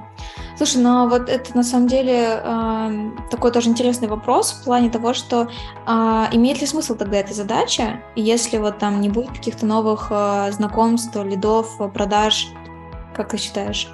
Слушай, 0.56 0.82
ну 0.82 1.10
вот 1.10 1.30
это 1.30 1.56
на 1.58 1.64
самом 1.64 1.88
деле 1.88 2.41
э, 2.43 3.10
такой 3.32 3.51
тоже 3.51 3.70
интересный 3.70 4.08
вопрос 4.08 4.51
в 4.51 4.64
плане 4.64 4.89
того, 4.89 5.14
что 5.14 5.47
э, 5.88 5.89
имеет 6.32 6.62
ли 6.62 6.68
смысл 6.68 6.95
тогда 6.95 7.18
эта 7.18 7.34
задача, 7.34 8.04
если 8.16 8.58
вот 8.60 8.78
там 8.78 9.01
не 9.01 9.10
будет 9.10 9.30
каких-то 9.30 9.66
новых 9.66 10.08
э, 10.12 10.51
знакомств, 10.51 11.16
лидов, 11.16 11.78
продаж, 11.93 12.49
как 13.16 13.30
ты 13.30 13.38
считаешь? 13.38 13.91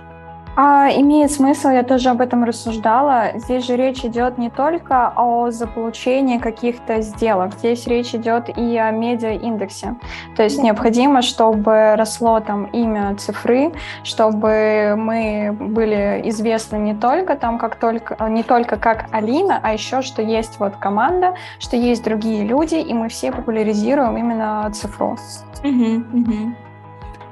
А, 0.62 0.90
имеет 0.94 1.32
смысл, 1.32 1.70
я 1.70 1.84
тоже 1.84 2.10
об 2.10 2.20
этом 2.20 2.44
рассуждала. 2.44 3.32
Здесь 3.36 3.66
же 3.66 3.78
речь 3.78 4.04
идет 4.04 4.38
не 4.38 4.50
только 4.50 5.14
о 5.16 5.52
заполучении 5.52 6.38
каких-то 6.38 7.00
сделок, 7.00 7.54
здесь 7.54 7.88
речь 7.88 8.14
идет 8.14 8.50
и 8.58 8.76
о 8.76 8.92
медиа-индексе. 8.92 9.96
То 10.36 10.44
есть 10.44 10.62
необходимо, 10.62 11.22
чтобы 11.22 11.96
росло 11.96 12.42
там 12.42 12.66
имя 12.66 13.16
цифры, 13.16 13.72
чтобы 14.04 14.96
мы 14.98 15.56
были 15.58 16.24
известны 16.26 16.76
не 16.76 16.94
только 16.94 17.38
там, 17.38 17.58
как 17.58 17.78
только, 17.78 18.18
не 18.28 18.44
только 18.44 18.76
как 18.76 19.06
Алина, 19.14 19.62
а 19.64 19.72
еще, 19.72 20.02
что 20.02 20.22
есть 20.22 20.60
вот 20.60 20.76
команда, 20.76 21.36
что 21.60 21.78
есть 21.78 22.04
другие 22.04 22.44
люди, 22.44 22.76
и 22.76 22.94
мы 22.94 23.08
все 23.08 23.32
популяризируем 23.32 24.18
именно 24.18 24.70
цифру. 24.74 25.16
Угу, 25.64 26.04
угу. 26.14 26.56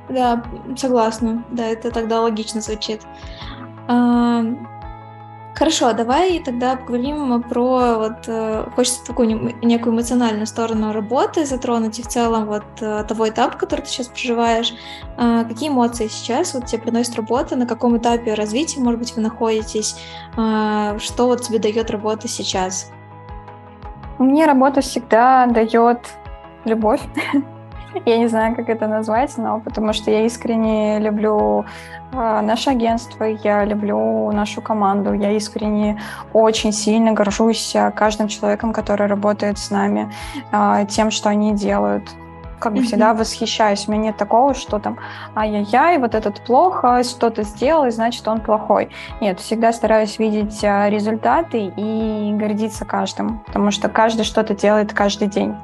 Да, 0.09 0.43
согласна. 0.75 1.43
Да, 1.51 1.65
это 1.65 1.91
тогда 1.91 2.21
логично 2.21 2.61
звучит. 2.61 3.01
А, 3.87 4.43
хорошо, 5.53 5.91
давай 5.93 6.39
тогда 6.39 6.75
поговорим 6.75 7.41
про 7.43 7.95
вот 7.97 8.27
э, 8.27 8.65
хочется 8.75 9.05
такую 9.05 9.55
некую 9.61 9.93
эмоциональную 9.93 10.45
сторону 10.47 10.93
работы 10.93 11.45
затронуть 11.45 11.99
и 11.99 12.03
в 12.03 12.07
целом 12.07 12.45
вот 12.45 12.63
э, 12.79 13.03
того 13.05 13.27
этапа, 13.27 13.57
который 13.57 13.81
ты 13.81 13.87
сейчас 13.87 14.07
проживаешь. 14.07 14.73
А, 15.17 15.43
какие 15.43 15.69
эмоции 15.69 16.07
сейчас 16.07 16.53
вот 16.53 16.67
тебе 16.67 16.83
приносит 16.83 17.15
работа, 17.15 17.55
на 17.55 17.65
каком 17.65 17.97
этапе 17.97 18.33
развития, 18.33 18.79
может 18.79 18.99
быть, 18.99 19.15
вы 19.15 19.21
находитесь, 19.21 19.97
а, 20.37 20.97
что 20.99 21.25
вот 21.25 21.41
тебе 21.41 21.59
дает 21.59 21.91
работа 21.91 22.27
сейчас? 22.27 22.91
Мне 24.19 24.45
работа 24.45 24.81
всегда 24.81 25.45
дает 25.47 25.99
любовь. 26.65 27.01
Я 28.05 28.17
не 28.17 28.27
знаю, 28.27 28.55
как 28.55 28.69
это 28.69 28.87
назвать, 28.87 29.37
но 29.37 29.59
потому 29.59 29.93
что 29.93 30.11
я 30.11 30.25
искренне 30.25 30.99
люблю 30.99 31.65
э, 32.11 32.41
наше 32.41 32.69
агентство, 32.69 33.23
я 33.23 33.65
люблю 33.65 34.31
нашу 34.31 34.61
команду, 34.61 35.13
я 35.13 35.31
искренне 35.31 36.01
очень 36.33 36.71
сильно 36.71 37.13
горжусь 37.13 37.75
а, 37.75 37.91
каждым 37.91 38.27
человеком, 38.27 38.73
который 38.73 39.07
работает 39.07 39.57
с 39.57 39.71
нами, 39.71 40.11
э, 40.51 40.85
тем, 40.89 41.11
что 41.11 41.29
они 41.29 41.53
делают 41.53 42.03
как 42.59 42.73
бы 42.73 42.79
mm-hmm. 42.79 42.83
всегда 42.85 43.13
восхищаюсь. 43.13 43.87
У 43.87 43.91
меня 43.91 44.05
нет 44.05 44.17
такого, 44.17 44.55
что 44.55 44.79
там, 44.79 44.97
ай-яй-яй, 45.35 45.99
вот 45.99 46.15
этот 46.15 46.43
плохо, 46.43 47.03
что-то 47.03 47.43
сделал, 47.43 47.85
и 47.85 47.91
значит 47.91 48.27
он 48.27 48.41
плохой. 48.41 48.89
Нет, 49.21 49.39
всегда 49.39 49.71
стараюсь 49.71 50.17
видеть 50.17 50.63
результаты 50.63 51.71
и 51.77 52.33
гордиться 52.33 52.83
каждым, 52.83 53.43
потому 53.45 53.69
что 53.69 53.89
каждый 53.89 54.23
что-то 54.23 54.55
делает 54.55 54.91
каждый 54.91 55.27
день 55.27 55.55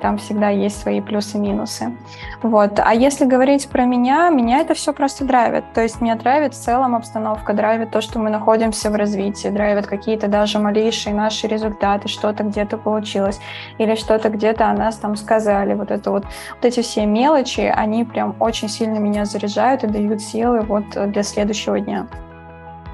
там 0.00 0.18
всегда 0.18 0.48
есть 0.48 0.80
свои 0.80 1.00
плюсы-минусы. 1.00 1.96
Вот. 2.42 2.80
А 2.82 2.94
если 2.94 3.24
говорить 3.24 3.68
про 3.68 3.84
меня, 3.84 4.28
меня 4.30 4.60
это 4.60 4.74
все 4.74 4.92
просто 4.92 5.24
драйвит. 5.24 5.64
То 5.74 5.82
есть 5.82 6.00
меня 6.00 6.16
драйвит 6.16 6.54
в 6.54 6.58
целом 6.58 6.94
обстановка, 6.94 7.52
драйвит 7.52 7.90
то, 7.90 8.00
что 8.00 8.18
мы 8.18 8.30
находимся 8.30 8.90
в 8.90 8.94
развитии, 8.94 9.48
драйвит 9.48 9.86
какие-то 9.86 10.28
даже 10.28 10.58
малейшие 10.58 11.14
наши 11.14 11.46
результаты, 11.46 12.08
что-то 12.08 12.44
где-то 12.44 12.78
получилось, 12.78 13.40
или 13.78 13.94
что-то 13.94 14.28
где-то 14.28 14.68
о 14.68 14.74
нас 14.74 14.96
там 14.96 15.16
сказали. 15.16 15.74
Вот 15.74 15.90
это 15.90 16.10
вот, 16.10 16.24
вот 16.24 16.64
эти 16.64 16.82
все 16.82 17.06
мелочи, 17.06 17.60
они 17.60 18.04
прям 18.04 18.36
очень 18.40 18.68
сильно 18.68 18.98
меня 18.98 19.24
заряжают 19.24 19.84
и 19.84 19.86
дают 19.86 20.20
силы 20.20 20.60
вот 20.60 20.84
для 20.90 21.22
следующего 21.22 21.80
дня. 21.80 22.06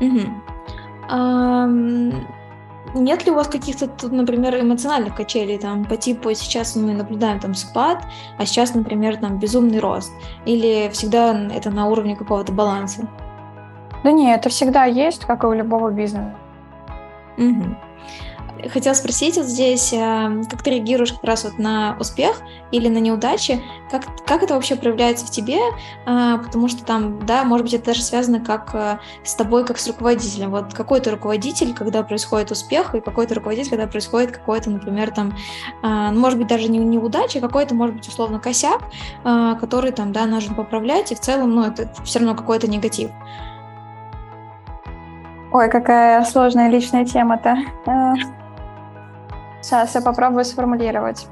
Угу. 0.00 0.20
Um, 1.10 2.12
нет 2.94 3.24
ли 3.24 3.32
у 3.32 3.34
вас 3.34 3.48
каких-то 3.48 3.88
например, 4.08 4.60
эмоциональных 4.60 5.14
качелей, 5.14 5.58
там, 5.58 5.84
по 5.84 5.96
типу 5.96 6.32
сейчас 6.34 6.76
мы 6.76 6.94
наблюдаем 6.94 7.40
там 7.40 7.54
спад, 7.54 8.04
а 8.38 8.46
сейчас, 8.46 8.74
например, 8.74 9.16
там 9.16 9.38
безумный 9.38 9.78
рост? 9.78 10.12
Или 10.46 10.88
всегда 10.92 11.48
это 11.52 11.70
на 11.70 11.86
уровне 11.86 12.16
какого-то 12.16 12.52
баланса? 12.52 13.08
Да 14.04 14.12
нет, 14.12 14.40
это 14.40 14.48
всегда 14.48 14.84
есть, 14.84 15.24
как 15.24 15.44
и 15.44 15.46
у 15.46 15.52
любого 15.52 15.90
бизнеса. 15.90 16.34
Угу. 17.36 17.87
Хотела 18.72 18.94
спросить 18.94 19.36
вот 19.36 19.46
здесь, 19.46 19.92
э, 19.92 20.42
как 20.50 20.62
ты 20.62 20.70
реагируешь 20.70 21.12
как 21.12 21.24
раз 21.24 21.44
вот 21.44 21.58
на 21.58 21.96
успех 21.98 22.40
или 22.70 22.88
на 22.88 22.98
неудачи, 22.98 23.62
как, 23.90 24.04
как 24.26 24.42
это 24.42 24.54
вообще 24.54 24.76
проявляется 24.76 25.26
в 25.26 25.30
тебе, 25.30 25.58
э, 25.58 26.38
потому 26.44 26.68
что 26.68 26.84
там, 26.84 27.24
да, 27.26 27.44
может 27.44 27.64
быть, 27.64 27.74
это 27.74 27.86
даже 27.86 28.02
связано 28.02 28.40
как 28.40 28.74
э, 28.74 28.98
с 29.22 29.34
тобой, 29.34 29.64
как 29.64 29.78
с 29.78 29.86
руководителем. 29.86 30.50
Вот 30.50 30.74
какой 30.74 31.00
то 31.00 31.10
руководитель, 31.10 31.74
когда 31.74 32.02
происходит 32.02 32.50
успех, 32.50 32.94
и 32.94 33.00
какой 33.00 33.26
то 33.26 33.34
руководитель, 33.34 33.70
когда 33.70 33.86
происходит 33.86 34.32
какой-то, 34.32 34.70
например, 34.70 35.10
там, 35.10 35.36
ну, 35.82 36.20
может 36.20 36.38
быть, 36.38 36.48
даже 36.48 36.68
не 36.68 36.78
неудача, 36.78 37.38
а 37.38 37.42
какой-то, 37.42 37.74
может 37.74 37.96
быть, 37.96 38.08
условно, 38.08 38.38
косяк, 38.38 38.80
который 39.22 39.92
там, 39.92 40.12
да, 40.12 40.26
нужно 40.26 40.54
поправлять, 40.54 41.12
и 41.12 41.14
в 41.14 41.20
целом, 41.20 41.54
ну, 41.54 41.64
это 41.64 41.90
все 42.04 42.18
равно 42.18 42.34
какой-то 42.34 42.68
негатив. 42.68 43.10
Ой, 45.50 45.70
какая 45.70 46.24
сложная 46.24 46.68
личная 46.68 47.04
тема-то. 47.06 47.56
Сейчас 49.60 49.94
я 49.94 50.00
попробую 50.00 50.44
сформулировать. 50.44 51.26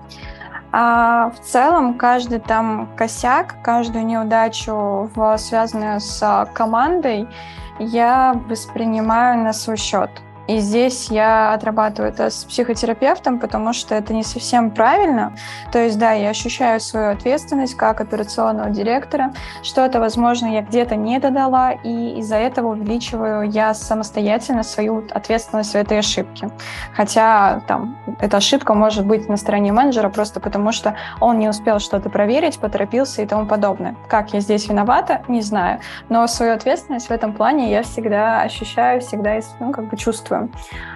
А 0.72 1.30
в 1.30 1.40
целом 1.40 1.94
каждый 1.94 2.40
там 2.40 2.88
косяк, 2.96 3.56
каждую 3.62 4.04
неудачу, 4.04 5.10
связанную 5.38 6.00
с 6.00 6.48
командой, 6.52 7.28
я 7.78 8.34
воспринимаю 8.48 9.42
на 9.42 9.52
свой 9.52 9.76
счет. 9.76 10.10
И 10.46 10.58
здесь 10.58 11.10
я 11.10 11.52
отрабатываю 11.52 12.12
это 12.12 12.30
с 12.30 12.44
психотерапевтом, 12.44 13.38
потому 13.38 13.72
что 13.72 13.94
это 13.94 14.14
не 14.14 14.22
совсем 14.22 14.70
правильно. 14.70 15.32
То 15.72 15.78
есть, 15.78 15.98
да, 15.98 16.12
я 16.12 16.30
ощущаю 16.30 16.80
свою 16.80 17.10
ответственность 17.10 17.74
как 17.74 18.00
операционного 18.00 18.70
директора. 18.70 19.32
Что-то, 19.62 19.98
возможно, 19.98 20.46
я 20.46 20.62
где-то 20.62 20.94
не 20.94 21.18
додала, 21.18 21.72
и 21.72 22.18
из-за 22.20 22.36
этого 22.36 22.68
увеличиваю 22.68 23.50
я 23.50 23.74
самостоятельно 23.74 24.62
свою 24.62 25.04
ответственность 25.10 25.72
в 25.72 25.76
этой 25.76 25.98
ошибке. 25.98 26.50
Хотя 26.94 27.60
там 27.66 27.98
эта 28.20 28.36
ошибка 28.36 28.74
может 28.74 29.04
быть 29.04 29.28
на 29.28 29.36
стороне 29.36 29.72
менеджера 29.72 30.08
просто 30.08 30.38
потому, 30.38 30.70
что 30.72 30.96
он 31.20 31.38
не 31.38 31.48
успел 31.48 31.80
что-то 31.80 32.08
проверить, 32.08 32.58
поторопился 32.58 33.22
и 33.22 33.26
тому 33.26 33.46
подобное. 33.46 33.96
Как 34.08 34.32
я 34.32 34.40
здесь 34.40 34.68
виновата, 34.68 35.22
не 35.28 35.40
знаю. 35.40 35.80
Но 36.08 36.26
свою 36.26 36.52
ответственность 36.52 37.08
в 37.08 37.10
этом 37.10 37.32
плане 37.32 37.70
я 37.70 37.82
всегда 37.82 38.42
ощущаю, 38.42 39.00
всегда 39.00 39.36
ну, 39.60 39.72
как 39.72 39.88
бы 39.88 39.96
чувствую 39.96 40.35
чувствуем. 40.36 40.50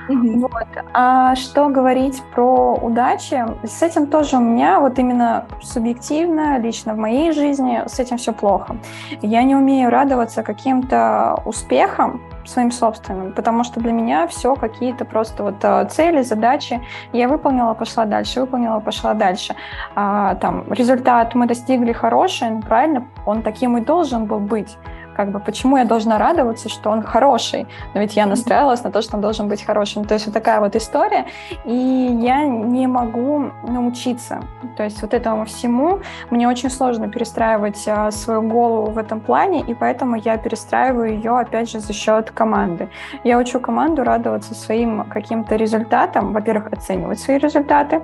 Mm-hmm. 0.09 0.39
Вот. 0.41 0.85
А 0.93 1.35
что 1.37 1.69
говорить 1.69 2.23
про 2.35 2.75
удачи? 2.75 3.45
С 3.65 3.83
этим 3.83 4.07
тоже 4.07 4.37
у 4.37 4.41
меня 4.41 4.81
вот 4.81 4.99
именно 4.99 5.47
субъективно, 5.63 6.59
лично 6.59 6.95
в 6.95 6.99
моей 6.99 7.33
жизни, 7.33 7.83
с 7.87 7.99
этим 7.99 8.17
все 8.17 8.33
плохо. 8.33 8.77
Я 9.23 9.43
не 9.43 9.55
умею 9.55 9.91
радоваться 9.91 10.43
каким-то 10.43 11.41
успехам, 11.45 12.21
своим 12.47 12.73
собственным, 12.73 13.33
потому 13.33 13.65
что 13.65 13.81
для 13.81 13.93
меня 13.93 14.27
все 14.27 14.55
какие-то 14.55 15.05
просто 15.05 15.43
вот 15.43 15.57
э, 15.63 15.87
цели, 15.91 16.23
задачи. 16.23 16.81
Я 17.13 17.29
выполнила, 17.29 17.75
пошла 17.75 18.07
дальше, 18.07 18.41
выполнила, 18.41 18.81
пошла 18.81 19.15
дальше. 19.15 19.55
А, 19.95 20.35
там 20.37 20.65
результат 20.73 21.35
мы 21.35 21.47
достигли 21.47 21.93
хороший, 21.93 22.51
ну, 22.51 22.63
правильно, 22.63 23.07
он 23.27 23.43
таким 23.43 23.77
и 23.77 23.83
должен 23.83 24.25
был 24.25 24.41
быть 24.41 24.77
как 25.21 25.33
бы 25.33 25.39
почему 25.39 25.77
я 25.77 25.85
должна 25.85 26.17
радоваться, 26.17 26.71
что 26.71 26.89
он 26.89 27.03
хороший, 27.03 27.67
но 27.93 28.01
ведь 28.01 28.17
я 28.17 28.25
настраивалась 28.25 28.83
на 28.83 28.91
то, 28.91 29.03
что 29.03 29.17
он 29.17 29.21
должен 29.21 29.49
быть 29.49 29.63
хорошим. 29.63 30.07
То 30.07 30.15
есть 30.15 30.25
вот 30.25 30.33
такая 30.33 30.61
вот 30.61 30.75
история, 30.77 31.27
и 31.67 32.19
я 32.23 32.45
не 32.47 32.87
могу 32.87 33.51
научиться. 33.69 34.41
То 34.79 34.85
есть 34.85 35.03
вот 35.03 35.13
этому 35.13 35.45
всему 35.45 35.99
мне 36.31 36.49
очень 36.49 36.71
сложно 36.71 37.09
перестраивать 37.09 37.87
а, 37.87 38.11
свою 38.11 38.41
голову 38.41 38.93
в 38.93 38.97
этом 38.97 39.21
плане, 39.21 39.61
и 39.61 39.75
поэтому 39.75 40.17
я 40.17 40.39
перестраиваю 40.39 41.17
ее, 41.17 41.39
опять 41.39 41.71
же, 41.71 41.81
за 41.81 41.93
счет 41.93 42.31
команды. 42.31 42.89
Я 43.23 43.37
учу 43.37 43.61
команду 43.61 44.03
радоваться 44.05 44.55
своим 44.55 45.05
каким-то 45.05 45.57
результатам, 45.57 46.33
во-первых, 46.33 46.73
оценивать 46.73 47.21
свои 47.21 47.37
результаты, 47.37 48.01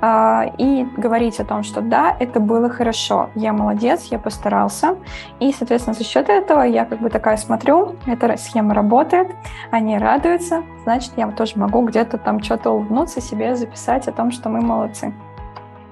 а, 0.00 0.46
и 0.56 0.86
говорить 0.96 1.40
о 1.40 1.44
том, 1.44 1.62
что 1.62 1.82
да, 1.82 2.16
это 2.18 2.40
было 2.40 2.70
хорошо, 2.70 3.28
я 3.34 3.52
молодец, 3.52 4.04
я 4.10 4.18
постарался, 4.18 4.96
и, 5.40 5.52
соответственно, 5.52 5.94
за 5.94 6.04
счет 6.04 6.30
этого 6.30 6.53
этого 6.54 6.62
я 6.62 6.84
как 6.84 7.00
бы 7.00 7.10
такая 7.10 7.36
смотрю, 7.36 7.96
эта 8.06 8.36
схема 8.36 8.74
работает, 8.74 9.28
они 9.70 9.98
радуются, 9.98 10.62
значит, 10.84 11.12
я 11.16 11.30
тоже 11.30 11.52
могу 11.56 11.82
где-то 11.82 12.18
там 12.18 12.42
что-то 12.42 12.70
улыбнуться 12.70 13.20
себе, 13.20 13.56
записать 13.56 14.08
о 14.08 14.12
том, 14.12 14.30
что 14.30 14.48
мы 14.48 14.60
молодцы. 14.60 15.12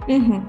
Угу. 0.07 0.43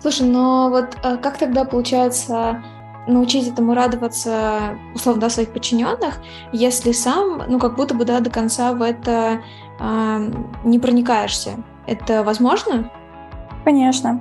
Слушай, 0.00 0.28
но 0.28 0.70
вот 0.70 0.96
э, 1.02 1.16
как 1.16 1.38
тогда 1.38 1.64
получается 1.64 2.62
научить 3.06 3.48
этому 3.48 3.74
радоваться, 3.74 4.78
условно, 4.94 5.22
да, 5.22 5.30
своих 5.30 5.52
подчиненных, 5.52 6.20
если 6.52 6.92
сам, 6.92 7.42
ну, 7.48 7.58
как 7.58 7.76
будто 7.76 7.94
бы, 7.94 8.04
да, 8.04 8.20
до 8.20 8.30
конца 8.30 8.72
в 8.72 8.82
это 8.82 9.40
э, 9.80 10.30
не 10.64 10.78
проникаешься. 10.78 11.50
Это 11.86 12.24
возможно? 12.24 12.90
Конечно. 13.64 14.20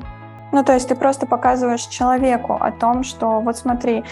Ну, 0.55 0.63
то 0.63 0.73
есть 0.73 0.87
ты 0.87 0.95
просто 0.95 1.25
показываешь 1.25 1.85
человеку 1.87 2.57
о 2.57 2.71
том, 2.71 3.03
что 3.03 3.41
вот 3.41 3.57
смотри, 3.57 4.05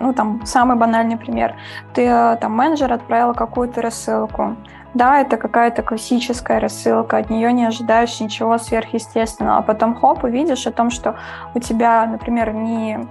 ну, 0.00 0.12
там, 0.12 0.44
самый 0.44 0.76
банальный 0.76 1.16
пример. 1.16 1.54
Ты, 1.94 2.04
э, 2.06 2.36
там, 2.40 2.52
менеджер 2.52 2.92
отправил 2.92 3.34
какую-то 3.34 3.82
рассылку. 3.82 4.56
Да, 4.94 5.20
это 5.20 5.36
какая-то 5.36 5.82
классическая 5.82 6.60
рассылка, 6.60 7.18
от 7.18 7.30
нее 7.30 7.52
не 7.52 7.66
ожидаешь 7.66 8.20
ничего 8.20 8.56
сверхъестественного, 8.58 9.58
а 9.58 9.62
потом 9.62 9.94
хоп, 9.94 10.24
увидишь 10.24 10.66
о 10.66 10.72
том, 10.72 10.90
что 10.90 11.16
у 11.54 11.60
тебя, 11.60 12.06
например, 12.06 12.52
не 12.54 13.06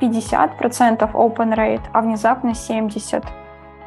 50% 0.00 1.12
open 1.12 1.54
rate, 1.54 1.82
а 1.92 2.00
внезапно 2.00 2.50
70%. 2.50 3.24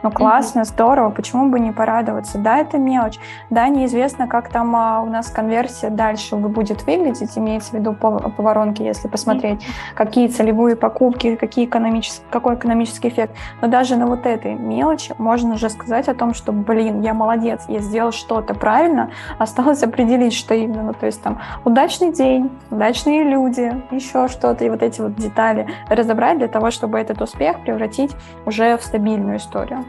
Ну 0.03 0.11
классно, 0.11 0.59
mm-hmm. 0.59 0.65
здорово, 0.65 1.09
почему 1.11 1.49
бы 1.49 1.61
не 1.61 1.71
порадоваться? 1.71 2.37
Да, 2.37 2.57
это 2.57 2.77
мелочь. 2.77 3.17
Да, 3.49 3.69
неизвестно, 3.69 4.27
как 4.27 4.49
там 4.49 4.75
а, 4.75 5.01
у 5.01 5.05
нас 5.05 5.29
конверсия 5.29 5.89
дальше 5.89 6.35
будет 6.35 6.85
выглядеть, 6.85 7.37
имеется 7.37 7.71
в 7.71 7.73
виду 7.75 7.93
по, 7.93 8.11
по 8.19 8.43
воронке, 8.43 8.83
если 8.83 9.07
посмотреть, 9.07 9.61
mm-hmm. 9.61 9.95
какие 9.95 10.27
целевые 10.27 10.75
покупки, 10.75 11.37
какие 11.37 11.65
экономические, 11.65 12.27
какой 12.29 12.55
экономический 12.55 13.07
эффект. 13.07 13.33
Но 13.61 13.69
даже 13.69 13.95
на 13.95 14.05
вот 14.05 14.25
этой 14.25 14.55
мелочи 14.55 15.15
можно 15.17 15.53
уже 15.53 15.69
сказать 15.69 16.09
о 16.09 16.13
том, 16.13 16.33
что, 16.33 16.51
блин, 16.51 16.99
я 17.01 17.13
молодец, 17.13 17.63
я 17.69 17.79
сделал 17.79 18.11
что-то 18.11 18.53
правильно, 18.53 19.09
осталось 19.39 19.83
определить, 19.83 20.33
что 20.33 20.53
именно. 20.53 20.83
Ну, 20.83 20.93
то 20.93 21.05
есть 21.05 21.23
там 21.23 21.39
удачный 21.63 22.11
день, 22.11 22.51
удачные 22.69 23.23
люди, 23.23 23.81
еще 23.89 24.27
что-то, 24.27 24.65
и 24.65 24.69
вот 24.69 24.83
эти 24.83 24.99
вот 24.99 25.15
детали 25.15 25.67
разобрать 25.87 26.39
для 26.39 26.49
того, 26.49 26.71
чтобы 26.71 26.99
этот 26.99 27.21
успех 27.21 27.61
превратить 27.61 28.11
уже 28.45 28.77
в 28.77 28.83
стабильную 28.83 29.37
историю. 29.37 29.85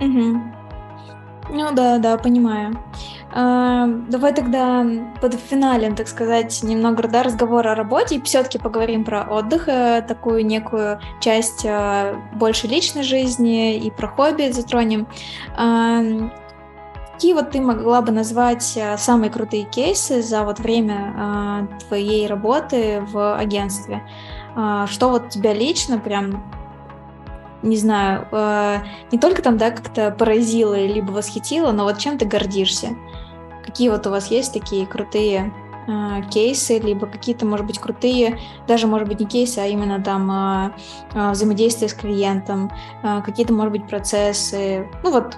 Угу. 0.00 0.40
Ну 1.50 1.72
да, 1.72 1.98
да, 1.98 2.16
понимаю. 2.18 2.78
А, 3.32 3.86
давай 3.86 4.32
тогда 4.32 4.86
под 5.20 5.34
финалем, 5.34 5.94
так 5.94 6.08
сказать, 6.08 6.62
немного 6.62 7.06
да, 7.08 7.22
разговора 7.22 7.72
о 7.72 7.74
работе 7.74 8.16
и 8.16 8.22
все-таки 8.22 8.58
поговорим 8.58 9.04
про 9.04 9.22
отдых, 9.22 9.68
э, 9.68 10.02
такую 10.06 10.46
некую 10.46 10.98
часть 11.20 11.64
э, 11.64 12.16
больше 12.34 12.66
личной 12.66 13.02
жизни 13.02 13.76
и 13.76 13.90
про 13.90 14.08
хобби 14.08 14.50
затронем. 14.50 15.06
А, 15.56 16.00
какие 17.12 17.34
вот 17.34 17.50
ты 17.50 17.60
могла 17.60 18.00
бы 18.00 18.12
назвать 18.12 18.74
э, 18.76 18.96
самые 18.96 19.30
крутые 19.30 19.64
кейсы 19.64 20.22
за 20.22 20.44
вот 20.44 20.58
время 20.58 21.14
а, 21.16 21.66
твоей 21.86 22.26
работы 22.26 23.02
в 23.10 23.36
агентстве? 23.36 24.02
Что 24.86 25.10
вот 25.10 25.28
тебя 25.28 25.52
лично 25.52 26.00
прям 26.00 26.42
не 27.62 27.76
знаю, 27.76 28.26
э, 28.30 28.78
не 29.12 29.18
только 29.18 29.42
там, 29.42 29.58
да, 29.58 29.70
как-то 29.70 30.10
поразило 30.10 30.74
либо 30.74 31.10
восхитило, 31.10 31.72
но 31.72 31.84
вот 31.84 31.98
чем 31.98 32.18
ты 32.18 32.24
гордишься? 32.24 32.90
Какие 33.64 33.88
вот 33.88 34.06
у 34.06 34.10
вас 34.10 34.30
есть 34.30 34.52
такие 34.52 34.86
крутые 34.86 35.52
э, 35.86 36.22
кейсы, 36.30 36.78
либо 36.78 37.06
какие-то, 37.06 37.46
может 37.46 37.66
быть, 37.66 37.78
крутые, 37.78 38.38
даже, 38.66 38.86
может 38.86 39.08
быть, 39.08 39.20
не 39.20 39.26
кейсы, 39.26 39.58
а 39.58 39.66
именно 39.66 40.02
там 40.02 40.30
э, 40.30 40.70
э, 41.14 41.30
взаимодействие 41.32 41.88
с 41.88 41.94
клиентом, 41.94 42.70
э, 43.02 43.22
какие-то, 43.22 43.52
может 43.52 43.72
быть, 43.72 43.88
процессы, 43.88 44.88
ну 45.02 45.10
вот 45.10 45.36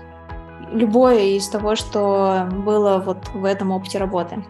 любое 0.72 1.36
из 1.36 1.48
того, 1.48 1.74
что 1.74 2.48
было 2.64 3.02
вот 3.04 3.28
в 3.34 3.44
этом 3.44 3.72
опыте 3.72 3.98
работы. 3.98 4.44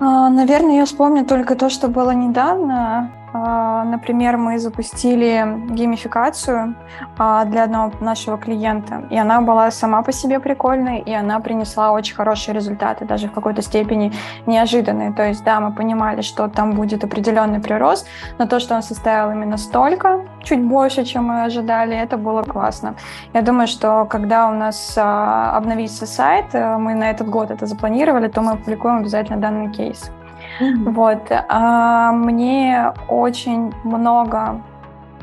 А, 0.00 0.28
наверное, 0.28 0.76
я 0.76 0.84
вспомню 0.86 1.24
только 1.24 1.54
то, 1.56 1.68
что 1.70 1.88
было 1.88 2.10
недавно. 2.10 3.10
А, 3.36 3.82
например, 3.82 4.36
мы 4.36 4.60
запустили 4.60 5.44
геймификацию 5.70 6.76
а, 7.18 7.44
для 7.44 7.64
одного 7.64 7.92
нашего 7.98 8.38
клиента, 8.38 9.02
и 9.10 9.18
она 9.18 9.40
была 9.40 9.72
сама 9.72 10.02
по 10.02 10.12
себе 10.12 10.38
прикольной, 10.38 11.00
и 11.00 11.12
она 11.12 11.40
принесла 11.40 11.90
очень 11.90 12.14
хорошие 12.14 12.54
результаты, 12.54 13.04
даже 13.04 13.26
в 13.26 13.32
какой-то 13.32 13.60
степени 13.60 14.12
неожиданные. 14.46 15.12
То 15.12 15.26
есть, 15.26 15.42
да, 15.42 15.58
мы 15.58 15.72
понимали, 15.72 16.20
что 16.22 16.46
там 16.46 16.74
будет 16.74 17.02
определенный 17.02 17.58
прирост, 17.58 18.06
но 18.38 18.46
то, 18.46 18.60
что 18.60 18.76
он 18.76 18.84
составил 18.84 19.32
именно 19.32 19.56
столько, 19.56 20.20
чуть 20.44 20.62
больше, 20.62 21.04
чем 21.04 21.24
мы 21.24 21.42
ожидали, 21.42 21.96
это 21.96 22.16
было 22.16 22.44
классно. 22.44 22.94
Я 23.32 23.42
думаю, 23.42 23.66
что 23.66 24.06
когда 24.08 24.48
у 24.48 24.52
нас 24.52 24.94
а, 24.96 25.56
обновится 25.56 26.06
сайт, 26.06 26.46
э, 26.52 26.76
мы 26.78 26.94
на 26.94 27.10
этот 27.10 27.28
год 27.28 27.50
это 27.50 27.66
запланировали, 27.66 28.28
то 28.28 28.42
мы 28.42 28.52
опубликуем 28.52 28.98
обязательно 28.98 29.38
данный 29.38 29.72
кейс. 29.72 30.12
Вот. 30.60 31.30
А, 31.48 32.12
мне 32.12 32.92
очень 33.08 33.72
много 33.84 34.62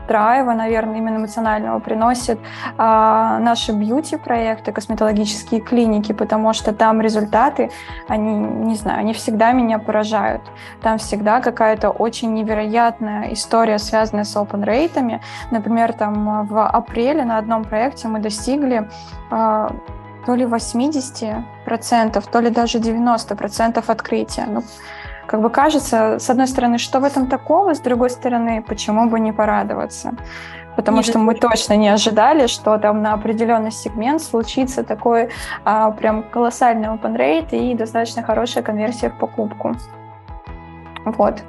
драйва, 0.07 0.53
наверное, 0.53 0.97
именно 0.97 1.17
эмоционального 1.17 1.79
приносит 1.79 2.39
а, 2.77 3.39
наши 3.39 3.71
бьюти-проекты, 3.71 4.71
косметологические 4.71 5.61
клиники, 5.61 6.11
потому 6.11 6.53
что 6.53 6.73
там 6.73 7.01
результаты, 7.01 7.71
они, 8.09 8.34
не 8.34 8.75
знаю, 8.75 8.99
они 8.99 9.13
всегда 9.13 9.53
меня 9.53 9.79
поражают. 9.79 10.41
Там 10.82 10.97
всегда 10.97 11.39
какая-то 11.39 11.91
очень 11.91 12.34
невероятная 12.34 13.34
история, 13.34 13.79
связанная 13.79 14.25
с 14.25 14.36
open 14.36 14.65
рейтами. 14.65 15.21
Например, 15.51 15.93
там 15.93 16.45
в 16.47 16.67
апреле 16.67 17.23
на 17.23 17.38
одном 17.38 17.63
проекте 17.63 18.07
мы 18.07 18.19
достигли 18.19 18.89
а, 19.29 19.71
то 20.25 20.36
ли 20.36 20.45
80%, 20.45 22.23
то 22.32 22.39
ли 22.39 22.49
даже 22.49 22.79
90% 22.79 23.84
открытия. 23.88 24.45
Ну, 24.47 24.63
как 25.32 25.41
бы 25.41 25.49
кажется, 25.49 26.19
с 26.19 26.29
одной 26.29 26.45
стороны, 26.45 26.77
что 26.77 26.99
в 26.99 27.05
этом 27.05 27.27
такого, 27.27 27.73
с 27.73 27.79
другой 27.79 28.09
стороны, 28.09 28.61
почему 28.61 29.09
бы 29.09 29.17
не 29.17 29.32
порадоваться? 29.32 30.11
Потому 30.75 30.97
не 30.97 31.03
что 31.03 31.19
мы 31.19 31.36
точно 31.36 31.77
не 31.77 31.88
ожидали, 31.88 32.47
что 32.47 32.77
там 32.77 33.01
на 33.01 33.13
определенный 33.13 33.71
сегмент 33.71 34.21
случится 34.21 34.84
такой 34.84 35.29
а, 35.63 35.91
прям 35.91 36.23
колоссальный 36.23 36.89
open 36.89 37.15
rate 37.15 37.57
и 37.57 37.73
достаточно 37.75 38.23
хорошая 38.23 38.61
конверсия 38.61 39.09
в 39.09 39.17
покупку. 39.17 39.73
Вот. 41.05 41.41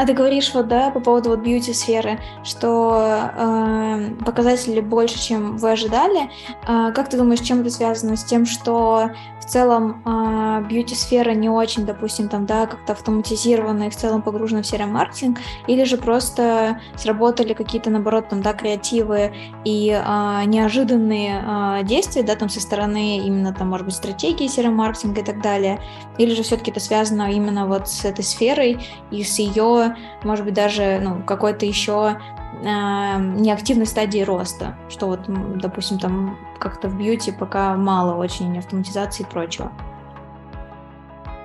А 0.00 0.06
ты 0.06 0.14
говоришь 0.14 0.54
вот, 0.54 0.66
да, 0.66 0.90
по 0.90 0.98
поводу 0.98 1.28
вот 1.28 1.40
бьюти-сферы, 1.40 2.18
что 2.42 3.30
э, 3.36 4.14
показатели 4.24 4.80
больше, 4.80 5.22
чем 5.22 5.58
вы 5.58 5.72
ожидали. 5.72 6.30
Э, 6.66 6.90
как 6.94 7.10
ты 7.10 7.18
думаешь, 7.18 7.40
чем 7.40 7.60
это 7.60 7.68
связано? 7.68 8.16
С 8.16 8.24
тем, 8.24 8.46
что 8.46 9.10
в 9.40 9.44
целом 9.44 10.02
э, 10.06 10.64
бьюти-сфера 10.66 11.32
не 11.32 11.50
очень, 11.50 11.84
допустим, 11.84 12.30
там, 12.30 12.46
да, 12.46 12.66
как-то 12.66 12.94
автоматизирована 12.94 13.88
и 13.88 13.90
в 13.90 13.96
целом 13.96 14.22
погружена 14.22 14.62
в 14.62 14.66
серый 14.66 14.86
маркетинг, 14.86 15.38
или 15.66 15.84
же 15.84 15.98
просто 15.98 16.80
сработали 16.96 17.52
какие-то, 17.52 17.90
наоборот, 17.90 18.30
там, 18.30 18.40
да, 18.40 18.54
креативы 18.54 19.34
и 19.66 19.90
э, 19.90 20.44
неожиданные 20.46 21.44
э, 21.44 21.84
действия, 21.84 22.22
да, 22.22 22.36
там, 22.36 22.48
со 22.48 22.60
стороны 22.60 23.18
именно, 23.18 23.52
там, 23.52 23.68
может 23.68 23.84
быть, 23.84 23.96
стратегии 23.96 24.46
серого 24.46 24.72
маркетинга 24.72 25.20
и 25.20 25.24
так 25.24 25.42
далее, 25.42 25.78
или 26.16 26.34
же 26.34 26.42
все-таки 26.42 26.70
это 26.70 26.80
связано 26.80 27.30
именно 27.30 27.66
вот 27.66 27.86
с 27.86 28.06
этой 28.06 28.24
сферой 28.24 28.78
и 29.10 29.24
с 29.24 29.38
ее 29.38 29.89
может 30.22 30.44
быть, 30.44 30.54
даже 30.54 31.00
ну, 31.02 31.22
какой-то 31.22 31.66
еще 31.66 32.18
э, 32.62 32.64
неактивной 32.64 33.86
стадии 33.86 34.20
роста, 34.20 34.76
что 34.88 35.06
вот, 35.06 35.24
допустим, 35.26 35.98
там 35.98 36.38
как-то 36.58 36.88
в 36.88 36.96
бьюти 36.96 37.32
пока 37.32 37.74
мало 37.76 38.14
очень 38.16 38.58
автоматизации 38.58 39.22
и 39.22 39.26
прочего. 39.26 39.72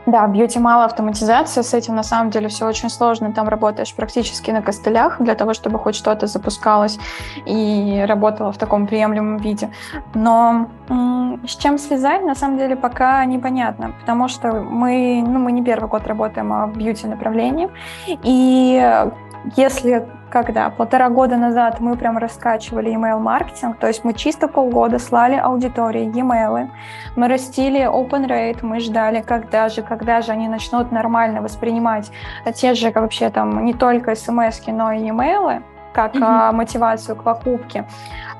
Да, 0.05 0.27
бьюти 0.27 0.59
мало 0.59 0.85
автоматизации, 0.85 1.61
с 1.61 1.73
этим 1.73 1.95
на 1.95 2.03
самом 2.03 2.29
деле 2.29 2.47
все 2.47 2.67
очень 2.67 2.89
сложно. 2.89 3.33
Там 3.33 3.47
работаешь 3.47 3.93
практически 3.95 4.51
на 4.51 4.61
костылях 4.61 5.19
для 5.19 5.35
того, 5.35 5.53
чтобы 5.53 5.79
хоть 5.79 5.95
что-то 5.95 6.27
запускалось 6.27 6.99
и 7.45 8.05
работало 8.07 8.51
в 8.51 8.57
таком 8.57 8.85
приемлемом 8.85 9.37
виде. 9.37 9.69
Но 10.13 10.67
с 11.47 11.55
чем 11.55 11.77
связать, 11.77 12.23
на 12.23 12.35
самом 12.35 12.57
деле, 12.57 12.75
пока 12.75 13.25
непонятно, 13.25 13.93
потому 13.99 14.27
что 14.27 14.51
мы, 14.51 15.23
ну, 15.25 15.39
мы 15.39 15.51
не 15.51 15.63
первый 15.63 15.89
год 15.89 16.05
работаем 16.07 16.71
в 16.71 16.77
бьюти 16.77 17.07
направлении, 17.07 17.69
и 18.07 19.07
если 19.55 20.05
когда 20.29 20.69
полтора 20.69 21.09
года 21.09 21.37
назад 21.37 21.79
мы 21.79 21.95
прям 21.95 22.17
раскачивали 22.17 22.91
email-маркетинг, 22.91 23.77
то 23.77 23.87
есть 23.87 24.03
мы 24.03 24.13
чисто 24.13 24.49
полгода 24.49 24.99
слали 24.99 25.35
аудитории 25.35 26.03
e-mail, 26.13 26.69
мы 27.15 27.27
растили 27.29 27.87
open 27.87 28.27
rate, 28.27 28.59
мы 28.61 28.81
ждали, 28.81 29.21
когда 29.21 29.69
же, 29.69 29.81
когда 29.81 30.21
же 30.21 30.33
они 30.33 30.49
начнут 30.49 30.91
нормально 30.91 31.41
воспринимать 31.41 32.11
те 32.53 32.73
же 32.73 32.91
вообще 32.91 33.29
там 33.29 33.63
не 33.63 33.73
только 33.73 34.15
смс, 34.15 34.61
но 34.67 34.91
и 34.91 35.07
e-mail, 35.07 35.63
как 35.93 36.15
mm-hmm. 36.15 36.51
мотивацию 36.51 37.15
к 37.15 37.23
покупке. 37.23 37.85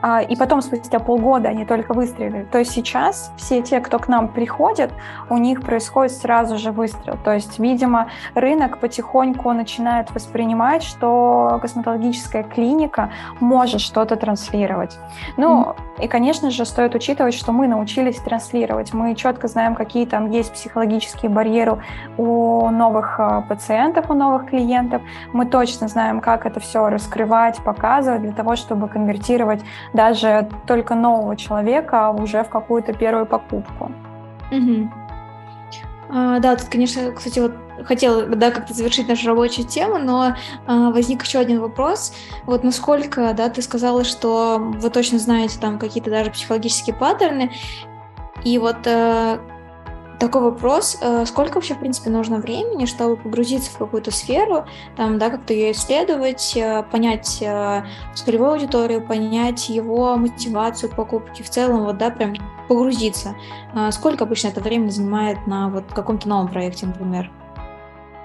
А, 0.07 0.21
и 0.21 0.35
потом, 0.35 0.61
спустя 0.61 0.99
полгода, 0.99 1.49
они 1.49 1.65
только 1.65 1.95
выстрелили. 1.95 2.43
То 2.51 2.59
есть 2.59 2.69
сейчас 2.69 3.31
все 3.37 3.63
те, 3.63 3.79
кто 3.79 3.97
к 3.97 4.07
нам 4.07 4.27
приходит, 4.27 4.91
у 5.31 5.37
них 5.37 5.63
происходит 5.63 6.11
сразу 6.11 6.59
же 6.59 6.71
выстрел. 6.71 7.17
То 7.23 7.33
есть, 7.33 7.57
видимо, 7.57 8.09
рынок 8.35 8.77
потихоньку 8.77 9.51
начинает 9.51 10.13
воспринимать, 10.13 10.83
что 10.83 11.57
косметологическая 11.59 12.43
клиника 12.43 13.09
может 13.39 13.81
что-то 13.81 14.15
транслировать. 14.15 14.95
Ну, 15.37 15.63
mm-hmm. 15.63 16.03
и, 16.03 16.07
конечно 16.07 16.51
же, 16.51 16.65
стоит 16.65 16.93
учитывать, 16.93 17.33
что 17.33 17.51
мы 17.51 17.67
научились 17.67 18.17
транслировать. 18.17 18.93
Мы 18.93 19.15
четко 19.15 19.47
знаем, 19.47 19.73
какие 19.73 20.05
там 20.05 20.29
есть 20.29 20.53
психологические 20.53 21.31
барьеры 21.31 21.81
у 22.17 22.69
новых 22.69 23.19
а, 23.19 23.41
пациентов, 23.41 24.11
у 24.11 24.13
новых 24.13 24.51
клиентов. 24.51 25.01
Мы 25.33 25.47
точно 25.47 25.87
знаем, 25.87 26.21
как 26.21 26.45
это 26.45 26.59
все 26.59 26.89
раскрывать, 26.89 27.57
показывать 27.63 28.21
для 28.21 28.33
того, 28.33 28.55
чтобы 28.55 28.87
конвертировать 28.87 29.63
даже 29.95 30.49
только 30.67 30.95
нового 30.95 31.35
человека 31.35 32.09
уже 32.09 32.43
в 32.43 32.49
какую-то 32.49 32.93
первую 32.93 33.25
покупку. 33.25 33.91
Угу. 34.51 34.89
А, 36.09 36.39
да, 36.39 36.55
тут, 36.55 36.69
конечно, 36.69 37.11
кстати, 37.11 37.39
вот 37.39 37.53
хотела 37.83 38.23
да, 38.23 38.51
как-то 38.51 38.73
завершить 38.73 39.07
нашу 39.07 39.27
рабочую 39.27 39.67
тему, 39.67 39.97
но 39.97 40.35
а, 40.67 40.91
возник 40.91 41.23
еще 41.23 41.39
один 41.39 41.59
вопрос. 41.59 42.13
Вот 42.45 42.63
насколько, 42.63 43.33
да, 43.33 43.49
ты 43.49 43.61
сказала, 43.61 44.03
что 44.03 44.59
вы 44.59 44.89
точно 44.89 45.19
знаете 45.19 45.59
там 45.59 45.79
какие-то 45.79 46.09
даже 46.09 46.31
психологические 46.31 46.95
паттерны, 46.95 47.51
и 48.43 48.57
вот 48.59 48.85
а, 48.85 49.39
такой 50.19 50.41
вопрос, 50.41 50.97
э, 51.01 51.25
сколько 51.25 51.55
вообще, 51.55 51.73
в 51.73 51.79
принципе, 51.79 52.09
нужно 52.09 52.37
времени, 52.37 52.85
чтобы 52.85 53.17
погрузиться 53.17 53.71
в 53.71 53.77
какую-то 53.77 54.11
сферу, 54.11 54.65
там, 54.95 55.17
да, 55.17 55.29
как-то 55.29 55.53
ее 55.53 55.71
исследовать, 55.71 56.53
э, 56.55 56.83
понять 56.91 57.41
э, 57.41 57.83
целевую 58.13 58.51
аудиторию, 58.51 59.05
понять 59.05 59.69
его 59.69 60.15
мотивацию 60.15 60.89
к 60.91 60.95
покупке, 60.95 61.43
в 61.43 61.49
целом, 61.49 61.83
вот, 61.85 61.97
да, 61.97 62.09
прям 62.09 62.33
погрузиться. 62.67 63.35
Сколько 63.91 64.23
обычно 64.23 64.47
это 64.47 64.59
времени 64.59 64.89
занимает 64.89 65.45
на 65.45 65.69
вот 65.69 65.83
каком-то 65.93 66.27
новом 66.27 66.47
проекте, 66.47 66.87
например? 66.87 67.29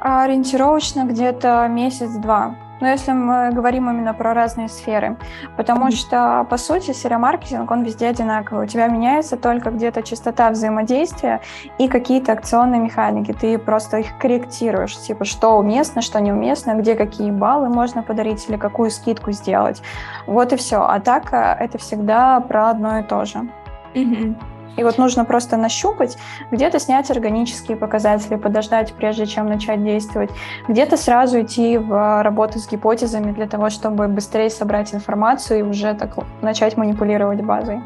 Ориентировочно 0.00 1.04
где-то 1.04 1.66
месяц-два. 1.68 2.56
Но 2.80 2.88
если 2.88 3.12
мы 3.12 3.50
говорим 3.52 3.90
именно 3.90 4.14
про 4.14 4.34
разные 4.34 4.68
сферы, 4.68 5.16
потому 5.56 5.88
mm-hmm. 5.88 5.96
что, 5.96 6.46
по 6.48 6.56
сути, 6.56 6.92
серомаркетинг, 6.92 7.70
он 7.70 7.82
везде 7.82 8.08
одинаковый. 8.08 8.64
У 8.64 8.68
тебя 8.68 8.88
меняется 8.88 9.36
только 9.36 9.70
где-то 9.70 10.02
частота 10.02 10.50
взаимодействия 10.50 11.40
и 11.78 11.88
какие-то 11.88 12.32
акционные 12.32 12.80
механики. 12.80 13.32
Ты 13.32 13.58
просто 13.58 13.98
их 13.98 14.18
корректируешь, 14.18 14.96
типа, 14.96 15.24
что 15.24 15.58
уместно, 15.58 16.02
что 16.02 16.20
неуместно, 16.20 16.74
где 16.74 16.94
какие 16.94 17.30
баллы 17.30 17.68
можно 17.68 18.02
подарить 18.02 18.48
или 18.48 18.56
какую 18.56 18.90
скидку 18.90 19.32
сделать. 19.32 19.82
Вот 20.26 20.52
и 20.52 20.56
все. 20.56 20.82
А 20.82 21.00
так 21.00 21.32
э, 21.32 21.56
это 21.60 21.78
всегда 21.78 22.40
про 22.40 22.70
одно 22.70 22.98
и 22.98 23.02
то 23.02 23.24
же. 23.24 23.48
Mm-hmm. 23.94 24.59
И 24.80 24.82
вот 24.82 24.96
нужно 24.96 25.26
просто 25.26 25.58
нащупать, 25.58 26.16
где-то 26.50 26.80
снять 26.80 27.10
органические 27.10 27.76
показатели, 27.76 28.36
подождать, 28.36 28.94
прежде 28.94 29.26
чем 29.26 29.46
начать 29.46 29.84
действовать, 29.84 30.30
где-то 30.68 30.96
сразу 30.96 31.42
идти 31.42 31.76
в 31.76 32.22
работу 32.22 32.58
с 32.58 32.66
гипотезами 32.66 33.32
для 33.32 33.46
того, 33.46 33.68
чтобы 33.68 34.08
быстрее 34.08 34.48
собрать 34.48 34.94
информацию 34.94 35.58
и 35.58 35.62
уже 35.62 35.92
так 35.92 36.16
начать 36.40 36.78
манипулировать 36.78 37.42
базой. 37.42 37.82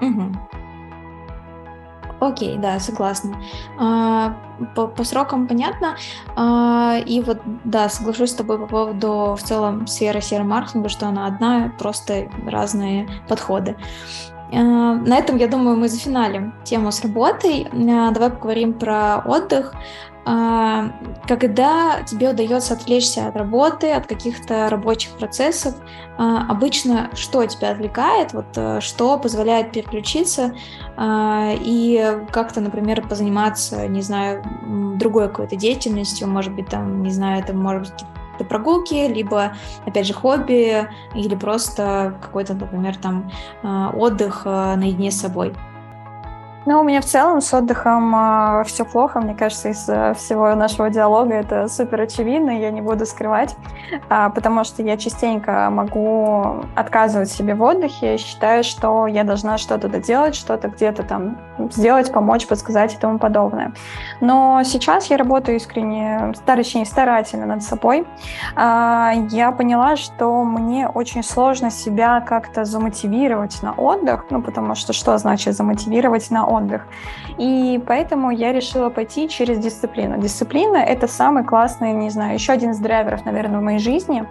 Угу. 0.00 0.22
Окей, 2.20 2.56
да, 2.56 2.80
согласна. 2.80 3.36
А, 3.78 4.34
по, 4.74 4.86
по 4.86 5.04
срокам 5.04 5.46
понятно. 5.46 5.96
А, 6.36 6.96
и 7.04 7.20
вот, 7.20 7.42
да, 7.64 7.90
соглашусь 7.90 8.30
с 8.30 8.34
тобой 8.34 8.58
по 8.58 8.66
поводу 8.66 9.36
в 9.38 9.42
целом 9.42 9.86
сферы 9.86 10.22
серого 10.22 10.46
маркетинга, 10.46 10.88
что 10.88 11.06
она 11.06 11.26
одна, 11.26 11.70
просто 11.78 12.28
разные 12.46 13.08
подходы. 13.28 13.76
Э, 14.52 14.56
на 14.56 15.18
этом, 15.18 15.36
я 15.36 15.48
думаю, 15.48 15.76
мы 15.76 15.88
зафиналим 15.88 16.54
тему 16.64 16.92
с 16.92 17.02
работой. 17.02 17.68
Э, 17.72 18.10
давай 18.12 18.30
поговорим 18.30 18.74
про 18.74 19.18
отдых. 19.24 19.74
Э, 20.26 20.90
когда 21.26 22.02
тебе 22.02 22.30
удается 22.30 22.74
отвлечься 22.74 23.28
от 23.28 23.36
работы, 23.36 23.92
от 23.92 24.06
каких-то 24.06 24.68
рабочих 24.68 25.12
процессов, 25.12 25.74
обычно 26.16 27.10
что 27.14 27.44
тебя 27.44 27.70
отвлекает, 27.70 28.32
вот 28.34 28.56
что 28.80 29.18
позволяет 29.18 29.72
переключиться 29.72 30.54
и 30.96 32.18
как-то, 32.30 32.60
например, 32.60 33.02
позаниматься, 33.02 33.88
не 33.88 34.00
знаю, 34.00 34.44
другой 34.96 35.26
какой-то 35.26 35.56
деятельностью, 35.56 36.28
может 36.28 36.52
быть, 36.52 36.68
там, 36.68 37.02
не 37.02 37.10
знаю, 37.10 37.40
это 37.42 37.52
может 37.52 37.94
быть 37.94 38.04
это 38.34 38.44
прогулки, 38.44 39.08
либо, 39.08 39.56
опять 39.86 40.06
же, 40.06 40.14
хобби, 40.14 40.88
или 41.14 41.34
просто 41.34 42.18
какой-то, 42.20 42.54
например, 42.54 42.96
там 42.96 43.30
а, 43.62 43.90
отдых 43.90 44.42
а, 44.44 44.76
наедине 44.76 45.10
с 45.10 45.20
собой. 45.20 45.54
Ну, 46.66 46.80
у 46.80 46.82
меня 46.82 47.02
в 47.02 47.04
целом 47.04 47.42
с 47.42 47.52
отдыхом 47.52 48.14
э, 48.14 48.18
а, 48.18 48.64
все 48.64 48.86
плохо. 48.86 49.20
Мне 49.20 49.34
кажется, 49.34 49.68
из 49.68 49.86
э, 49.86 50.14
всего 50.14 50.54
нашего 50.54 50.88
диалога 50.88 51.34
это 51.34 51.68
супер 51.68 52.00
очевидно, 52.00 52.58
я 52.58 52.70
не 52.70 52.80
буду 52.80 53.04
скрывать, 53.04 53.54
э, 54.08 54.30
потому 54.34 54.64
что 54.64 54.82
я 54.82 54.96
частенько 54.96 55.68
могу 55.70 56.64
отказывать 56.74 57.30
себе 57.30 57.54
в 57.54 57.62
отдыхе, 57.62 58.16
считаю, 58.16 58.64
что 58.64 59.06
я 59.06 59.24
должна 59.24 59.58
что-то 59.58 59.88
доделать, 59.88 60.34
что-то 60.34 60.68
где-то 60.68 61.02
там 61.02 61.36
сделать, 61.70 62.10
помочь, 62.10 62.46
подсказать 62.46 62.94
и 62.94 62.96
тому 62.96 63.18
подобное. 63.18 63.74
Но 64.22 64.62
сейчас 64.64 65.10
я 65.10 65.18
работаю 65.18 65.58
искренне, 65.58 66.32
точнее, 66.46 66.86
старательно 66.86 67.44
над 67.44 67.62
собой. 67.62 68.06
Э, 68.56 69.12
я 69.28 69.52
поняла, 69.52 69.96
что 69.96 70.42
мне 70.44 70.88
очень 70.88 71.22
сложно 71.22 71.70
себя 71.70 72.22
как-то 72.22 72.64
замотивировать 72.64 73.62
на 73.62 73.74
отдых, 73.74 74.24
ну, 74.30 74.40
потому 74.40 74.74
что 74.74 74.94
что 74.94 75.18
значит 75.18 75.54
замотивировать 75.54 76.30
на 76.30 76.46
отдых? 76.46 76.53
И 77.38 77.82
поэтому 77.86 78.30
я 78.30 78.52
решила 78.52 78.90
пойти 78.90 79.28
через 79.28 79.58
дисциплину. 79.58 80.18
Дисциплина— 80.18 80.76
это 80.78 81.08
самый 81.08 81.44
классный, 81.44 81.92
не 81.92 82.10
знаю, 82.10 82.34
еще 82.34 82.52
один 82.52 82.70
из 82.70 82.78
драйверов, 82.78 83.24
наверное, 83.24 83.60
в 83.60 83.62
моей 83.62 83.78
жизни, 83.78 84.24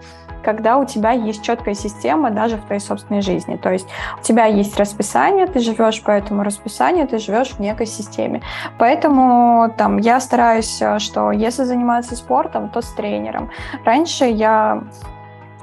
когда 0.44 0.78
у 0.78 0.86
тебя 0.86 1.12
есть 1.12 1.42
четкая 1.42 1.74
система 1.74 2.32
даже 2.32 2.58
в 2.58 2.66
твоей 2.66 2.82
собственной 2.82 3.22
жизни. 3.22 3.56
То 3.56 3.72
есть 3.72 3.88
у 4.20 4.22
тебя 4.22 4.46
есть 4.46 4.78
расписание, 4.78 5.48
ты 5.48 5.60
живешь 5.60 6.02
по 6.04 6.12
этому 6.12 6.44
расписанию, 6.44 7.08
ты 7.08 7.18
живешь 7.18 7.52
в 7.52 7.60
некой 7.60 7.86
системе. 7.86 8.42
Поэтому 8.78 9.74
там 9.78 9.98
я 9.98 10.20
стараюсь, 10.20 10.82
что 10.98 11.32
если 11.32 11.64
заниматься 11.64 12.16
спортом, 12.16 12.70
то 12.70 12.82
с 12.82 12.92
тренером. 12.94 13.50
Раньше 13.86 14.26
я 14.26 14.84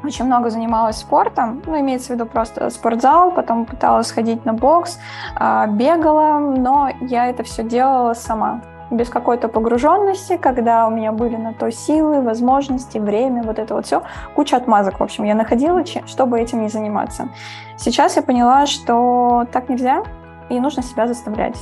очень 0.03 0.25
много 0.25 0.51
занималась 0.51 0.97
спортом, 0.97 1.63
ну, 1.67 1.79
имеется 1.81 2.09
в 2.09 2.11
виду 2.11 2.27
просто 2.27 2.71
спортзал, 2.71 3.33
потом 3.33 3.67
пыталась 3.67 4.11
ходить 4.11 4.45
на 4.45 4.53
бокс, 4.53 4.99
а, 5.37 5.67
бегала, 5.67 6.39
но 6.39 6.91
я 7.01 7.27
это 7.27 7.43
все 7.43 7.63
делала 7.63 8.15
сама, 8.15 8.63
без 8.91 9.09
какой-то 9.09 9.49
погруженности, 9.49 10.37
когда 10.37 10.87
у 10.87 10.91
меня 10.91 11.13
были 11.13 11.37
на 11.37 11.53
то 11.53 11.71
силы, 11.71 12.23
возможности, 12.23 12.99
время, 12.99 13.43
вот 13.43 13.59
это 13.59 13.75
вот 13.75 13.87
все, 13.87 14.03
куча 14.35 14.57
отмазок, 14.57 15.01
в 15.01 15.03
общем, 15.03 15.25
я 15.25 15.35
находила, 15.35 15.85
чтобы 16.07 16.41
этим 16.41 16.63
не 16.63 16.69
заниматься. 16.69 17.29
Сейчас 17.77 18.17
я 18.17 18.23
поняла, 18.23 18.67
что 18.67 19.47
так 19.53 19.69
нельзя, 19.69 20.03
и 20.49 20.59
нужно 20.59 20.83
себя 20.83 21.07
заставлять. 21.07 21.57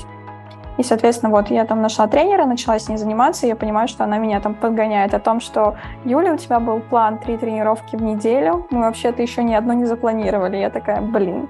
И, 0.78 0.84
соответственно, 0.84 1.30
вот 1.30 1.50
я 1.50 1.64
там 1.64 1.82
нашла 1.82 2.06
тренера, 2.06 2.46
начала 2.46 2.78
с 2.78 2.88
ней 2.88 2.96
заниматься, 2.96 3.46
и 3.46 3.48
я 3.48 3.56
понимаю, 3.56 3.88
что 3.88 4.04
она 4.04 4.18
меня 4.18 4.40
там 4.40 4.54
подгоняет 4.54 5.12
о 5.12 5.18
том, 5.18 5.40
что 5.40 5.76
Юля, 6.04 6.32
у 6.32 6.36
тебя 6.36 6.60
был 6.60 6.80
план 6.80 7.18
три 7.18 7.36
тренировки 7.36 7.96
в 7.96 8.02
неделю, 8.02 8.66
мы 8.70 8.82
вообще-то 8.82 9.20
еще 9.20 9.42
ни 9.42 9.54
одну 9.54 9.72
не 9.72 9.86
запланировали. 9.86 10.56
Я 10.56 10.70
такая, 10.70 11.00
блин, 11.00 11.48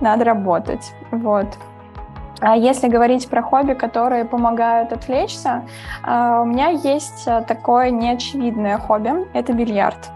надо 0.00 0.24
работать. 0.24 0.92
Вот. 1.10 1.46
А 2.40 2.54
если 2.56 2.88
говорить 2.88 3.28
про 3.28 3.42
хобби, 3.42 3.72
которые 3.72 4.24
помогают 4.24 4.92
отвлечься, 4.92 5.64
а, 6.02 6.42
у 6.42 6.44
меня 6.44 6.68
есть 6.68 7.24
такое 7.46 7.90
неочевидное 7.90 8.78
хобби— 8.78 9.26
это 9.32 9.54
бильярд. 9.54 10.10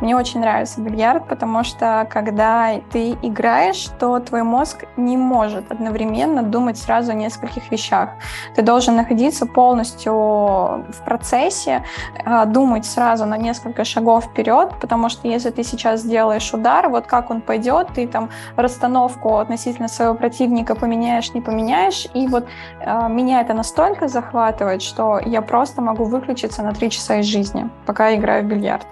Мне 0.00 0.16
очень 0.16 0.40
нравится 0.40 0.80
бильярд, 0.80 1.28
потому 1.28 1.62
что 1.62 2.06
когда 2.10 2.80
ты 2.90 3.12
играешь, 3.22 3.88
то 3.98 4.18
твой 4.18 4.42
мозг 4.42 4.84
не 4.96 5.16
может 5.16 5.70
одновременно 5.70 6.42
думать 6.42 6.78
сразу 6.78 7.12
о 7.12 7.14
нескольких 7.14 7.70
вещах. 7.70 8.10
Ты 8.56 8.62
должен 8.62 8.96
находиться 8.96 9.46
полностью 9.46 10.12
в 10.12 11.04
процессе, 11.04 11.84
а, 12.24 12.44
думать 12.44 12.86
сразу 12.86 13.24
на 13.24 13.36
несколько 13.36 13.84
шагов 13.84 14.24
вперед, 14.24 14.72
потому 14.80 15.08
что 15.08 15.28
если 15.28 15.50
ты 15.50 15.62
сейчас 15.62 16.00
сделаешь 16.00 16.52
удар, 16.52 16.88
вот 16.88 17.06
как 17.06 17.30
он 17.30 17.40
пойдет, 17.40 17.88
ты 17.94 18.08
там 18.08 18.30
расстановку 18.56 19.38
относительно 19.38 19.88
своего 19.88 20.14
противника 20.14 20.74
поменяешь, 20.74 21.32
не 21.34 21.40
поменяешь, 21.40 22.08
и 22.14 22.26
вот 22.26 22.46
э, 22.80 23.08
меня 23.08 23.40
это 23.40 23.54
настолько 23.54 24.08
захватывает, 24.08 24.82
что 24.82 25.20
я 25.24 25.40
просто 25.40 25.80
могу 25.80 26.04
выключиться 26.04 26.62
на 26.62 26.72
три 26.72 26.90
часа 26.90 27.16
из 27.16 27.26
жизни, 27.26 27.70
пока 27.86 28.14
играю 28.14 28.44
в 28.44 28.46
бильярд. 28.46 28.86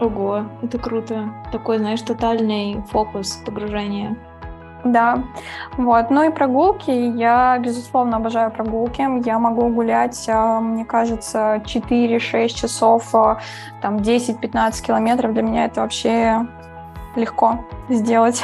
Ого, 0.00 0.44
это 0.62 0.78
круто. 0.78 1.28
Такой, 1.52 1.78
знаешь, 1.78 2.00
тотальный 2.00 2.82
фокус 2.90 3.42
погружения. 3.44 4.16
Да, 4.82 5.24
вот. 5.76 6.10
Ну 6.10 6.22
и 6.22 6.32
прогулки. 6.32 6.90
Я, 6.90 7.58
безусловно, 7.58 8.16
обожаю 8.16 8.50
прогулки. 8.50 9.02
Я 9.26 9.38
могу 9.38 9.68
гулять, 9.68 10.26
а, 10.28 10.60
мне 10.60 10.86
кажется, 10.86 11.62
4-6 11.66 12.54
часов, 12.54 13.14
а, 13.14 13.40
там 13.82 13.98
10-15 13.98 14.82
километров. 14.82 15.34
Для 15.34 15.42
меня 15.42 15.66
это 15.66 15.82
вообще 15.82 16.46
легко 17.14 17.66
сделать. 17.90 18.42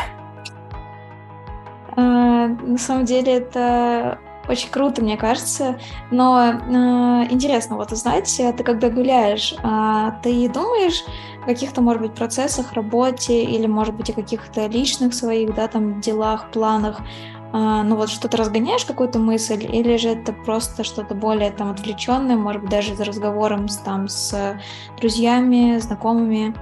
А, 1.97 2.49
на 2.49 2.79
самом 2.79 3.07
деле 3.07 3.39
это 3.39 4.19
очень 4.49 4.71
круто, 4.71 5.03
мне 5.03 5.17
кажется. 5.17 5.79
Но 6.11 6.41
э, 6.41 7.27
интересно 7.31 7.77
вот 7.77 7.93
узнать, 7.93 8.33
ты 8.37 8.63
когда 8.63 8.91
гуляешь, 8.91 9.55
э, 9.63 10.13
ты 10.23 10.49
думаешь 10.49 11.05
каких-то, 11.47 11.81
может 11.81 12.03
быть, 12.03 12.15
процессах, 12.15 12.75
работе 12.75 13.43
или, 13.45 13.67
может 13.67 13.95
быть, 13.95 14.11
о 14.11 14.13
каких-то 14.13 14.67
личных 14.67 15.15
своих, 15.15 15.55
да, 15.55 15.69
там, 15.69 16.01
делах, 16.01 16.51
планах, 16.51 17.01
э, 17.53 17.83
ну 17.85 17.97
вот 17.97 18.11
что-то 18.11 18.37
разгоняешь 18.37 18.85
какую-то 18.85 19.19
мысль, 19.19 19.65
или 19.65 19.97
же 19.97 20.11
это 20.11 20.33
просто 20.33 20.85
что-то 20.85 21.15
более 21.15 21.51
там 21.51 21.71
отвлеченное, 21.71 22.37
может 22.37 22.63
быть, 22.63 22.71
даже 22.71 22.95
за 22.95 23.05
разговором 23.05 23.69
с, 23.69 23.79
там, 23.79 24.09
с 24.09 24.59
друзьями, 24.99 25.79
знакомыми? 25.79 26.55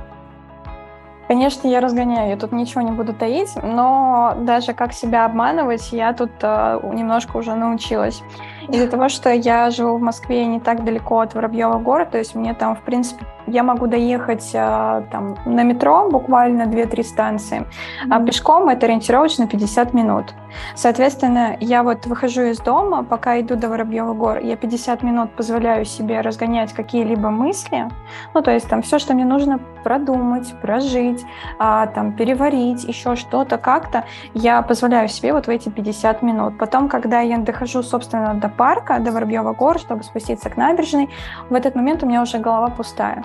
Конечно, 1.27 1.67
я 1.67 1.81
разгоняю, 1.81 2.29
я 2.29 2.37
тут 2.37 2.53
ничего 2.53 2.83
не 2.83 2.91
буду 2.91 3.15
таить, 3.15 3.51
но 3.63 4.37
даже 4.41 4.75
как 4.75 4.93
себя 4.93 5.25
обманывать, 5.25 5.91
я 5.91 6.13
тут 6.13 6.31
э, 6.43 6.81
немножко 6.93 7.39
уже 7.39 7.55
научилась. 7.55 8.23
Из-за 8.69 8.89
того, 8.89 9.09
что 9.09 9.31
я 9.33 9.71
живу 9.71 9.97
в 9.97 10.03
Москве 10.03 10.45
не 10.45 10.61
так 10.61 10.85
далеко 10.85 11.21
от 11.21 11.35
Воробьева 11.35 11.79
города, 11.79 12.13
то 12.13 12.19
есть 12.19 12.35
мне 12.35 12.53
там, 12.53 12.77
в 12.77 12.83
принципе, 12.83 13.25
я 13.47 13.63
могу 13.63 13.87
доехать 13.87 14.51
э, 14.55 15.03
там, 15.11 15.37
на 15.45 15.63
метро 15.63 16.09
буквально 16.11 16.63
2-3 16.63 17.03
станции, 17.03 17.67
а 18.11 18.21
пешком 18.21 18.69
это 18.69 18.87
ориентировочно 18.87 19.47
50 19.47 19.95
минут. 19.95 20.35
Соответственно, 20.75 21.57
я 21.61 21.83
вот 21.83 22.07
выхожу 22.07 22.43
из 22.43 22.59
дома, 22.59 23.03
пока 23.03 23.41
иду 23.41 23.57
до 23.57 23.69
Воробьева 23.69 24.15
гор, 24.15 24.39
я 24.39 24.57
50 24.57 25.03
минут 25.03 25.33
позволяю 25.33 25.85
себе 25.85 26.21
разгонять 26.21 26.73
какие-либо 26.73 27.31
мысли, 27.31 27.89
ну, 28.35 28.43
то 28.43 28.51
есть 28.51 28.69
там 28.69 28.83
все, 28.83 28.99
что 28.99 29.15
мне 29.15 29.25
нужно 29.25 29.59
продумать, 29.83 30.53
прожить, 30.63 31.25
а, 31.59 31.87
там, 31.87 32.13
переварить, 32.13 32.85
еще 32.85 33.17
что-то 33.17 33.59
как-то, 33.59 34.05
я 34.33 34.63
позволяю 34.63 35.09
себе 35.09 35.33
вот 35.33 35.47
в 35.47 35.51
эти 35.51 35.69
50 35.69 36.23
минут. 36.23 36.59
Потом, 36.59 36.89
когда 36.89 37.21
я 37.21 37.39
дохожу, 37.39 37.83
собственно, 37.83 38.35
до 38.35 38.49
парка, 38.49 38.99
до 38.99 39.13
Воробьева 39.13 39.53
гор, 39.53 39.79
чтобы 39.79 40.03
спуститься 40.03 40.51
к 40.51 40.57
набережной, 40.57 41.11
в 41.51 41.55
этот 41.55 41.75
момент 41.75 42.03
у 42.03 42.07
меня 42.07 42.23
уже 42.23 42.39
голова 42.39 42.69
пустая. 42.69 43.23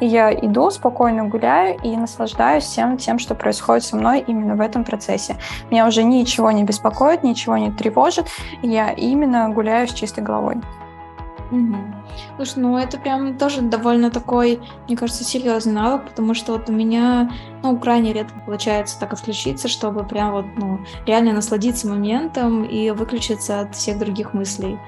И 0.00 0.06
я 0.06 0.32
иду, 0.32 0.70
спокойно 0.70 1.24
гуляю 1.26 1.78
и 1.82 1.96
наслаждаюсь 1.96 2.64
всем 2.64 2.96
тем, 2.96 3.18
что 3.18 3.34
происходит 3.34 3.84
со 3.84 3.96
мной 3.96 4.24
именно 4.26 4.56
в 4.56 4.60
этом 4.60 4.84
процессе. 4.84 5.36
Меня 5.70 5.86
уже 5.86 6.02
ничего 6.02 6.50
не 6.50 6.64
беспокоит, 6.64 7.22
ничего 7.22 7.56
не 7.56 7.70
тревожит. 7.70 8.26
Я 8.62 8.90
именно 8.90 9.48
гуляю 9.50 9.86
с 9.88 9.92
чистой 9.92 10.24
головой. 10.24 10.56
Угу. 11.50 11.76
Слушай, 12.36 12.58
ну 12.58 12.78
это 12.78 12.98
прям 12.98 13.36
тоже 13.36 13.60
довольно 13.60 14.10
такой, 14.10 14.60
мне 14.86 14.96
кажется, 14.96 15.24
серьезный 15.24 15.72
навык, 15.72 16.08
потому 16.08 16.34
что 16.34 16.52
вот 16.52 16.68
у 16.68 16.72
меня, 16.72 17.30
ну, 17.62 17.76
крайне 17.78 18.12
редко 18.12 18.38
получается 18.46 18.98
так 19.00 19.12
отключиться, 19.12 19.68
чтобы 19.68 20.04
прям 20.04 20.32
вот, 20.32 20.46
ну, 20.56 20.80
реально 21.06 21.32
насладиться 21.32 21.88
моментом 21.88 22.64
и 22.64 22.90
выключиться 22.90 23.60
от 23.60 23.74
всех 23.74 23.98
других 23.98 24.32
мыслей. 24.32 24.78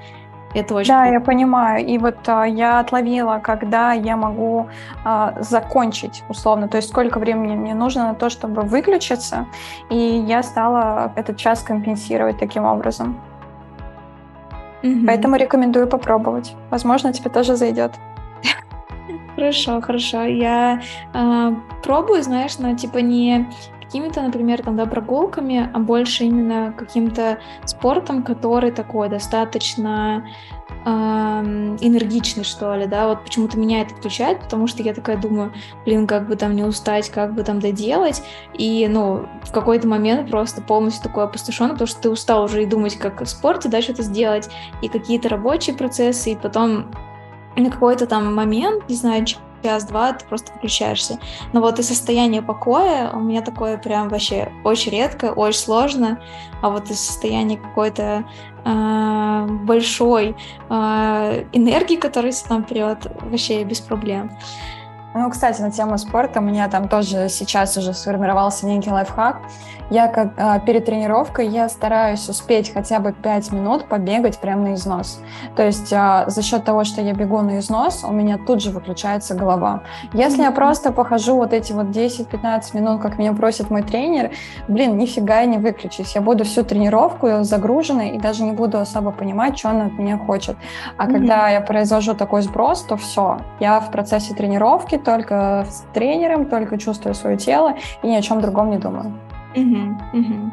Это 0.53 0.75
очень 0.75 0.89
Да, 0.89 1.01
круто. 1.01 1.13
я 1.13 1.19
понимаю. 1.19 1.85
И 1.85 1.97
вот 1.97 2.17
а, 2.27 2.43
я 2.43 2.79
отловила, 2.79 3.39
когда 3.43 3.93
я 3.93 4.15
могу 4.15 4.67
а, 5.03 5.33
закончить 5.39 6.23
условно, 6.29 6.67
то 6.67 6.77
есть 6.77 6.89
сколько 6.89 7.19
времени 7.19 7.55
мне 7.55 7.73
нужно 7.73 8.07
на 8.07 8.13
то, 8.13 8.29
чтобы 8.29 8.61
выключиться, 8.61 9.47
и 9.89 9.95
я 9.95 10.43
стала 10.43 11.11
этот 11.15 11.37
час 11.37 11.63
компенсировать 11.63 12.37
таким 12.37 12.65
образом. 12.65 13.19
Угу. 14.83 15.05
Поэтому 15.07 15.37
рекомендую 15.37 15.87
попробовать. 15.87 16.55
Возможно, 16.69 17.13
тебе 17.13 17.29
тоже 17.29 17.55
зайдет. 17.55 17.93
Хорошо, 19.35 19.81
хорошо. 19.81 20.23
Я 20.23 20.81
э, 21.13 21.51
пробую, 21.83 22.21
знаешь, 22.21 22.59
но 22.59 22.75
типа 22.75 22.99
не 22.99 23.47
какими-то, 23.93 24.23
например, 24.23 24.63
там, 24.63 24.75
да, 24.75 24.87
прогулками, 24.87 25.69
а 25.71 25.77
больше 25.77 26.23
именно 26.23 26.73
каким-то 26.75 27.37
спортом, 27.63 28.23
который 28.23 28.71
такой 28.71 29.07
достаточно 29.07 30.27
энергичный, 30.83 32.43
что 32.43 32.75
ли, 32.75 32.87
да, 32.87 33.07
вот 33.07 33.23
почему-то 33.23 33.59
меня 33.59 33.81
это 33.81 33.93
включает, 33.93 34.39
потому 34.39 34.65
что 34.65 34.81
я 34.81 34.95
такая 34.95 35.17
думаю, 35.17 35.53
блин, 35.85 36.07
как 36.07 36.27
бы 36.27 36.35
там 36.35 36.55
не 36.55 36.63
устать, 36.63 37.11
как 37.11 37.35
бы 37.35 37.43
там 37.43 37.59
доделать, 37.59 38.23
и, 38.55 38.87
ну, 38.89 39.27
в 39.43 39.51
какой-то 39.51 39.87
момент 39.87 40.31
просто 40.31 40.63
полностью 40.63 41.03
такой 41.03 41.25
опустошен, 41.25 41.69
потому 41.69 41.87
что 41.87 42.01
ты 42.01 42.09
устал 42.09 42.45
уже 42.45 42.63
и 42.63 42.65
думать, 42.65 42.97
как 42.97 43.21
в 43.21 43.27
спорте, 43.27 43.69
да, 43.69 43.83
что-то 43.83 44.01
сделать, 44.01 44.49
и 44.81 44.89
какие-то 44.89 45.29
рабочие 45.29 45.75
процессы, 45.75 46.31
и 46.31 46.35
потом 46.35 46.87
на 47.55 47.69
какой-то 47.69 48.07
там 48.07 48.33
момент, 48.33 48.89
не 48.89 48.95
знаю, 48.95 49.23
час-два 49.63 50.13
ты 50.13 50.25
просто 50.25 50.51
включаешься. 50.53 51.17
Но 51.53 51.61
вот 51.61 51.79
и 51.79 51.83
состояние 51.83 52.41
покоя 52.41 53.09
у 53.11 53.19
меня 53.19 53.41
такое 53.41 53.77
прям 53.77 54.09
вообще 54.09 54.51
очень 54.63 54.91
редко, 54.91 55.31
очень 55.31 55.59
сложно, 55.59 56.19
а 56.61 56.69
вот 56.69 56.89
и 56.91 56.93
состояние 56.93 57.57
какой-то 57.57 58.25
э, 58.65 59.47
большой 59.63 60.35
э, 60.69 61.45
энергии, 61.53 61.95
которая 61.95 62.33
там 62.47 62.63
прет, 62.63 63.07
вообще 63.21 63.63
без 63.63 63.79
проблем. 63.79 64.31
Ну, 65.15 65.29
кстати, 65.29 65.61
на 65.61 65.71
тему 65.71 65.97
спорта 65.97 66.39
у 66.39 66.43
меня 66.43 66.67
там 66.67 66.89
тоже 66.89 67.29
сейчас 67.29 67.77
уже 67.77 67.93
сформировался 67.93 68.65
некий 68.65 68.89
лайфхак. 68.89 69.41
Я 69.93 70.07
как 70.07 70.33
а, 70.37 70.57
перед 70.57 70.85
тренировкой 70.85 71.47
я 71.47 71.69
стараюсь 71.69 72.27
успеть 72.27 72.73
хотя 72.73 72.97
бы 72.97 73.13
5 73.13 73.51
минут 73.51 73.85
побегать 73.85 74.39
прямо 74.39 74.69
на 74.69 74.73
износ. 74.73 75.21
То 75.55 75.63
есть 75.63 75.93
а, 75.93 76.27
за 76.27 76.41
счет 76.41 76.63
того, 76.63 76.83
что 76.83 76.99
я 76.99 77.13
бегу 77.13 77.39
на 77.41 77.59
износ, 77.59 78.03
у 78.03 78.11
меня 78.11 78.39
тут 78.39 78.59
же 78.59 78.71
выключается 78.71 79.35
голова. 79.35 79.83
Если 80.11 80.41
я 80.41 80.49
просто 80.49 80.91
похожу 80.91 81.35
вот 81.35 81.53
эти 81.53 81.73
вот 81.73 81.95
10-15 81.95 82.75
минут, 82.75 83.01
как 83.03 83.19
меня 83.19 83.33
просит 83.33 83.69
мой 83.69 83.83
тренер, 83.83 84.31
блин, 84.67 84.97
нифига 84.97 85.41
я 85.41 85.45
не 85.45 85.59
выключусь. 85.59 86.15
Я 86.15 86.21
буду 86.21 86.43
всю 86.43 86.63
тренировку 86.63 87.43
загруженной 87.43 88.15
и 88.15 88.19
даже 88.19 88.43
не 88.43 88.51
буду 88.53 88.79
особо 88.79 89.11
понимать, 89.11 89.59
что 89.59 89.69
он 89.69 89.81
от 89.83 89.93
меня 89.93 90.17
хочет. 90.17 90.57
А 90.97 91.05
mm-hmm. 91.05 91.11
когда 91.11 91.49
я 91.49 91.61
произвожу 91.61 92.15
такой 92.15 92.41
сброс, 92.41 92.81
то 92.81 92.97
все. 92.97 93.41
Я 93.59 93.79
в 93.79 93.91
процессе 93.91 94.33
тренировки 94.33 94.97
только 94.97 95.67
с 95.69 95.85
тренером, 95.93 96.47
только 96.47 96.79
чувствую 96.79 97.13
свое 97.13 97.37
тело 97.37 97.75
и 98.01 98.07
ни 98.07 98.15
о 98.15 98.23
чем 98.23 98.41
другом 98.41 98.71
не 98.71 98.77
думаю. 98.79 99.13
Угу, 99.55 100.19
угу. 100.19 100.51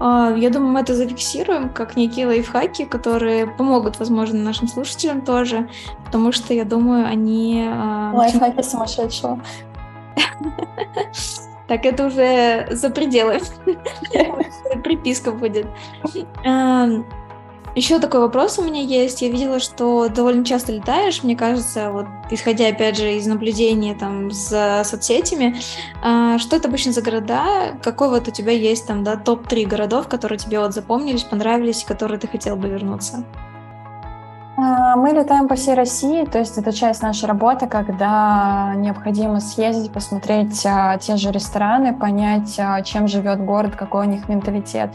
Я 0.00 0.50
думаю, 0.50 0.72
мы 0.72 0.80
это 0.80 0.94
зафиксируем 0.94 1.70
как 1.70 1.96
некие 1.96 2.26
лайфхаки, 2.26 2.84
которые 2.84 3.48
помогут, 3.48 3.98
возможно, 3.98 4.38
нашим 4.38 4.68
слушателям 4.68 5.22
тоже, 5.22 5.68
потому 6.04 6.30
что, 6.30 6.54
я 6.54 6.64
думаю, 6.64 7.04
они... 7.06 7.66
А, 7.68 8.12
лайфхаки 8.14 8.62
сумасшедшего. 8.62 9.40
Так, 11.68 11.84
это 11.84 12.06
уже 12.06 12.66
за 12.70 12.88
пределы. 12.88 13.40
Приписка 14.82 15.32
будет. 15.32 15.66
Еще 17.78 18.00
такой 18.00 18.18
вопрос 18.18 18.58
у 18.58 18.64
меня 18.64 18.80
есть. 18.80 19.22
Я 19.22 19.28
видела, 19.28 19.60
что 19.60 20.08
довольно 20.08 20.44
часто 20.44 20.72
летаешь, 20.72 21.22
мне 21.22 21.36
кажется, 21.36 21.92
вот 21.92 22.06
исходя 22.28 22.66
опять 22.66 22.96
же 22.96 23.14
из 23.14 23.24
наблюдения 23.28 23.94
там 23.94 24.32
с 24.32 24.82
соцсетями, 24.84 25.54
э, 26.02 26.38
что 26.38 26.56
это 26.56 26.66
обычно 26.66 26.90
за 26.90 27.02
города? 27.02 27.78
Какой 27.80 28.08
вот 28.08 28.26
у 28.26 28.32
тебя 28.32 28.50
есть 28.50 28.88
там, 28.88 29.04
да, 29.04 29.14
топ-3 29.14 29.64
городов, 29.66 30.08
которые 30.08 30.40
тебе 30.40 30.58
вот 30.58 30.74
запомнились, 30.74 31.22
понравились, 31.22 31.84
которые 31.84 32.18
ты 32.18 32.26
хотел 32.26 32.56
бы 32.56 32.68
вернуться? 32.68 33.22
А, 34.56 34.96
мы 34.96 35.10
летаем 35.10 35.46
по 35.46 35.54
всей 35.54 35.74
России, 35.74 36.24
то 36.24 36.40
есть 36.40 36.58
это 36.58 36.72
часть 36.72 37.00
нашей 37.00 37.26
работы, 37.26 37.68
когда 37.68 38.74
необходимо 38.74 39.38
съездить, 39.38 39.92
посмотреть 39.92 40.66
а, 40.66 40.98
те 40.98 41.16
же 41.16 41.30
рестораны, 41.30 41.94
понять, 41.94 42.56
а, 42.58 42.82
чем 42.82 43.06
живет 43.06 43.44
город, 43.44 43.76
какой 43.76 44.08
у 44.08 44.10
них 44.10 44.28
менталитет. 44.28 44.90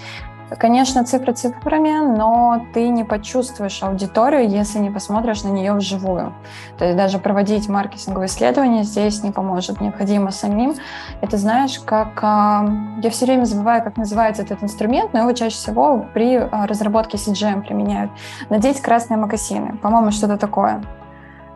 Конечно, 0.57 1.03
цифры 1.03 1.33
цифрами, 1.33 2.15
но 2.17 2.65
ты 2.73 2.89
не 2.89 3.03
почувствуешь 3.03 3.81
аудиторию, 3.81 4.47
если 4.47 4.79
не 4.79 4.91
посмотришь 4.91 5.43
на 5.43 5.49
нее 5.49 5.73
вживую. 5.73 6.33
То 6.77 6.85
есть 6.85 6.97
даже 6.97 7.17
проводить 7.19 7.69
маркетинговые 7.69 8.27
исследования 8.27 8.83
здесь 8.83 9.23
не 9.23 9.31
поможет. 9.31 9.81
Необходимо 9.81 10.31
самим. 10.31 10.75
Это 11.21 11.37
знаешь, 11.37 11.79
как... 11.79 12.19
А, 12.21 12.67
я 13.01 13.09
все 13.09 13.25
время 13.25 13.45
забываю, 13.45 13.83
как 13.83 13.97
называется 13.97 14.43
этот 14.43 14.63
инструмент, 14.63 15.13
но 15.13 15.19
его 15.19 15.31
чаще 15.33 15.55
всего 15.55 16.05
при 16.13 16.35
а, 16.35 16.67
разработке 16.67 17.17
CGM 17.17 17.63
применяют. 17.63 18.11
Надеть 18.49 18.81
красные 18.81 19.17
мокасины. 19.17 19.77
По-моему, 19.77 20.11
что-то 20.11 20.37
такое. 20.37 20.83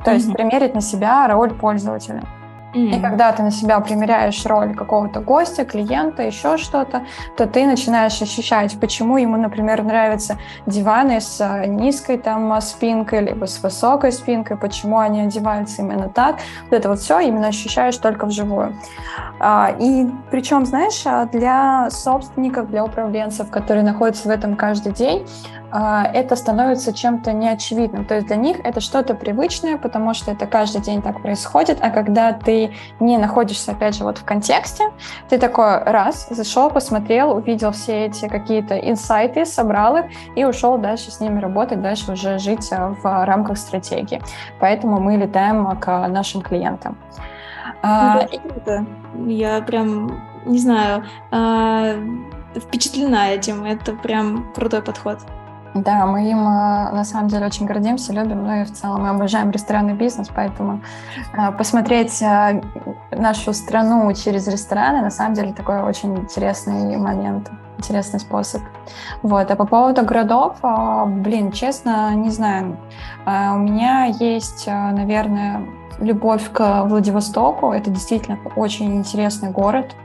То 0.03 0.11
mm-hmm. 0.11 0.13
есть 0.13 0.33
примерить 0.33 0.75
на 0.75 0.81
себя 0.81 1.27
роль 1.27 1.53
пользователя. 1.53 2.23
Mm. 2.77 2.97
И 2.97 3.01
когда 3.01 3.31
ты 3.31 3.41
на 3.41 3.51
себя 3.51 3.79
примеряешь 3.79 4.45
роль 4.45 4.75
какого-то 4.75 5.19
гостя, 5.19 5.65
клиента, 5.65 6.21
еще 6.21 6.57
что-то, 6.57 7.01
то 7.35 7.47
ты 7.47 7.65
начинаешь 7.65 8.21
ощущать, 8.21 8.79
почему 8.79 9.17
ему, 9.17 9.37
например, 9.37 9.83
нравятся 9.83 10.37
диваны 10.67 11.19
с 11.19 11.41
э, 11.41 11.65
низкой 11.65 12.17
там 12.19 12.61
спинкой, 12.61 13.21
либо 13.21 13.45
с 13.45 13.63
высокой 13.63 14.11
спинкой, 14.11 14.57
почему 14.57 14.99
они 14.99 15.21
одеваются 15.21 15.81
именно 15.81 16.09
так. 16.09 16.37
Вот 16.69 16.77
это 16.77 16.89
вот 16.89 16.99
все 16.99 17.19
именно 17.19 17.47
ощущаешь 17.47 17.97
только 17.97 18.27
вживую. 18.27 18.75
А, 19.39 19.73
и 19.79 20.07
причем, 20.29 20.65
знаешь, 20.65 21.01
а, 21.05 21.25
для 21.25 21.89
собственников, 21.89 22.69
для 22.69 22.83
управленцев, 22.83 23.49
которые 23.49 23.83
находятся 23.83 24.27
в 24.27 24.31
этом 24.31 24.55
каждый 24.55 24.93
день, 24.93 25.25
это 25.71 26.35
становится 26.35 26.93
чем-то 26.93 27.33
неочевидным. 27.33 28.05
То 28.05 28.15
есть 28.15 28.27
для 28.27 28.37
них 28.37 28.57
это 28.63 28.79
что-то 28.79 29.13
привычное, 29.15 29.77
потому 29.77 30.13
что 30.13 30.31
это 30.31 30.47
каждый 30.47 30.81
день 30.81 31.01
так 31.01 31.21
происходит. 31.21 31.79
А 31.81 31.89
когда 31.89 32.31
ты 32.31 32.73
не 32.99 33.17
находишься, 33.17 33.71
опять 33.71 33.95
же, 33.95 34.03
вот 34.03 34.17
в 34.17 34.23
контексте, 34.23 34.91
ты 35.29 35.37
такой 35.37 35.83
раз, 35.83 36.27
зашел, 36.29 36.69
посмотрел, 36.69 37.31
увидел 37.31 37.71
все 37.71 38.05
эти 38.05 38.27
какие-то 38.27 38.77
инсайты, 38.77 39.45
собрал 39.45 39.97
их 39.97 40.05
и 40.35 40.45
ушел 40.45 40.77
дальше 40.77 41.11
с 41.11 41.19
ними 41.19 41.39
работать, 41.39 41.81
дальше 41.81 42.13
уже 42.13 42.39
жить 42.39 42.69
а, 42.71 42.95
в 43.01 43.25
рамках 43.25 43.57
стратегии. 43.57 44.21
Поэтому 44.59 44.99
мы 45.01 45.17
летаем 45.17 45.77
к 45.79 46.07
нашим 46.07 46.41
клиентам. 46.41 46.97
А, 47.81 48.25
ну, 49.15 49.27
Я 49.27 49.61
прям, 49.61 50.21
не 50.45 50.59
знаю, 50.59 51.03
впечатлена 52.55 53.29
этим. 53.31 53.65
Это 53.65 53.93
прям 53.93 54.51
крутой 54.53 54.81
подход. 54.81 55.19
Да, 55.73 56.05
мы 56.05 56.29
им 56.29 56.39
э, 56.39 56.91
на 56.91 57.03
самом 57.03 57.27
деле 57.27 57.45
очень 57.45 57.65
гордимся, 57.65 58.13
любим, 58.13 58.45
ну 58.45 58.61
и 58.61 58.63
в 58.63 58.73
целом 58.73 59.03
мы 59.03 59.09
обожаем 59.09 59.51
ресторанный 59.51 59.93
бизнес, 59.93 60.29
поэтому 60.33 60.81
э, 61.33 61.51
посмотреть 61.51 62.21
э, 62.21 62.61
нашу 63.11 63.53
страну 63.53 64.11
через 64.13 64.47
рестораны 64.47 65.01
на 65.01 65.11
самом 65.11 65.33
деле 65.33 65.53
такой 65.53 65.81
очень 65.81 66.17
интересный 66.17 66.97
момент, 66.97 67.51
интересный 67.77 68.19
способ. 68.19 68.61
Вот, 69.21 69.49
а 69.49 69.55
по 69.55 69.65
поводу 69.65 70.03
городов, 70.03 70.57
блин, 70.61 71.51
честно, 71.51 72.13
не 72.15 72.29
знаю, 72.29 72.77
у 73.25 73.57
меня 73.57 74.05
есть, 74.05 74.67
наверное, 74.67 75.65
любовь 75.99 76.51
к 76.51 76.83
Владивостоку. 76.83 77.71
Это 77.71 77.89
действительно 77.89 78.37
очень 78.55 78.97
интересный 78.97 79.49
город. 79.49 79.95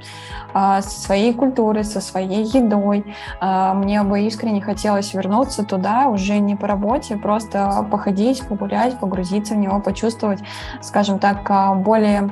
А, 0.55 0.83
со 0.83 1.01
своей 1.01 1.33
культурой, 1.33 1.85
со 1.85 2.01
своей 2.01 2.45
едой. 2.45 3.05
А, 3.41 3.75
мне 3.75 4.03
бы 4.03 4.23
искренне 4.23 4.61
хотелось 4.61 5.15
вернуться 5.15 5.65
туда 5.65 6.09
уже 6.09 6.39
не 6.39 6.57
по 6.57 6.67
работе, 6.67 7.17
просто 7.17 7.87
походить, 7.91 8.47
погулять, 8.47 8.99
погрузиться 8.99 9.55
в 9.55 9.57
него, 9.57 9.81
почувствовать, 9.81 10.41
скажем 10.83 11.19
так, 11.19 11.39
а, 11.49 11.75
более 11.75 12.31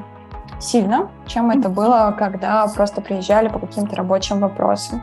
сильно, 0.61 1.09
чем 1.27 1.51
это 1.51 1.69
было, 1.69 2.15
когда 2.19 2.67
просто 2.69 3.01
приезжали 3.01 3.49
по 3.49 3.59
каким-то 3.59 3.97
рабочим 3.97 4.41
вопросам. 4.41 5.03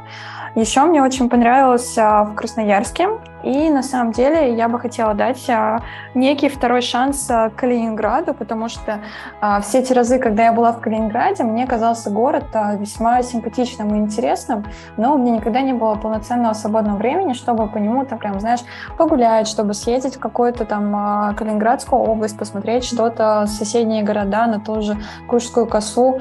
Еще 0.56 0.82
мне 0.82 1.04
очень 1.04 1.30
понравилось 1.30 1.96
в 1.98 2.34
Красноярске. 2.36 3.10
И 3.48 3.70
на 3.70 3.82
самом 3.82 4.12
деле 4.12 4.54
я 4.56 4.68
бы 4.68 4.78
хотела 4.78 5.14
дать 5.14 5.50
а, 5.50 5.80
некий 6.14 6.50
второй 6.50 6.82
шанс 6.82 7.30
а, 7.32 7.50
Калининграду, 7.50 8.34
потому 8.34 8.68
что 8.68 9.00
а, 9.40 9.62
все 9.62 9.80
эти 9.80 9.94
разы, 9.94 10.20
когда 10.20 10.44
я 10.46 10.52
была 10.52 10.74
в 10.74 10.82
Калининграде, 10.82 11.44
мне 11.44 11.66
казался 11.66 12.10
город 12.10 12.44
весьма 12.78 13.24
симпатичным 13.24 13.96
и 13.96 14.00
интересным, 14.00 14.66
но 14.98 15.16
у 15.16 15.18
меня 15.18 15.38
никогда 15.38 15.62
не 15.62 15.72
было 15.72 15.96
полноценного 15.96 16.54
свободного 16.54 16.98
времени, 16.98 17.34
чтобы 17.34 17.68
по 17.68 17.78
нему 17.78 18.04
там 18.06 18.20
прям, 18.20 18.38
знаешь, 18.42 18.60
погулять, 18.98 19.48
чтобы 19.48 19.74
съездить 19.74 20.18
в 20.18 20.20
какую-то 20.20 20.66
там 20.66 21.36
Калининградскую 21.38 22.02
область, 22.02 22.38
посмотреть 22.38 22.84
что-то, 22.84 23.46
соседние 23.48 24.04
города, 24.04 24.48
на 24.48 24.60
ту 24.60 24.82
же 24.82 24.98
Куршскую 25.28 25.68
косу. 25.68 26.20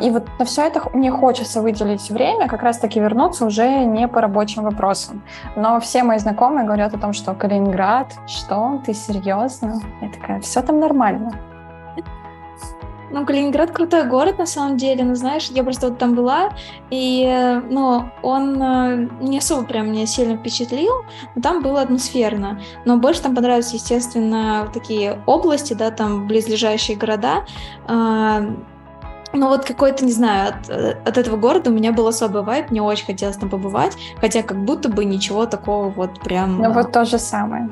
И 0.00 0.10
вот 0.10 0.26
на 0.38 0.44
все 0.44 0.66
это 0.66 0.82
мне 0.94 1.10
хочется 1.10 1.60
выделить 1.60 2.10
время, 2.10 2.48
как 2.48 2.62
раз-таки 2.62 2.98
вернуться 2.98 3.44
уже 3.44 3.84
не 3.84 4.08
по 4.08 4.20
рабочим 4.20 4.62
вопросам. 4.62 5.22
Но 5.54 5.80
все 5.80 6.02
мои 6.02 6.18
знакомые 6.18 6.45
знакомые 6.46 6.66
говорят 6.66 6.94
о 6.94 6.98
том, 6.98 7.12
что 7.12 7.34
Калининград, 7.34 8.14
что, 8.26 8.80
ты 8.86 8.94
серьезно? 8.94 9.80
Я 10.00 10.08
такая, 10.08 10.40
все 10.40 10.62
там 10.62 10.78
нормально. 10.80 11.32
Ну, 13.10 13.24
Калининград 13.24 13.70
крутой 13.70 14.04
город, 14.04 14.38
на 14.38 14.46
самом 14.46 14.76
деле, 14.76 15.04
ну, 15.04 15.14
знаешь, 15.14 15.48
я 15.50 15.62
просто 15.62 15.88
вот 15.88 15.98
там 15.98 16.14
была, 16.14 16.50
и, 16.90 17.60
ну, 17.70 18.04
он 18.22 18.62
э, 18.62 19.08
не 19.20 19.38
особо 19.38 19.64
прям 19.64 19.92
меня 19.92 20.06
сильно 20.06 20.36
впечатлил, 20.36 20.92
но 21.34 21.42
там 21.42 21.62
было 21.62 21.80
атмосферно. 21.80 22.60
Но 22.84 22.96
больше 22.96 23.22
там 23.22 23.34
понравились, 23.34 23.72
естественно, 23.74 24.68
такие 24.72 25.22
области, 25.26 25.74
да, 25.74 25.90
там 25.90 26.26
близлежащие 26.26 26.96
города, 26.96 27.44
а, 27.86 28.42
ну 29.36 29.48
вот 29.48 29.64
какой-то, 29.64 30.04
не 30.04 30.12
знаю, 30.12 30.54
от, 30.54 30.70
от 30.70 31.18
этого 31.18 31.36
города 31.36 31.70
у 31.70 31.72
меня 31.72 31.92
был 31.92 32.06
особый 32.06 32.42
вайб, 32.42 32.70
мне 32.70 32.82
очень 32.82 33.06
хотелось 33.06 33.36
там 33.36 33.48
побывать, 33.48 33.96
хотя 34.20 34.42
как 34.42 34.58
будто 34.64 34.88
бы 34.88 35.04
ничего 35.04 35.46
такого 35.46 35.88
вот 35.90 36.20
прям... 36.20 36.58
Ну 36.58 36.72
вот 36.72 36.92
то 36.92 37.04
же 37.04 37.18
самое. 37.18 37.70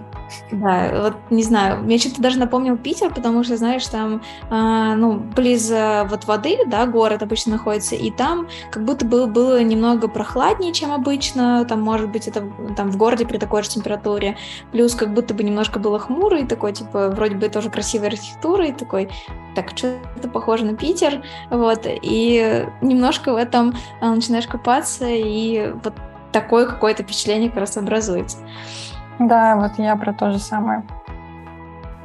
Да, 0.50 0.90
вот 1.02 1.14
не 1.30 1.42
знаю, 1.42 1.82
мне 1.82 1.98
что-то 1.98 2.22
даже 2.22 2.38
напомнил 2.38 2.76
Питер, 2.76 3.12
потому 3.12 3.44
что, 3.44 3.56
знаешь, 3.56 3.86
там, 3.86 4.22
э, 4.50 4.94
ну, 4.96 5.14
близ 5.14 5.70
вот 5.70 6.24
воды, 6.24 6.58
да, 6.66 6.86
город 6.86 7.22
обычно 7.22 7.52
находится, 7.52 7.94
и 7.94 8.10
там 8.10 8.48
как 8.70 8.84
будто 8.84 9.04
бы 9.04 9.26
было 9.26 9.62
немного 9.62 10.08
прохладнее, 10.08 10.72
чем 10.72 10.92
обычно, 10.92 11.64
там, 11.66 11.82
может 11.82 12.10
быть, 12.10 12.26
это 12.26 12.44
там 12.76 12.90
в 12.90 12.96
городе 12.96 13.26
при 13.26 13.38
такой 13.38 13.62
же 13.62 13.70
температуре, 13.70 14.36
плюс 14.72 14.94
как 14.94 15.12
будто 15.12 15.34
бы 15.34 15.42
немножко 15.42 15.78
было 15.78 15.98
хмуро, 15.98 16.40
и 16.40 16.46
такой, 16.46 16.72
типа, 16.72 17.10
вроде 17.10 17.36
бы 17.36 17.48
тоже 17.48 17.70
красивая 17.70 18.08
архитектура, 18.08 18.66
и 18.66 18.72
такой, 18.72 19.10
так, 19.54 19.70
что-то 19.70 20.28
похоже 20.28 20.64
на 20.64 20.74
Питер, 20.74 21.22
вот, 21.56 21.86
и 21.86 22.66
немножко 22.80 23.32
в 23.32 23.36
этом 23.36 23.74
начинаешь 24.00 24.46
копаться, 24.46 25.06
и 25.08 25.72
вот 25.82 25.94
такое 26.32 26.66
какое-то 26.66 27.02
впечатление 27.02 27.48
как 27.48 27.60
раз 27.60 27.76
образуется. 27.76 28.38
Да, 29.18 29.56
вот 29.56 29.72
я 29.78 29.96
про 29.96 30.12
то 30.12 30.30
же 30.32 30.38
самое. 30.38 30.84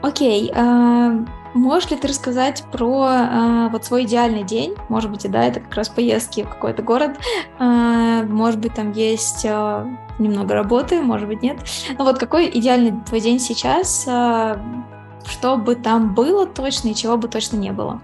Окей, 0.01 0.51
а, 0.55 1.25
можешь 1.53 1.89
ли 1.89 1.97
ты 1.97 2.07
рассказать 2.07 2.63
про 2.71 3.05
а, 3.09 3.69
вот 3.69 3.83
свой 3.83 4.03
идеальный 4.03 4.43
день? 4.43 4.75
Может 4.87 5.11
быть, 5.11 5.25
и 5.25 5.27
да, 5.27 5.43
это 5.43 5.59
как 5.59 5.75
раз 5.75 5.89
поездки 5.89 6.43
в 6.43 6.49
какой-то 6.49 6.83
город. 6.83 7.17
А, 7.57 8.23
может 8.23 8.59
быть, 8.59 8.75
там 8.75 8.91
есть 8.91 9.45
а, 9.45 9.85
немного 10.19 10.53
работы, 10.53 11.01
может 11.01 11.27
быть, 11.27 11.41
нет. 11.41 11.57
Но 11.97 12.05
вот 12.05 12.17
какой 12.17 12.49
идеальный 12.49 12.93
твой 13.05 13.19
день 13.19 13.39
сейчас? 13.39 14.05
А, 14.07 14.61
что 15.25 15.57
бы 15.57 15.75
там 15.75 16.13
было 16.13 16.45
точно 16.45 16.89
и 16.89 16.95
чего 16.95 17.17
бы 17.17 17.27
точно 17.27 17.57
не 17.57 17.71
было? 17.71 17.99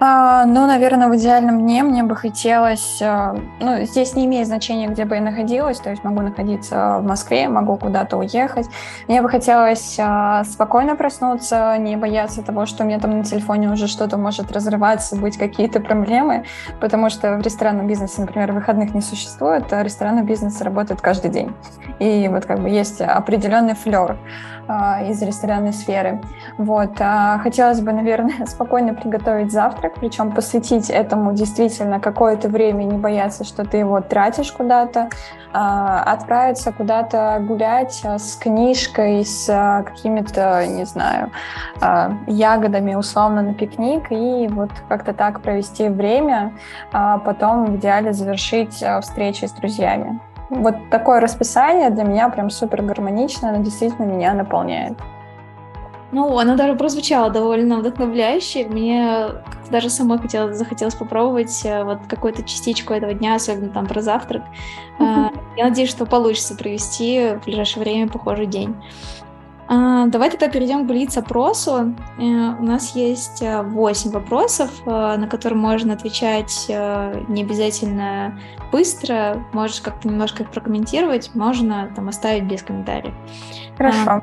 А, 0.00 0.44
ну, 0.44 0.66
наверное, 0.66 1.08
в 1.08 1.16
идеальном 1.16 1.60
дне 1.60 1.82
мне 1.82 2.02
бы 2.02 2.16
хотелось... 2.16 3.00
А, 3.02 3.36
ну, 3.60 3.84
здесь 3.84 4.14
не 4.14 4.26
имеет 4.26 4.46
значения, 4.46 4.88
где 4.88 5.04
бы 5.04 5.14
я 5.14 5.20
находилась, 5.20 5.78
то 5.78 5.90
есть 5.90 6.04
могу 6.04 6.20
находиться 6.20 6.98
в 6.98 7.04
Москве, 7.04 7.48
могу 7.48 7.76
куда-то 7.76 8.16
уехать. 8.16 8.66
Мне 9.08 9.22
бы 9.22 9.28
хотелось 9.28 9.96
а, 9.98 10.44
спокойно 10.44 10.96
проснуться, 10.96 11.76
не 11.78 11.96
бояться 11.96 12.42
того, 12.42 12.66
что 12.66 12.82
у 12.84 12.86
меня 12.86 12.98
там 12.98 13.18
на 13.18 13.24
телефоне 13.24 13.70
уже 13.70 13.86
что-то 13.86 14.16
может 14.16 14.50
разрываться, 14.52 15.16
быть 15.16 15.38
какие-то 15.38 15.80
проблемы, 15.80 16.44
потому 16.80 17.08
что 17.10 17.36
в 17.36 17.40
ресторанном 17.42 17.86
бизнесе, 17.86 18.20
например, 18.20 18.52
выходных 18.52 18.94
не 18.94 19.00
существует, 19.00 19.72
а 19.72 19.82
ресторанный 19.82 20.22
бизнес 20.22 20.60
работает 20.60 21.00
каждый 21.00 21.30
день. 21.30 21.54
И 21.98 22.28
вот 22.28 22.44
как 22.44 22.60
бы 22.60 22.68
есть 22.68 23.00
определенный 23.00 23.74
флер. 23.74 24.16
А, 24.66 25.02
из 25.02 25.20
ресторанной 25.20 25.72
сферы. 25.72 26.22
Вот. 26.56 26.92
А, 26.98 27.38
хотелось 27.38 27.80
бы, 27.80 27.92
наверное, 27.92 28.46
спокойно 28.46 28.94
приготовить 28.94 29.52
завтрак, 29.52 29.94
причем 30.00 30.32
посвятить 30.32 30.88
этому 30.88 31.34
действительно 31.34 32.00
какое-то 32.00 32.48
время, 32.48 32.84
не 32.84 32.96
бояться, 32.96 33.44
что 33.44 33.64
ты 33.64 33.78
его 33.78 34.00
тратишь 34.00 34.52
куда-то, 34.52 35.10
а, 35.52 36.02
отправиться 36.04 36.72
куда-то 36.72 37.42
гулять 37.46 38.02
с 38.04 38.36
книжкой, 38.36 39.24
с 39.24 39.46
какими-то, 39.84 40.66
не 40.66 40.84
знаю, 40.84 41.30
ягодами 42.26 42.94
условно 42.94 43.42
на 43.42 43.54
пикник 43.54 44.10
и 44.10 44.48
вот 44.48 44.70
как-то 44.88 45.12
так 45.12 45.40
провести 45.40 45.88
время, 45.88 46.52
а 46.92 47.18
потом 47.18 47.66
в 47.66 47.76
идеале 47.76 48.12
завершить 48.12 48.82
встречи 49.02 49.44
с 49.44 49.52
друзьями. 49.52 50.20
Вот 50.50 50.76
такое 50.90 51.20
расписание 51.20 51.90
для 51.90 52.04
меня 52.04 52.28
прям 52.28 52.50
супер 52.50 52.82
гармонично, 52.82 53.50
оно 53.50 53.62
действительно 53.62 54.06
меня 54.06 54.34
наполняет. 54.34 54.98
Ну, 56.12 56.38
оно 56.38 56.54
даже 56.54 56.74
прозвучало 56.74 57.30
довольно 57.30 57.78
вдохновляюще. 57.78 58.66
Мне 58.66 59.30
даже 59.70 59.90
самой 59.90 60.18
хотелось, 60.18 60.56
захотелось 60.56 60.94
попробовать 60.94 61.62
э, 61.64 61.82
вот 61.82 61.98
какую-то 62.08 62.44
частичку 62.44 62.94
этого 62.94 63.14
дня, 63.14 63.34
особенно 63.34 63.70
там 63.70 63.86
про 63.86 64.00
завтрак. 64.00 64.42
Uh-huh. 65.00 65.36
Я 65.56 65.64
надеюсь, 65.64 65.90
что 65.90 66.06
получится 66.06 66.54
провести 66.54 67.34
в 67.34 67.44
ближайшее 67.44 67.82
время 67.82 68.08
похожий 68.08 68.46
день. 68.46 68.76
А, 69.66 70.06
давай 70.06 70.30
тогда 70.30 70.48
перейдем 70.48 70.84
к 70.84 70.86
блиц-опросу. 70.86 71.94
Э, 72.18 72.22
у 72.58 72.62
нас 72.62 72.94
есть 72.94 73.42
8 73.42 74.10
э, 74.10 74.12
вопросов, 74.12 74.70
э, 74.84 75.16
на 75.16 75.26
которые 75.26 75.58
можно 75.58 75.94
отвечать 75.94 76.66
не 76.68 77.42
обязательно 77.42 78.38
быстро. 78.72 79.42
Можешь 79.52 79.80
как-то 79.80 80.08
немножко 80.08 80.42
их 80.42 80.50
прокомментировать, 80.50 81.34
можно 81.34 81.90
там 81.94 82.08
оставить 82.08 82.44
без 82.44 82.62
комментариев. 82.62 83.14
Хорошо. 83.78 83.98
А, 84.06 84.22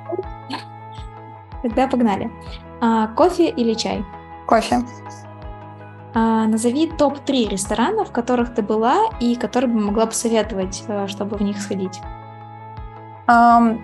тогда 1.64 1.88
погнали. 1.88 2.32
А, 2.80 3.08
кофе 3.08 3.50
или 3.50 3.74
чай? 3.74 4.06
Кофе. 4.46 4.84
Назови 6.14 6.92
топ-3 6.98 7.48
ресторанов, 7.48 8.10
в 8.10 8.12
которых 8.12 8.54
ты 8.54 8.62
была 8.62 9.10
и 9.22 9.36
которые 9.36 9.72
бы 9.72 9.80
могла 9.80 10.06
посоветовать, 10.08 10.84
чтобы 11.08 11.38
в 11.38 11.42
них 11.42 11.58
сходить. 11.62 12.02
Um, 13.28 13.80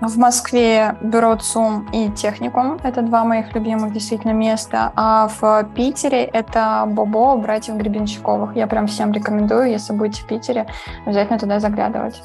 в 0.00 0.16
Москве 0.16 0.96
бюро 1.00 1.36
ЦУМ 1.36 1.88
и 1.92 2.10
Техникум. 2.10 2.78
Это 2.82 3.02
два 3.02 3.24
моих 3.24 3.54
любимых 3.54 3.92
действительно 3.92 4.32
места. 4.32 4.92
А 4.94 5.28
в 5.28 5.64
Питере 5.74 6.24
это 6.24 6.84
Бобо, 6.86 7.36
братьев 7.36 7.76
Гребенщиковых. 7.76 8.54
Я 8.54 8.66
прям 8.66 8.86
всем 8.86 9.12
рекомендую, 9.12 9.70
если 9.70 9.92
будете 9.92 10.22
в 10.22 10.26
Питере, 10.26 10.66
обязательно 11.04 11.38
туда 11.38 11.58
заглядывать. 11.58 12.22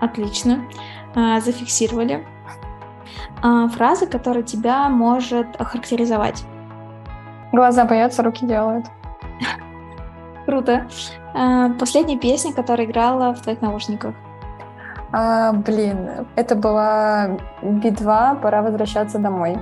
Отлично. 0.00 0.64
А, 1.14 1.40
зафиксировали. 1.40 2.26
А, 3.42 3.68
фраза, 3.68 4.06
которая 4.06 4.42
тебя 4.42 4.88
может 4.88 5.60
охарактеризовать. 5.60 6.44
Глаза 7.52 7.84
боятся, 7.84 8.22
руки 8.22 8.46
делают. 8.46 8.86
Круто. 10.46 10.86
А, 11.34 11.70
последняя 11.70 12.18
песня, 12.18 12.52
которая 12.52 12.86
играла 12.86 13.34
в 13.34 13.40
твоих 13.40 13.60
наушниках. 13.60 14.14
А, 15.16 15.52
блин, 15.52 16.26
это 16.34 16.56
была 16.56 17.38
Би-2, 17.62 18.40
пора 18.40 18.62
возвращаться 18.62 19.20
домой. 19.20 19.56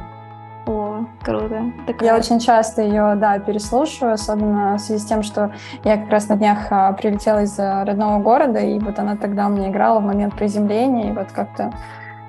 О, 0.66 1.04
круто. 1.22 1.64
Такая... 1.86 2.08
Я 2.08 2.16
очень 2.16 2.38
часто 2.40 2.80
ее, 2.80 3.16
да, 3.16 3.38
переслушиваю, 3.38 4.14
особенно 4.14 4.78
в 4.78 4.80
связи 4.80 5.02
с 5.02 5.04
тем, 5.04 5.22
что 5.22 5.52
я 5.84 5.98
как 5.98 6.10
раз 6.10 6.28
на 6.28 6.36
днях 6.36 6.68
а, 6.70 6.92
прилетела 6.94 7.42
из 7.42 7.58
родного 7.58 8.22
города, 8.22 8.60
и 8.60 8.78
вот 8.78 8.98
она 8.98 9.16
тогда 9.16 9.50
мне 9.50 9.68
играла 9.68 10.00
в 10.00 10.04
момент 10.04 10.34
приземления, 10.34 11.10
и 11.10 11.12
вот 11.12 11.32
как-то 11.32 11.70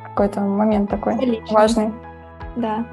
какой-то 0.04 0.42
момент 0.42 0.90
такой 0.90 1.16
Отлично. 1.16 1.54
важный. 1.54 1.94
Да. 2.58 2.84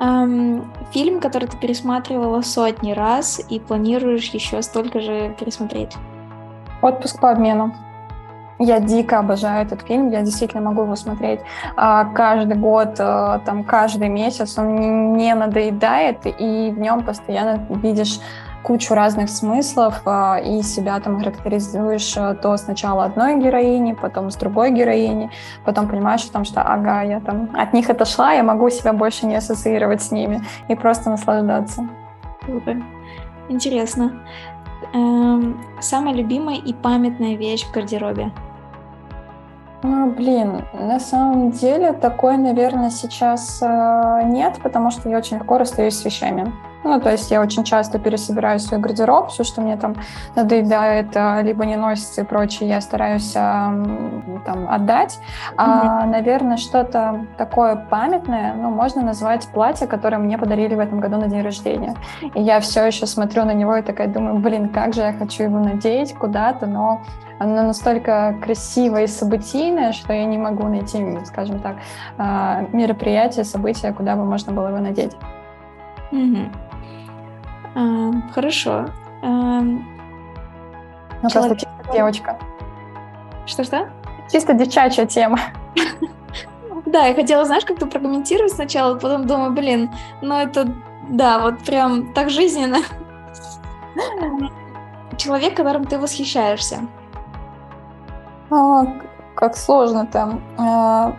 Um, 0.00 0.64
фильм, 0.92 1.20
который 1.20 1.46
ты 1.46 1.58
пересматривала 1.58 2.40
сотни 2.40 2.92
раз 2.92 3.40
и 3.50 3.60
планируешь 3.60 4.30
еще 4.30 4.62
столько 4.62 5.00
же 5.00 5.34
пересмотреть? 5.38 5.94
Отпуск 6.80 7.20
по 7.20 7.30
обмену. 7.30 7.74
Я 8.58 8.80
дико 8.80 9.18
обожаю 9.18 9.66
этот 9.66 9.82
фильм, 9.82 10.10
я 10.10 10.22
действительно 10.22 10.62
могу 10.62 10.82
его 10.82 10.96
смотреть 10.96 11.40
а, 11.76 12.04
каждый 12.06 12.56
год, 12.56 12.96
а, 12.98 13.40
там 13.40 13.64
каждый 13.64 14.08
месяц, 14.08 14.58
он 14.58 15.16
не 15.16 15.34
надоедает, 15.34 16.20
и 16.24 16.72
в 16.74 16.78
нем 16.78 17.04
постоянно 17.04 17.66
видишь 17.68 18.18
кучу 18.66 18.94
разных 18.94 19.30
смыслов 19.30 20.00
а, 20.06 20.38
и 20.38 20.62
себя 20.62 20.98
там 21.00 21.20
характеризуешь 21.20 22.16
а, 22.16 22.34
то 22.34 22.56
сначала 22.56 23.04
одной 23.04 23.36
героини, 23.40 23.92
потом 23.92 24.30
с 24.30 24.36
другой 24.36 24.72
героини, 24.72 25.30
потом 25.64 25.86
понимаешь 25.86 26.24
о 26.24 26.32
том, 26.32 26.44
что 26.44 26.62
ага, 26.62 27.02
я 27.02 27.20
там 27.20 27.50
от 27.54 27.72
них 27.72 27.90
отошла, 27.90 28.32
я 28.32 28.42
могу 28.42 28.68
себя 28.70 28.92
больше 28.92 29.26
не 29.26 29.36
ассоциировать 29.36 30.02
с 30.02 30.10
ними 30.10 30.40
и 30.68 30.74
просто 30.74 31.10
наслаждаться. 31.10 31.86
Супер. 32.44 32.82
Интересно. 33.48 34.12
Эм, 34.92 35.62
самая 35.80 36.14
любимая 36.14 36.56
и 36.56 36.72
памятная 36.72 37.36
вещь 37.36 37.64
в 37.64 37.72
гардеробе? 37.72 38.32
Ну, 39.88 40.10
блин, 40.10 40.64
на 40.72 40.98
самом 40.98 41.52
деле 41.52 41.92
такой, 41.92 42.36
наверное, 42.38 42.90
сейчас 42.90 43.60
э, 43.62 44.22
нет, 44.24 44.58
потому 44.60 44.90
что 44.90 45.08
я 45.08 45.18
очень 45.18 45.36
легко 45.36 45.58
расстаюсь 45.58 45.94
с 45.94 46.04
вещами. 46.04 46.52
Ну, 46.86 47.00
то 47.00 47.10
есть 47.10 47.30
я 47.30 47.40
очень 47.40 47.64
часто 47.64 47.98
пересобираю 47.98 48.60
свой 48.60 48.80
гардероб, 48.80 49.28
все, 49.28 49.42
что 49.44 49.60
мне 49.60 49.76
там 49.76 49.96
надоедает, 50.36 51.08
э, 51.14 51.42
либо 51.42 51.66
не 51.66 51.76
носится 51.76 52.20
и 52.20 52.24
прочее, 52.24 52.68
я 52.68 52.80
стараюсь 52.80 53.32
там 53.32 54.68
отдать. 54.68 55.18
Mm-hmm. 55.50 55.54
А, 55.56 56.06
наверное, 56.06 56.56
что-то 56.56 57.26
такое 57.36 57.76
памятное, 57.76 58.54
ну, 58.54 58.70
можно 58.70 59.02
назвать 59.02 59.46
платье, 59.48 59.86
которое 59.86 60.18
мне 60.18 60.38
подарили 60.38 60.74
в 60.74 60.78
этом 60.78 61.00
году 61.00 61.16
на 61.16 61.28
день 61.28 61.42
рождения. 61.42 61.94
И 62.34 62.40
я 62.40 62.60
все 62.60 62.84
еще 62.86 63.06
смотрю 63.06 63.44
на 63.44 63.52
него 63.52 63.76
и 63.76 63.82
такая 63.82 64.08
думаю, 64.08 64.36
блин, 64.36 64.68
как 64.68 64.94
же 64.94 65.02
я 65.02 65.12
хочу 65.12 65.44
его 65.44 65.58
надеть 65.58 66.14
куда-то, 66.14 66.66
но 66.66 67.02
оно 67.38 67.62
настолько 67.62 68.36
красивое 68.42 69.04
и 69.04 69.06
событийное, 69.06 69.92
что 69.92 70.12
я 70.12 70.24
не 70.24 70.38
могу 70.38 70.68
найти, 70.68 71.18
скажем 71.24 71.58
так, 71.58 71.76
а, 72.16 72.64
мероприятие, 72.72 73.44
событие, 73.44 73.92
куда 73.92 74.16
бы 74.16 74.24
можно 74.24 74.52
было 74.52 74.68
его 74.68 74.78
надеть. 74.78 75.16
Угу. 76.12 76.65
А, 77.76 78.10
хорошо. 78.32 78.86
А, 79.22 79.60
ну, 79.60 81.28
Человек... 81.28 81.32
просто 81.32 81.56
чисто 81.56 81.92
девочка. 81.92 82.38
Что-что? 83.44 83.88
Чисто 84.32 84.54
девчачья 84.54 85.06
тема. 85.06 85.38
Да, 86.86 87.06
я 87.06 87.14
хотела, 87.14 87.44
знаешь, 87.44 87.64
как-то 87.64 87.86
прокомментировать 87.86 88.52
сначала, 88.52 88.94
потом 88.94 89.26
думаю, 89.26 89.50
блин, 89.50 89.90
ну 90.22 90.36
это, 90.36 90.68
да, 91.08 91.40
вот 91.40 91.58
прям 91.58 92.12
так 92.12 92.30
жизненно. 92.30 92.78
Человек, 95.16 95.56
которым 95.56 95.84
ты 95.84 95.98
восхищаешься. 95.98 96.86
А, 98.50 98.84
как 99.34 99.56
сложно 99.56 100.06
там. 100.06 100.40
А, 100.58 101.16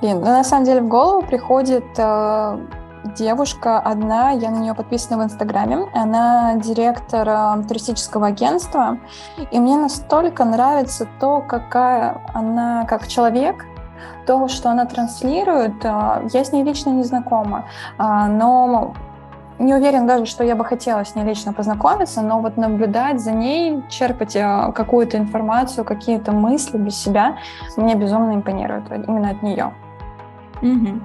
блин, 0.00 0.20
ну, 0.20 0.26
на 0.26 0.42
самом 0.42 0.64
деле 0.64 0.80
в 0.80 0.88
голову 0.88 1.22
приходит 1.22 1.84
а, 1.98 2.58
девушка 3.04 3.78
одна, 3.78 4.30
я 4.30 4.50
на 4.50 4.56
нее 4.56 4.74
подписана 4.74 5.22
в 5.22 5.24
Инстаграме. 5.24 5.86
Она 5.94 6.54
директор 6.56 7.28
а, 7.28 7.62
туристического 7.62 8.28
агентства. 8.28 8.98
И 9.50 9.58
мне 9.58 9.76
настолько 9.76 10.44
нравится 10.44 11.06
то, 11.20 11.40
какая 11.40 12.20
она 12.34 12.84
как 12.84 13.06
человек, 13.06 13.66
То, 14.26 14.46
что 14.48 14.70
она 14.70 14.84
транслирует, 14.84 15.82
я 15.84 16.44
с 16.44 16.52
ней 16.52 16.62
лично 16.62 16.90
не 16.90 17.02
знакома, 17.02 17.64
но 17.98 18.92
не 19.58 19.74
уверен 19.74 20.06
даже, 20.06 20.26
что 20.26 20.44
я 20.44 20.54
бы 20.54 20.64
хотела 20.64 21.04
с 21.04 21.14
ней 21.16 21.24
лично 21.24 21.52
познакомиться, 21.52 22.22
но 22.22 22.40
вот 22.40 22.56
наблюдать 22.56 23.20
за 23.20 23.32
ней, 23.32 23.82
черпать 23.88 24.34
какую-то 24.74 25.16
информацию, 25.16 25.84
какие-то 25.84 26.32
мысли 26.32 26.78
без 26.78 26.96
себя, 26.96 27.38
мне 27.76 27.94
безумно 27.94 28.34
импонирует 28.34 28.84
именно 29.08 29.30
от 29.30 29.42
нее. 29.42 29.72
Угу. 30.62 31.00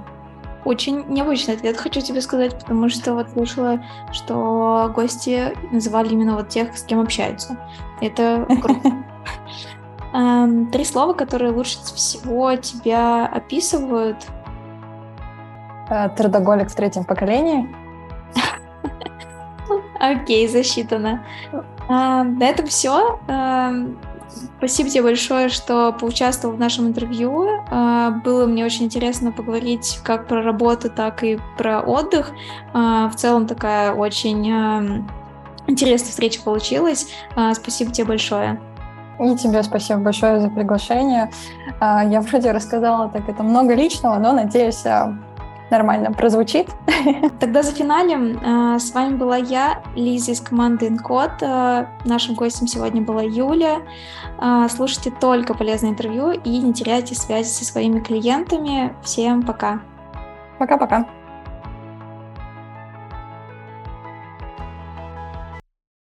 Очень 0.65 1.05
необычный 1.07 1.55
ответ, 1.55 1.77
хочу 1.77 1.99
тебе 2.01 2.21
сказать, 2.21 2.57
потому 2.57 2.87
что 2.89 3.13
вот 3.13 3.29
слышала, 3.29 3.83
что 4.11 4.91
гости 4.95 5.53
называли 5.71 6.09
именно 6.09 6.35
вот 6.35 6.49
тех, 6.49 6.77
с 6.77 6.83
кем 6.83 7.01
общаются. 7.01 7.57
Это 8.01 8.45
круто. 8.61 8.91
Эм, 10.13 10.67
три 10.67 10.85
слова, 10.85 11.13
которые 11.13 11.51
лучше 11.51 11.79
всего 11.79 12.55
тебя 12.55 13.25
описывают. 13.25 14.25
Э, 15.89 16.09
трудоголик 16.09 16.69
в 16.69 16.75
третьем 16.75 17.03
поколении. 17.03 17.67
Окей, 19.99 20.47
засчитано. 20.47 21.25
На 21.89 22.45
этом 22.45 22.67
все. 22.67 23.19
Спасибо 24.57 24.89
тебе 24.89 25.03
большое, 25.03 25.49
что 25.49 25.91
поучаствовал 25.91 26.55
в 26.55 26.59
нашем 26.59 26.87
интервью. 26.87 27.47
А, 27.69 28.11
было 28.23 28.45
мне 28.45 28.65
очень 28.65 28.85
интересно 28.85 29.31
поговорить 29.31 29.99
как 30.03 30.27
про 30.27 30.41
работу, 30.41 30.89
так 30.89 31.23
и 31.23 31.39
про 31.57 31.81
отдых. 31.81 32.31
А, 32.73 33.09
в 33.09 33.15
целом 33.15 33.47
такая 33.47 33.93
очень 33.93 34.47
интересная 35.67 36.09
встреча 36.09 36.41
получилась. 36.41 37.07
А, 37.35 37.53
спасибо 37.53 37.91
тебе 37.91 38.07
большое. 38.07 38.61
И 39.19 39.35
тебе 39.35 39.61
спасибо 39.63 39.99
большое 39.99 40.39
за 40.39 40.49
приглашение. 40.49 41.29
Я 41.79 42.21
вроде 42.21 42.51
рассказала 42.51 43.09
так 43.09 43.29
это 43.29 43.43
много 43.43 43.75
личного, 43.75 44.17
но 44.17 44.33
надеюсь, 44.33 44.83
нормально 45.73 46.11
прозвучит. 46.11 46.67
Тогда 47.39 47.63
за 47.63 47.71
финалем. 47.71 48.37
Э, 48.37 48.79
с 48.79 48.93
вами 48.93 49.15
была 49.15 49.37
я, 49.37 49.81
Лиза 49.95 50.31
из 50.31 50.41
команды 50.41 50.87
Инкод. 50.87 51.31
Э, 51.41 51.87
нашим 52.05 52.35
гостем 52.35 52.67
сегодня 52.67 53.01
была 53.01 53.23
Юля. 53.23 53.79
Э, 54.39 54.67
слушайте 54.69 55.11
только 55.11 55.55
полезное 55.55 55.89
интервью 55.89 56.31
и 56.31 56.57
не 56.59 56.73
теряйте 56.73 57.15
связи 57.15 57.47
со 57.47 57.65
своими 57.65 57.99
клиентами. 57.99 58.93
Всем 59.01 59.41
пока. 59.41 59.81
Пока-пока. 60.59 61.07